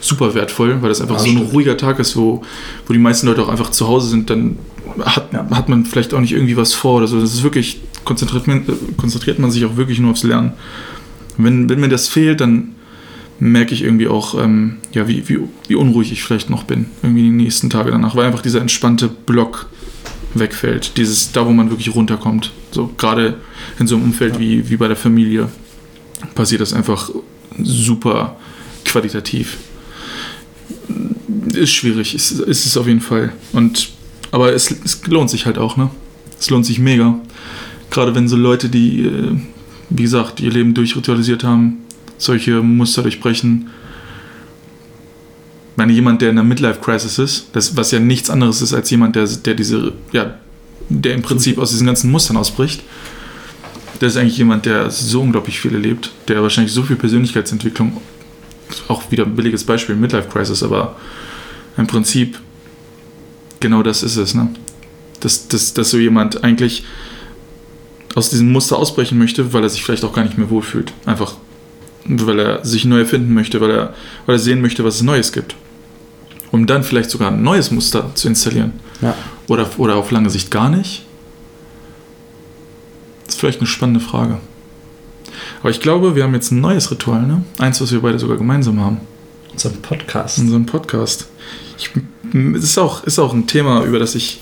super 0.00 0.34
wertvoll, 0.34 0.80
weil 0.82 0.90
das 0.90 1.00
einfach 1.00 1.16
Ja, 1.16 1.22
so 1.22 1.28
ein 1.30 1.36
stimmt. 1.38 1.52
ruhiger 1.52 1.76
Tag 1.76 1.98
ist, 1.98 2.16
wo, 2.16 2.42
wo 2.86 2.92
die 2.92 2.98
meisten 2.98 3.26
Leute 3.26 3.42
auch 3.42 3.48
einfach 3.48 3.70
zu 3.70 3.88
Hause 3.88 4.08
sind, 4.08 4.28
dann 4.30 4.58
hat, 5.00 5.32
Ja. 5.32 5.48
hat 5.50 5.68
man 5.68 5.84
vielleicht 5.86 6.12
auch 6.14 6.20
nicht 6.20 6.32
irgendwie 6.32 6.56
was 6.56 6.74
vor 6.74 6.96
oder 6.98 7.08
so. 7.08 7.20
Das 7.20 7.32
ist 7.34 7.42
wirklich, 7.42 7.80
konzentriert 8.04 8.46
man, 8.46 8.64
konzentriert 8.96 9.38
man 9.38 9.50
sich 9.50 9.64
auch 9.64 9.76
wirklich 9.76 9.98
nur 9.98 10.10
aufs 10.12 10.22
Lernen. 10.22 10.52
Wenn, 11.38 11.68
wenn 11.68 11.80
mir 11.80 11.88
das 11.88 12.06
fehlt, 12.08 12.40
dann 12.40 12.74
merke 13.40 13.72
ich 13.72 13.82
irgendwie 13.82 14.08
auch, 14.08 14.40
ähm, 14.42 14.76
ja, 14.92 15.06
wie, 15.08 15.28
wie, 15.28 15.38
wie 15.68 15.74
unruhig 15.74 16.12
ich 16.12 16.22
vielleicht 16.22 16.50
noch 16.50 16.64
bin, 16.64 16.86
irgendwie 17.02 17.22
die 17.22 17.30
nächsten 17.30 17.70
Tage 17.70 17.90
danach, 17.90 18.14
weil 18.16 18.26
einfach 18.26 18.42
dieser 18.42 18.60
entspannte 18.60 19.08
Block 19.08 19.66
wegfällt. 20.34 20.96
Dieses, 20.96 21.32
da 21.32 21.46
wo 21.46 21.50
man 21.50 21.70
wirklich 21.70 21.94
runterkommt. 21.94 22.52
So 22.70 22.92
gerade 22.96 23.38
in 23.78 23.86
so 23.86 23.96
einem 23.96 24.04
Umfeld 24.04 24.38
wie, 24.38 24.68
wie 24.68 24.76
bei 24.76 24.88
der 24.88 24.96
Familie 24.96 25.48
passiert 26.34 26.60
das 26.60 26.72
einfach 26.72 27.10
super 27.62 28.36
qualitativ. 28.84 29.58
Ist 31.52 31.72
schwierig, 31.72 32.14
ist, 32.14 32.32
ist 32.32 32.66
es 32.66 32.76
auf 32.76 32.86
jeden 32.86 33.00
Fall. 33.00 33.32
Und, 33.52 33.90
aber 34.30 34.52
es, 34.52 34.70
es 34.70 35.06
lohnt 35.06 35.30
sich 35.30 35.46
halt 35.46 35.58
auch, 35.58 35.76
ne? 35.76 35.90
Es 36.38 36.50
lohnt 36.50 36.66
sich 36.66 36.78
mega. 36.78 37.18
Gerade 37.90 38.14
wenn 38.14 38.28
so 38.28 38.36
Leute, 38.36 38.68
die, 38.68 39.06
äh, 39.06 39.36
wie 39.90 40.02
gesagt, 40.02 40.40
ihr 40.40 40.50
Leben 40.50 40.74
durchritualisiert 40.74 41.42
haben, 41.42 41.78
solche 42.18 42.62
Muster 42.62 43.02
durchbrechen. 43.02 43.70
Meine, 45.78 45.92
jemand, 45.92 46.20
der 46.22 46.30
in 46.30 46.38
einer 46.38 46.48
Midlife-Crisis 46.48 47.20
ist, 47.20 47.46
das, 47.52 47.76
was 47.76 47.92
ja 47.92 48.00
nichts 48.00 48.30
anderes 48.30 48.62
ist 48.62 48.74
als 48.74 48.90
jemand, 48.90 49.14
der, 49.14 49.28
der 49.28 49.54
diese, 49.54 49.92
ja, 50.10 50.34
der 50.88 51.14
im 51.14 51.22
Prinzip 51.22 51.56
aus 51.56 51.70
diesen 51.70 51.86
ganzen 51.86 52.10
Mustern 52.10 52.36
ausbricht, 52.36 52.82
der 54.00 54.08
ist 54.08 54.16
eigentlich 54.16 54.38
jemand, 54.38 54.66
der 54.66 54.90
so 54.90 55.20
unglaublich 55.20 55.60
viel 55.60 55.72
erlebt, 55.72 56.10
der 56.26 56.42
wahrscheinlich 56.42 56.72
so 56.72 56.82
viel 56.82 56.96
genau 63.60 63.84
das 63.84 64.02
ist 64.02 64.16
es, 64.16 64.34
ne? 64.34 64.48
Dass, 65.20 65.46
dass, 65.46 65.74
dass 65.74 65.90
so 65.90 65.98
jemand 65.98 66.42
eigentlich 66.42 66.82
aus 68.16 68.30
diesem 68.30 68.50
Muster 68.50 68.78
ausbrechen 68.78 69.16
möchte, 69.16 69.52
weil 69.52 69.62
er 69.62 69.68
sich 69.68 69.84
vielleicht 69.84 70.02
auch 70.02 70.12
gar 70.12 70.24
nicht 70.24 70.38
mehr 70.38 70.50
wohlfühlt. 70.50 70.92
Einfach, 71.06 71.34
weil 72.04 72.40
er 72.40 72.64
sich 72.64 72.84
neu 72.84 72.98
erfinden 72.98 73.32
möchte, 73.32 73.60
weil 73.60 73.70
er, 73.70 73.94
weil 74.26 74.34
er 74.34 74.40
sehen 74.40 74.60
möchte, 74.60 74.82
was 74.82 74.96
es 74.96 75.02
Neues 75.02 75.30
gibt. 75.30 75.54
Um 76.50 76.66
dann 76.66 76.82
vielleicht 76.82 77.10
sogar 77.10 77.30
ein 77.30 77.42
neues 77.42 77.70
Muster 77.70 78.14
zu 78.14 78.28
installieren. 78.28 78.72
Ja. 79.00 79.14
Oder, 79.46 79.68
oder 79.78 79.96
auf 79.96 80.10
lange 80.10 80.30
Sicht 80.30 80.50
gar 80.50 80.70
nicht. 80.70 81.04
Das 83.26 83.34
ist 83.34 83.40
vielleicht 83.40 83.60
eine 83.60 83.66
spannende 83.66 84.00
Frage. 84.00 84.38
Aber 85.60 85.70
ich 85.70 85.80
glaube, 85.80 86.14
wir 86.16 86.24
haben 86.24 86.34
jetzt 86.34 86.50
ein 86.50 86.60
neues 86.60 86.90
Ritual, 86.90 87.26
ne? 87.26 87.42
Eins, 87.58 87.80
was 87.80 87.92
wir 87.92 88.00
beide 88.00 88.18
sogar 88.18 88.36
gemeinsam 88.36 88.80
haben. 88.80 88.98
Ein 89.64 89.82
Podcast. 89.82 90.38
Einem 90.38 90.66
Podcast. 90.66 91.28
Ich, 91.76 91.90
es 92.54 92.64
ist 92.64 92.78
auch, 92.78 93.04
ist 93.04 93.18
auch 93.18 93.34
ein 93.34 93.46
Thema, 93.46 93.84
über 93.84 93.98
das 93.98 94.14
ich 94.14 94.40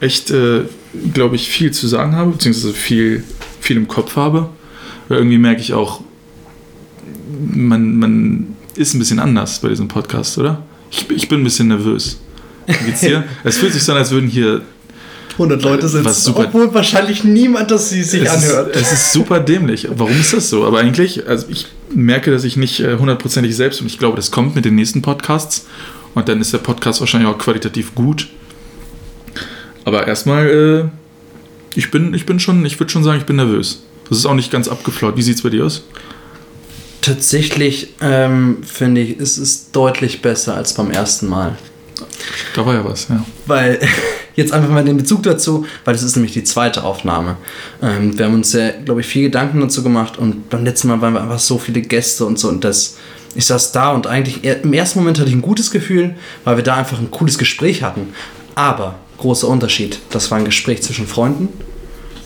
echt, 0.00 0.30
äh, 0.30 0.64
glaube 1.12 1.36
ich, 1.36 1.48
viel 1.48 1.70
zu 1.70 1.86
sagen 1.86 2.14
habe, 2.14 2.32
beziehungsweise 2.32 2.74
viel, 2.74 3.24
viel 3.60 3.76
im 3.76 3.88
Kopf 3.88 4.16
habe. 4.16 4.50
Weil 5.08 5.18
irgendwie 5.18 5.38
merke 5.38 5.60
ich 5.60 5.72
auch, 5.72 6.00
man, 7.46 7.98
man 7.98 8.56
ist 8.74 8.94
ein 8.94 8.98
bisschen 8.98 9.18
anders 9.18 9.60
bei 9.60 9.68
diesem 9.68 9.88
Podcast, 9.88 10.38
oder? 10.38 10.62
Ich, 10.90 11.10
ich 11.10 11.28
bin 11.28 11.40
ein 11.40 11.44
bisschen 11.44 11.68
nervös. 11.68 12.18
Wie 12.66 12.84
geht's 12.86 13.00
dir? 13.00 13.24
es 13.44 13.58
fühlt 13.58 13.72
sich 13.72 13.82
so 13.82 13.92
an, 13.92 13.98
als 13.98 14.10
würden 14.10 14.28
hier 14.28 14.62
100 15.32 15.62
Leute 15.62 15.88
sitzen, 15.88 16.04
Was 16.04 16.24
super- 16.24 16.44
obwohl 16.46 16.72
wahrscheinlich 16.72 17.24
niemand 17.24 17.70
das 17.70 17.90
sie 17.90 18.02
sich 18.02 18.22
es 18.22 18.28
anhört. 18.30 18.74
Ist, 18.76 18.82
es 18.82 18.92
ist 18.92 19.12
super 19.12 19.40
dämlich. 19.40 19.88
Warum 19.96 20.18
ist 20.18 20.32
das 20.32 20.48
so? 20.48 20.64
Aber 20.64 20.78
eigentlich, 20.78 21.26
also 21.28 21.46
ich 21.48 21.66
merke, 21.92 22.30
dass 22.30 22.44
ich 22.44 22.56
nicht 22.56 22.80
äh, 22.80 22.96
hundertprozentig 22.98 23.54
selbst 23.56 23.80
und 23.80 23.86
ich 23.88 23.98
glaube, 23.98 24.16
das 24.16 24.30
kommt 24.30 24.54
mit 24.54 24.64
den 24.64 24.76
nächsten 24.76 25.02
Podcasts 25.02 25.66
und 26.14 26.28
dann 26.28 26.40
ist 26.40 26.52
der 26.52 26.58
Podcast 26.58 27.00
wahrscheinlich 27.00 27.28
auch 27.28 27.38
qualitativ 27.38 27.94
gut. 27.94 28.28
Aber 29.84 30.06
erstmal, 30.06 30.46
äh, 30.48 30.84
ich 31.78 31.90
bin, 31.90 32.14
ich 32.14 32.26
bin 32.26 32.38
schon, 32.38 32.64
ich 32.64 32.78
würde 32.78 32.92
schon 32.92 33.02
sagen, 33.04 33.18
ich 33.18 33.26
bin 33.26 33.36
nervös. 33.36 33.82
Das 34.08 34.18
ist 34.18 34.26
auch 34.26 34.34
nicht 34.34 34.50
ganz 34.50 34.68
abgeflaut. 34.68 35.16
Wie 35.16 35.22
sieht's 35.22 35.42
bei 35.42 35.50
dir 35.50 35.64
aus? 35.66 35.82
Tatsächlich 37.04 37.92
ähm, 38.00 38.62
finde 38.64 39.02
ich, 39.02 39.20
es 39.20 39.36
ist 39.36 39.76
deutlich 39.76 40.22
besser 40.22 40.54
als 40.54 40.72
beim 40.72 40.90
ersten 40.90 41.28
Mal. 41.28 41.58
Da 42.54 42.64
war 42.64 42.72
ja 42.72 42.82
was, 42.82 43.08
ja. 43.08 43.22
Weil, 43.44 43.78
jetzt 44.36 44.54
einfach 44.54 44.70
mal 44.70 44.86
den 44.86 44.96
Bezug 44.96 45.22
dazu, 45.22 45.66
weil 45.84 45.92
das 45.92 46.02
ist 46.02 46.16
nämlich 46.16 46.32
die 46.32 46.44
zweite 46.44 46.82
Aufnahme. 46.82 47.36
Ähm, 47.82 48.16
wir 48.16 48.24
haben 48.24 48.32
uns 48.32 48.54
ja, 48.54 48.70
glaube 48.70 49.02
ich, 49.02 49.06
viel 49.06 49.24
Gedanken 49.24 49.60
dazu 49.60 49.82
gemacht 49.82 50.16
und 50.16 50.48
beim 50.48 50.64
letzten 50.64 50.88
Mal 50.88 51.02
waren 51.02 51.12
wir 51.12 51.20
einfach 51.20 51.40
so 51.40 51.58
viele 51.58 51.82
Gäste 51.82 52.24
und 52.24 52.38
so 52.38 52.48
und 52.48 52.64
das. 52.64 52.96
Ich 53.34 53.44
saß 53.44 53.72
da 53.72 53.92
und 53.92 54.06
eigentlich 54.06 54.42
im 54.42 54.72
ersten 54.72 55.00
Moment 55.00 55.18
hatte 55.18 55.28
ich 55.28 55.34
ein 55.34 55.42
gutes 55.42 55.70
Gefühl, 55.70 56.14
weil 56.44 56.56
wir 56.56 56.64
da 56.64 56.76
einfach 56.76 56.98
ein 56.98 57.10
cooles 57.10 57.36
Gespräch 57.36 57.82
hatten. 57.82 58.14
Aber 58.54 58.94
großer 59.18 59.46
Unterschied, 59.46 59.98
das 60.08 60.30
war 60.30 60.38
ein 60.38 60.46
Gespräch 60.46 60.82
zwischen 60.82 61.06
Freunden 61.06 61.48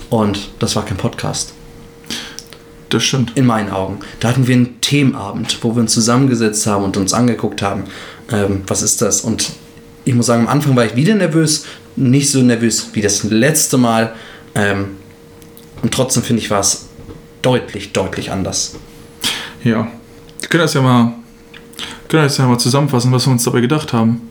und 0.09 0.51
das 0.61 0.77
war 0.77 0.85
kein 0.85 0.99
Podcast. 0.99 1.55
Das 2.89 3.03
stimmt. 3.03 3.37
In 3.37 3.47
meinen 3.47 3.71
Augen. 3.71 4.01
Da 4.21 4.29
hatten 4.29 4.47
wir 4.47 4.55
einen 4.55 4.81
Themenabend, 4.81 5.59
wo 5.63 5.75
wir 5.75 5.83
uns 5.83 5.93
zusammengesetzt 5.93 6.67
haben 6.67 6.85
und 6.85 6.97
uns 6.97 7.13
angeguckt 7.13 7.61
haben, 7.63 7.85
ähm, 8.31 8.63
was 8.67 8.83
ist 8.83 9.03
das? 9.03 9.21
Und 9.21 9.51
ich 10.05 10.15
muss 10.15 10.27
sagen, 10.27 10.43
am 10.43 10.49
Anfang 10.49 10.75
war 10.75 10.87
ich 10.87 10.97
wieder 10.97 11.15
nervös, 11.15 11.67
nicht 11.97 12.31
so 12.31 12.41
nervös 12.41 12.91
wie 12.93 13.03
das 13.03 13.25
letzte 13.25 13.77
Mal. 13.77 14.15
Ähm, 14.55 14.97
und 15.83 15.93
trotzdem 15.93 16.23
finde 16.23 16.43
ich, 16.43 16.51
war 16.51 16.61
es 16.61 16.87
deutlich, 17.43 17.93
deutlich 17.93 18.31
anders. 18.31 18.77
Ja. 19.65 19.89
Wir 20.41 20.49
können 20.49 20.63
das 20.63 20.75
ja 20.75 20.81
mal, 20.81 21.13
können 22.09 22.23
das 22.23 22.39
ja 22.39 22.47
mal 22.47 22.59
zusammenfassen, 22.59 23.13
was 23.13 23.27
wir 23.27 23.33
uns 23.33 23.45
dabei 23.45 23.61
gedacht 23.61 23.93
haben. 23.93 24.23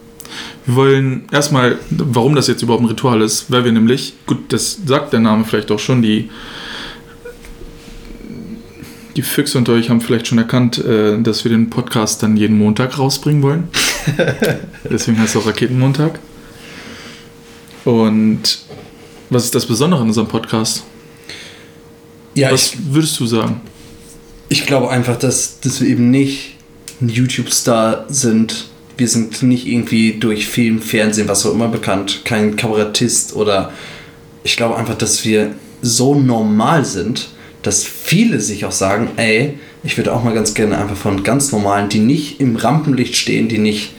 Wir 0.66 0.76
wollen 0.76 1.28
erstmal, 1.32 1.78
warum 1.90 2.36
das 2.36 2.48
jetzt 2.48 2.62
überhaupt 2.62 2.84
ein 2.84 2.88
Ritual 2.88 3.22
ist, 3.22 3.52
weil 3.52 3.64
wir 3.64 3.72
nämlich, 3.72 4.14
gut, 4.26 4.52
das 4.52 4.80
sagt 4.86 5.14
der 5.14 5.20
Name 5.20 5.46
vielleicht 5.46 5.72
auch 5.72 5.80
schon, 5.80 6.02
die, 6.02 6.30
die 9.18 9.24
Füchse 9.24 9.58
unter 9.58 9.74
euch 9.74 9.90
haben 9.90 10.00
vielleicht 10.00 10.28
schon 10.28 10.38
erkannt, 10.38 10.78
äh, 10.78 11.20
dass 11.20 11.44
wir 11.44 11.50
den 11.50 11.70
Podcast 11.72 12.22
dann 12.22 12.38
jeden 12.38 12.58
Montag 12.58 13.00
rausbringen 13.00 13.42
wollen. 13.42 13.68
Deswegen 14.90 15.20
heißt 15.20 15.36
es 15.36 15.42
auch 15.42 15.48
Raketenmontag. 15.48 16.20
Und 17.84 18.60
was 19.30 19.46
ist 19.46 19.56
das 19.56 19.66
Besondere 19.66 20.02
an 20.02 20.08
unserem 20.08 20.28
Podcast? 20.28 20.84
Ja, 22.36 22.52
Was 22.52 22.74
würdest 22.92 23.20
du 23.20 23.26
sagen? 23.26 23.62
Ich 24.50 24.68
glaube 24.68 24.92
einfach, 24.92 25.18
dass, 25.18 25.60
dass 25.62 25.82
wir 25.82 25.90
eben 25.90 26.12
nicht 26.12 26.56
ein 27.02 27.10
YouTube-Star 27.10 28.06
sind. 28.10 28.68
Wir 28.98 29.08
sind 29.08 29.42
nicht 29.42 29.66
irgendwie 29.66 30.20
durch 30.20 30.48
Film, 30.48 30.80
Fernsehen, 30.80 31.28
was 31.28 31.46
auch 31.46 31.54
immer 31.54 31.68
bekannt, 31.68 32.22
kein 32.24 32.56
Kabarettist 32.56 33.36
oder 33.36 33.74
ich 34.44 34.56
glaube 34.56 34.78
einfach, 34.78 34.98
dass 34.98 35.26
wir 35.26 35.56
so 35.82 36.14
normal 36.16 36.86
sind, 36.86 37.30
dass 37.68 37.84
viele 37.84 38.40
sich 38.40 38.64
auch 38.64 38.72
sagen, 38.72 39.10
ey, 39.18 39.60
ich 39.84 39.98
würde 39.98 40.14
auch 40.14 40.24
mal 40.24 40.34
ganz 40.34 40.54
gerne 40.54 40.78
einfach 40.78 40.96
von 40.96 41.24
ganz 41.24 41.52
normalen, 41.52 41.90
die 41.90 42.00
nicht 42.00 42.40
im 42.40 42.56
Rampenlicht 42.56 43.18
stehen, 43.18 43.50
die 43.50 43.58
nicht, 43.58 43.92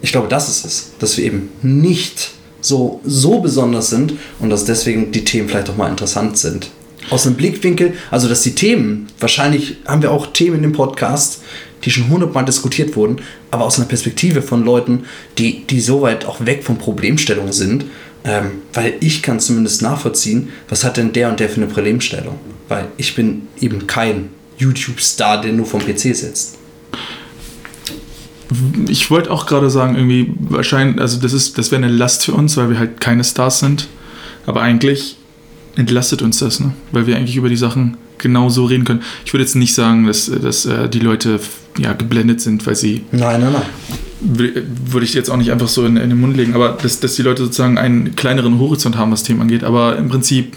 ich 0.00 0.10
glaube, 0.10 0.28
das 0.28 0.48
ist 0.48 0.64
es, 0.64 0.92
dass 0.98 1.18
wir 1.18 1.24
eben 1.26 1.50
nicht 1.60 2.30
so, 2.62 3.02
so 3.04 3.40
besonders 3.40 3.90
sind 3.90 4.14
und 4.40 4.48
dass 4.48 4.64
deswegen 4.64 5.12
die 5.12 5.22
Themen 5.22 5.50
vielleicht 5.50 5.68
auch 5.68 5.76
mal 5.76 5.90
interessant 5.90 6.38
sind. 6.38 6.70
Aus 7.10 7.26
einem 7.26 7.36
Blickwinkel, 7.36 7.92
also 8.10 8.26
dass 8.26 8.40
die 8.40 8.54
Themen, 8.54 9.08
wahrscheinlich 9.20 9.76
haben 9.84 10.00
wir 10.00 10.10
auch 10.10 10.28
Themen 10.28 10.56
in 10.56 10.62
dem 10.62 10.72
Podcast, 10.72 11.42
die 11.84 11.90
schon 11.90 12.08
hundertmal 12.08 12.46
diskutiert 12.46 12.96
wurden, 12.96 13.16
aber 13.50 13.66
aus 13.66 13.78
einer 13.78 13.86
Perspektive 13.86 14.40
von 14.40 14.64
Leuten, 14.64 15.04
die, 15.36 15.66
die 15.66 15.82
so 15.82 16.00
weit 16.00 16.24
auch 16.24 16.46
weg 16.46 16.64
von 16.64 16.78
Problemstellungen 16.78 17.52
sind, 17.52 17.84
ähm, 18.24 18.62
weil 18.72 18.94
ich 19.00 19.22
kann 19.22 19.38
zumindest 19.38 19.82
nachvollziehen, 19.82 20.48
was 20.68 20.82
hat 20.82 20.96
denn 20.96 21.12
der 21.12 21.28
und 21.28 21.40
der 21.40 21.48
für 21.48 21.56
eine 21.56 21.66
Problemstellung? 21.66 22.38
Weil 22.68 22.86
ich 22.96 23.14
bin 23.14 23.42
eben 23.60 23.86
kein 23.86 24.30
YouTube-Star, 24.56 25.40
der 25.42 25.52
nur 25.52 25.66
vom 25.66 25.80
PC 25.80 26.16
sitzt. 26.16 26.58
Ich 28.88 29.10
wollte 29.10 29.30
auch 29.30 29.46
gerade 29.46 29.68
sagen, 29.68 29.96
irgendwie 29.96 30.32
wahrscheinlich, 30.38 31.00
also 31.00 31.20
das 31.20 31.32
ist, 31.32 31.58
das 31.58 31.70
wäre 31.70 31.82
eine 31.82 31.92
Last 31.92 32.24
für 32.24 32.32
uns, 32.32 32.56
weil 32.56 32.70
wir 32.70 32.78
halt 32.78 33.00
keine 33.00 33.24
Stars 33.24 33.58
sind. 33.58 33.88
Aber 34.46 34.62
eigentlich 34.62 35.16
entlastet 35.76 36.22
uns 36.22 36.38
das, 36.38 36.60
ne? 36.60 36.72
Weil 36.92 37.06
wir 37.06 37.16
eigentlich 37.16 37.36
über 37.36 37.48
die 37.48 37.56
Sachen 37.56 37.96
genau 38.18 38.48
so 38.48 38.64
reden 38.64 38.84
können. 38.84 39.02
Ich 39.24 39.32
würde 39.32 39.42
jetzt 39.42 39.56
nicht 39.56 39.74
sagen, 39.74 40.06
dass, 40.06 40.26
dass 40.26 40.66
äh, 40.66 40.88
die 40.88 41.00
Leute 41.00 41.40
ja, 41.78 41.92
geblendet 41.92 42.40
sind, 42.40 42.66
weil 42.66 42.76
sie, 42.76 43.02
Nein, 43.10 43.40
nein, 43.40 43.52
nein. 43.52 43.62
Wür- 44.24 44.62
würde 44.86 45.04
ich 45.06 45.14
jetzt 45.14 45.30
auch 45.30 45.36
nicht 45.36 45.52
einfach 45.52 45.68
so 45.68 45.84
in, 45.84 45.96
in 45.96 46.08
den 46.10 46.20
Mund 46.20 46.36
legen, 46.36 46.54
aber 46.54 46.78
dass, 46.82 47.00
dass 47.00 47.14
die 47.14 47.22
Leute 47.22 47.44
sozusagen 47.44 47.78
einen 47.78 48.16
kleineren 48.16 48.58
Horizont 48.58 48.96
haben, 48.96 49.12
was 49.12 49.22
Themen 49.22 49.40
angeht. 49.42 49.64
Aber 49.64 49.96
im 49.96 50.08
Prinzip, 50.08 50.56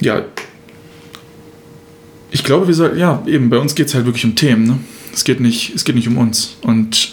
ja, 0.00 0.22
ich 2.30 2.44
glaube, 2.44 2.66
wir 2.68 2.74
sollten, 2.74 2.98
ja, 2.98 3.22
eben, 3.26 3.48
bei 3.50 3.58
uns 3.58 3.74
geht 3.74 3.88
es 3.88 3.94
halt 3.94 4.04
wirklich 4.04 4.24
um 4.24 4.34
Themen, 4.34 4.66
ne? 4.66 4.78
Es 5.14 5.24
geht 5.24 5.40
nicht, 5.40 5.74
es 5.74 5.84
geht 5.84 5.94
nicht 5.94 6.06
um 6.08 6.18
uns. 6.18 6.56
Und 6.62 7.12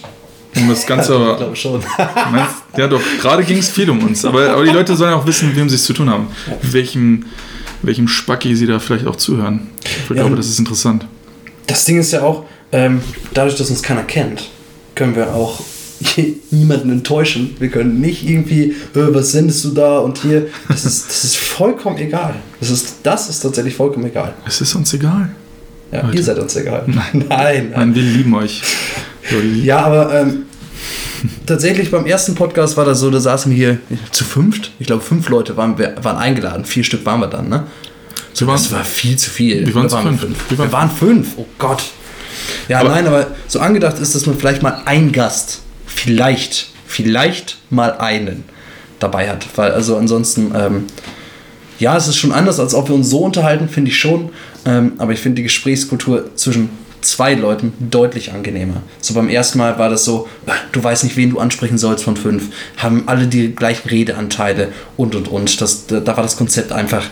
um 0.56 0.68
das 0.70 0.86
Ganze 0.86 1.14
ich 1.16 1.20
aber. 1.20 1.38
glaube 1.38 1.56
schon. 1.56 1.82
Meinst, 2.32 2.56
ja, 2.78 2.88
doch, 2.88 3.02
gerade 3.22 3.44
ging 3.44 3.58
es 3.58 3.70
viel 3.70 3.90
um 3.90 4.00
uns. 4.04 4.26
Aber, 4.26 4.50
aber 4.52 4.64
die 4.66 4.72
Leute 4.72 4.96
sollen 4.96 5.14
auch 5.14 5.26
wissen, 5.26 5.48
mit 5.48 5.58
wem 5.58 5.70
sie 5.70 5.76
es 5.76 5.86
zu 5.86 5.94
tun 5.94 6.10
haben. 6.10 6.28
Welchem, 6.62 7.26
welchem 7.82 8.08
Spacki 8.08 8.56
sie 8.56 8.68
da 8.68 8.80
vielleicht 8.80 9.08
auch 9.08 9.16
zuhören. 9.16 9.68
Ich 9.84 10.10
Ja. 10.10 10.16
glaube, 10.24 10.36
das 10.36 10.48
ist 10.50 10.60
interessant. 10.60 11.06
Das 11.68 11.86
Ding 11.86 11.98
ist 11.98 12.12
ja 12.12 12.22
auch, 12.22 12.46
ähm, 12.76 13.02
dadurch, 13.34 13.56
dass 13.56 13.70
uns 13.70 13.82
keiner 13.82 14.04
kennt, 14.04 14.50
können 14.96 15.16
wir 15.16 15.34
auch 15.34 15.62
niemanden 16.52 16.90
enttäuschen. 16.92 17.56
Wir 17.60 17.70
können 17.70 18.00
nicht 18.02 18.28
irgendwie, 18.28 18.76
was 18.94 19.32
sendest 19.32 19.64
du 19.66 19.70
da 19.72 20.00
und 20.00 20.18
hier. 20.20 20.48
Das 20.68 20.86
ist, 20.86 21.10
das 21.10 21.24
ist 21.24 21.38
vollkommen 21.38 21.98
egal. 21.98 22.36
Das 22.60 22.70
ist, 22.70 22.98
das 23.04 23.30
ist 23.30 23.40
tatsächlich 23.40 23.76
vollkommen 23.76 24.06
egal. 24.06 24.34
Es 24.46 24.62
ist 24.62 24.76
uns 24.76 24.94
egal. 24.94 25.30
Ja, 25.92 26.02
Leute. 26.02 26.18
ihr 26.18 26.24
seid 26.24 26.40
uns 26.40 26.56
egal. 26.56 26.84
Nein, 26.88 27.26
nein. 27.30 27.72
Nein, 27.76 27.96
wir 27.96 28.02
lieben 28.02 28.34
euch. 28.36 28.62
Wir 29.30 29.40
lieben- 29.40 29.64
Ja, 29.66 29.80
aber 29.86 30.14
ähm, 30.22 30.44
tatsächlich 31.46 31.92
beim 31.92 32.06
ersten 32.06 32.36
Podcast 32.36 32.76
war 32.78 32.86
das 32.86 33.00
so, 33.00 33.10
da 33.10 33.20
saßen 33.20 33.52
wir 33.52 33.58
hier 33.58 33.78
zu 34.12 34.24
fünft. 34.26 34.72
Ich 34.80 34.88
glaube, 34.88 35.02
fünf 35.04 35.30
Leute 35.30 35.56
waren, 35.58 35.78
wir, 35.78 35.96
waren 36.02 36.18
eingeladen. 36.18 36.66
Vier 36.66 36.84
Stück 36.84 37.06
waren 37.06 37.20
wir 37.22 37.28
dann, 37.28 37.50
ne? 37.50 37.64
Wir 38.38 38.48
waren, 38.48 38.58
Das 38.58 38.72
war 38.74 38.84
viel 38.84 39.16
zu 39.18 39.30
viel. 39.30 39.66
Wir 39.66 39.74
waren 39.76 39.84
Da 39.88 39.90
zu 39.90 39.98
fünf. 40.02 40.22
Wir 40.22 40.30
Wir 40.50 40.58
waren- 40.60 40.72
waren, 40.72 40.92
fünf. 40.92 41.28
Oh 41.38 41.46
Gott. 41.58 41.84
Ja, 42.68 42.80
Aber- 42.80 42.90
nein, 42.90 43.08
aber 43.08 43.28
so 43.48 43.60
angedacht 43.60 44.00
ist, 44.00 44.16
dass 44.16 44.26
man 44.26 44.38
vielleicht 44.38 44.62
mal 44.62 44.82
einen 44.86 45.12
Gast, 45.12 45.62
vielleicht, 45.86 46.68
vielleicht 46.88 47.58
mal 47.70 47.94
einen 47.98 48.44
dabei 49.00 49.30
hat. 49.30 49.46
Weil 49.56 49.72
also 49.72 49.98
ansonsten, 49.98 50.52
ähm, 50.56 50.86
ja, 51.80 51.96
es 51.98 52.08
ist 52.08 52.18
schon 52.18 52.32
anders, 52.32 52.60
als 52.60 52.74
ob 52.74 52.88
wir 52.90 52.96
uns 52.96 53.10
so 53.10 53.20
unterhalten, 53.20 53.68
finde 53.70 53.92
ich 53.92 54.00
schon. 54.00 54.30
Ähm, 54.66 54.94
aber 54.98 55.14
ich 55.14 55.20
finde 55.20 55.38
die 55.38 55.44
Gesprächskultur 55.44 56.36
zwischen 56.36 56.70
zwei 57.02 57.36
Leuten 57.36 57.74
deutlich 57.80 58.34
angenehmer. 58.34 58.82
So 59.00 59.14
beim 59.14 59.30
ersten 59.30 59.60
Mal 59.60 59.78
war 59.78 59.90
das 59.90 60.06
so, 60.06 60.28
du 60.72 60.84
weißt 60.84 61.04
nicht, 61.04 61.16
wen 61.18 61.30
du 61.30 61.40
ansprechen 61.40 61.78
sollst 61.78 62.04
von 62.04 62.18
fünf, 62.18 62.46
haben 62.78 63.04
alle 63.06 63.28
die 63.28 63.54
gleichen 63.54 63.88
Redeanteile 63.90 64.70
und 64.98 65.14
und 65.14 65.28
und. 65.28 65.62
Das, 65.62 65.86
da, 65.86 66.00
da 66.00 66.16
war 66.18 66.24
das 66.24 66.36
Konzept 66.36 66.72
einfach, 66.72 67.06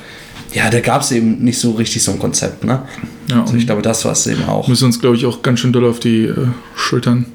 ja, 0.53 0.69
da 0.71 0.79
gab 0.79 1.01
es 1.03 1.11
eben 1.11 1.43
nicht 1.43 1.59
so 1.59 1.71
richtig 1.71 2.01
so 2.03 2.11
ein 2.11 2.17
Konzept. 2.19 2.63
Ne? 2.63 2.81
Ja, 3.27 3.41
Also 3.41 3.55
ich 3.55 3.65
glaube, 3.65 3.81
das 3.81 4.05
war 4.05 4.11
es 4.11 4.27
eben 4.27 4.43
auch. 4.45 4.67
müssen 4.67 4.85
uns, 4.85 4.99
glaube 4.99 5.15
ich, 5.15 5.25
auch 5.25 5.41
ganz 5.41 5.59
schön 5.59 5.73
doll 5.73 5.85
auf 5.85 5.99
die 5.99 6.25
äh, 6.25 6.47
Schultern 6.75 7.25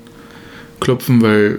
klopfen, 0.80 1.22
weil 1.22 1.58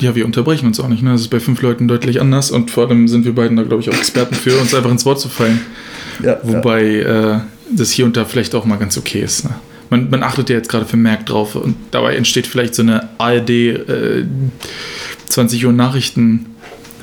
ja, 0.00 0.14
wir 0.14 0.24
unterbrechen 0.24 0.66
uns 0.66 0.80
auch 0.80 0.88
nicht. 0.88 1.02
Ne? 1.02 1.12
Das 1.12 1.20
ist 1.20 1.28
bei 1.28 1.40
fünf 1.40 1.62
Leuten 1.62 1.88
deutlich 1.88 2.20
anders 2.20 2.50
und 2.50 2.70
vor 2.70 2.88
allem 2.88 3.06
sind 3.08 3.24
wir 3.24 3.34
beiden 3.34 3.56
da, 3.56 3.62
glaube 3.62 3.82
ich, 3.82 3.90
auch 3.90 3.94
Experten 3.94 4.34
für, 4.34 4.58
uns 4.58 4.74
einfach 4.74 4.90
ins 4.90 5.04
Wort 5.04 5.20
zu 5.20 5.28
fallen. 5.28 5.60
Ja, 6.22 6.38
Wobei 6.42 6.84
äh, 6.84 7.40
das 7.70 7.90
hier 7.90 8.04
und 8.04 8.16
da 8.16 8.24
vielleicht 8.24 8.54
auch 8.54 8.64
mal 8.64 8.76
ganz 8.76 8.98
okay 8.98 9.22
ist. 9.22 9.44
Ne? 9.44 9.54
Man, 9.90 10.10
man 10.10 10.22
achtet 10.22 10.50
ja 10.50 10.56
jetzt 10.56 10.68
gerade 10.68 10.84
vermerkt 10.84 11.30
drauf 11.30 11.54
und 11.54 11.76
dabei 11.90 12.16
entsteht 12.16 12.46
vielleicht 12.46 12.74
so 12.74 12.82
eine 12.82 13.08
ARD 13.18 13.50
äh, 13.50 14.24
20 15.26 15.66
Uhr 15.66 15.72
Nachrichten 15.72 16.46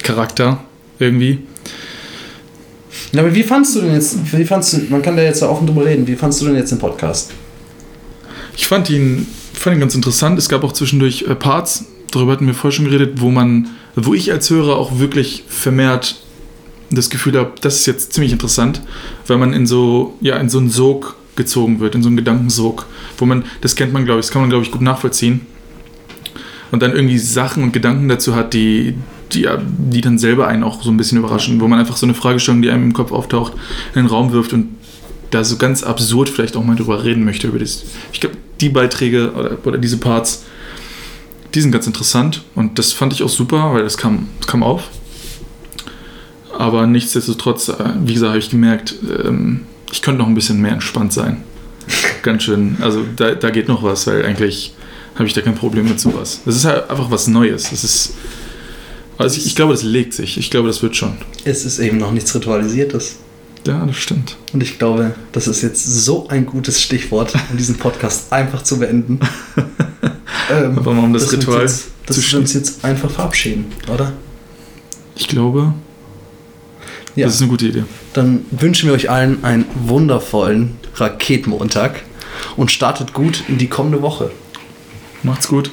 Charakter 0.03 0.63
irgendwie. 0.99 1.39
Aber 3.15 3.33
wie 3.35 3.43
fandst 3.43 3.75
du 3.75 3.81
denn 3.81 3.93
jetzt, 3.93 4.17
wie 4.31 4.45
fandst 4.45 4.73
du, 4.73 4.81
man 4.89 5.01
kann 5.01 5.17
da 5.17 5.23
jetzt 5.23 5.41
ja 5.41 5.49
offen 5.49 5.67
drüber 5.67 5.85
reden, 5.85 6.07
wie 6.07 6.15
fandst 6.15 6.41
du 6.41 6.45
denn 6.45 6.55
jetzt 6.55 6.71
den 6.71 6.79
Podcast? 6.79 7.31
Ich 8.55 8.67
fand 8.67 8.89
ihn, 8.89 9.27
fand 9.53 9.75
ihn 9.75 9.79
ganz 9.79 9.95
interessant. 9.95 10.39
Es 10.39 10.47
gab 10.47 10.63
auch 10.63 10.71
zwischendurch 10.71 11.23
äh, 11.23 11.35
Parts, 11.35 11.85
darüber 12.11 12.33
hatten 12.33 12.47
wir 12.47 12.53
vorher 12.53 12.75
schon 12.75 12.85
geredet, 12.85 13.21
wo 13.21 13.29
man, 13.31 13.67
wo 13.95 14.13
ich 14.13 14.31
als 14.31 14.49
Hörer 14.49 14.77
auch 14.77 14.99
wirklich 14.99 15.43
vermehrt 15.47 16.15
das 16.89 17.09
Gefühl 17.09 17.37
habe, 17.37 17.53
das 17.61 17.77
ist 17.77 17.85
jetzt 17.85 18.13
ziemlich 18.13 18.33
interessant, 18.33 18.81
weil 19.27 19.37
man 19.37 19.53
in 19.53 19.65
so, 19.65 20.17
ja, 20.19 20.37
in 20.37 20.49
so 20.49 20.57
einen 20.57 20.69
Sog 20.69 21.15
gezogen 21.35 21.79
wird, 21.79 21.95
in 21.95 22.03
so 22.03 22.09
einen 22.09 22.17
Gedankensog, 22.17 22.85
wo 23.17 23.25
man, 23.25 23.45
das 23.61 23.75
kennt 23.75 23.93
man, 23.93 24.05
glaube 24.05 24.19
ich, 24.19 24.25
das 24.25 24.33
kann 24.33 24.41
man, 24.41 24.49
glaube 24.49 24.65
ich, 24.65 24.71
gut 24.71 24.81
nachvollziehen. 24.81 25.41
Und 26.71 26.81
dann 26.81 26.93
irgendwie 26.93 27.17
Sachen 27.17 27.63
und 27.63 27.71
Gedanken 27.71 28.09
dazu 28.09 28.35
hat, 28.35 28.53
die, 28.53 28.95
die, 29.33 29.47
die 29.91 30.01
dann 30.01 30.17
selber 30.17 30.47
einen 30.47 30.63
auch 30.63 30.81
so 30.81 30.89
ein 30.91 30.97
bisschen 30.97 31.17
überraschen, 31.17 31.59
wo 31.61 31.67
man 31.67 31.79
einfach 31.79 31.97
so 31.97 32.05
eine 32.05 32.13
Fragestellung, 32.13 32.61
die 32.61 32.69
einem 32.69 32.85
im 32.85 32.93
Kopf 32.93 33.11
auftaucht, 33.11 33.53
in 33.93 34.03
den 34.03 34.05
Raum 34.07 34.31
wirft 34.31 34.53
und 34.53 34.69
da 35.31 35.43
so 35.43 35.57
ganz 35.57 35.83
absurd 35.83 36.29
vielleicht 36.29 36.55
auch 36.55 36.63
mal 36.63 36.75
drüber 36.75 37.03
reden 37.03 37.23
möchte. 37.23 37.47
Über 37.47 37.59
das. 37.59 37.83
Ich 38.11 38.19
glaube, 38.19 38.37
die 38.59 38.69
Beiträge 38.69 39.31
oder, 39.31 39.57
oder 39.63 39.77
diese 39.77 39.97
Parts, 39.97 40.43
die 41.53 41.61
sind 41.61 41.71
ganz 41.71 41.87
interessant 41.87 42.43
und 42.55 42.77
das 42.79 42.91
fand 42.91 43.13
ich 43.13 43.23
auch 43.23 43.29
super, 43.29 43.73
weil 43.73 43.83
das 43.83 43.97
kam, 43.97 44.27
das 44.39 44.47
kam 44.47 44.63
auf. 44.63 44.89
Aber 46.57 46.85
nichtsdestotrotz, 46.85 47.69
äh, 47.69 47.75
wie 48.03 48.13
gesagt, 48.13 48.29
habe 48.29 48.39
ich 48.39 48.49
gemerkt, 48.49 48.95
ähm, 49.25 49.61
ich 49.91 50.01
könnte 50.01 50.19
noch 50.19 50.27
ein 50.27 50.35
bisschen 50.35 50.61
mehr 50.61 50.73
entspannt 50.73 51.11
sein. 51.13 51.43
Ganz 52.21 52.43
schön. 52.43 52.77
Also 52.81 53.03
da, 53.15 53.31
da 53.31 53.49
geht 53.49 53.67
noch 53.67 53.83
was, 53.83 54.07
weil 54.07 54.25
eigentlich 54.25 54.73
habe 55.15 55.25
ich 55.25 55.33
da 55.33 55.41
kein 55.41 55.55
Problem 55.55 55.87
mit 55.87 55.99
sowas. 55.99 56.41
Das 56.45 56.55
ist 56.55 56.65
halt 56.65 56.89
einfach 56.89 57.09
was 57.11 57.27
Neues. 57.27 57.69
Das 57.69 57.83
ist. 57.83 58.13
Also 59.23 59.37
ich, 59.37 59.45
ich 59.47 59.55
glaube, 59.55 59.73
das 59.73 59.83
legt 59.83 60.13
sich. 60.13 60.37
Ich 60.37 60.49
glaube, 60.49 60.67
das 60.67 60.81
wird 60.81 60.95
schon. 60.95 61.13
Es 61.45 61.65
ist 61.65 61.79
eben 61.79 61.97
noch 61.97 62.11
nichts 62.11 62.33
Ritualisiertes. 62.35 63.17
Ja, 63.65 63.85
das 63.85 63.95
stimmt. 63.97 64.37
Und 64.53 64.63
ich 64.63 64.79
glaube, 64.79 65.13
das 65.33 65.47
ist 65.47 65.61
jetzt 65.61 65.85
so 65.85 66.27
ein 66.29 66.45
gutes 66.47 66.81
Stichwort, 66.81 67.33
um 67.51 67.57
diesen 67.57 67.77
Podcast 67.77 68.33
einfach 68.33 68.63
zu 68.63 68.79
beenden. 68.79 69.19
ähm, 70.51 70.77
Aber 70.77 70.93
mal 70.93 71.03
um 71.03 71.13
das 71.13 71.25
dass 71.25 71.33
uns 71.33 71.43
Ritual 71.43 71.61
jetzt, 71.61 71.85
dass 72.07 72.15
zu 72.19 72.31
wir 72.31 72.39
uns 72.39 72.53
jetzt 72.53 72.83
einfach 72.83 73.11
verabschieden, 73.11 73.65
oder? 73.93 74.13
Ich 75.15 75.27
glaube, 75.27 75.73
Ja. 77.15 77.27
das 77.27 77.35
ist 77.35 77.41
eine 77.41 77.51
gute 77.51 77.67
Idee. 77.67 77.83
Dann 78.13 78.45
wünschen 78.49 78.87
wir 78.87 78.95
euch 78.95 79.09
allen 79.11 79.43
einen 79.43 79.65
wundervollen 79.75 80.77
Raketenmontag 80.95 82.01
und 82.57 82.71
startet 82.71 83.13
gut 83.13 83.43
in 83.47 83.59
die 83.59 83.67
kommende 83.67 84.01
Woche. 84.01 84.31
Macht's 85.21 85.47
gut. 85.47 85.69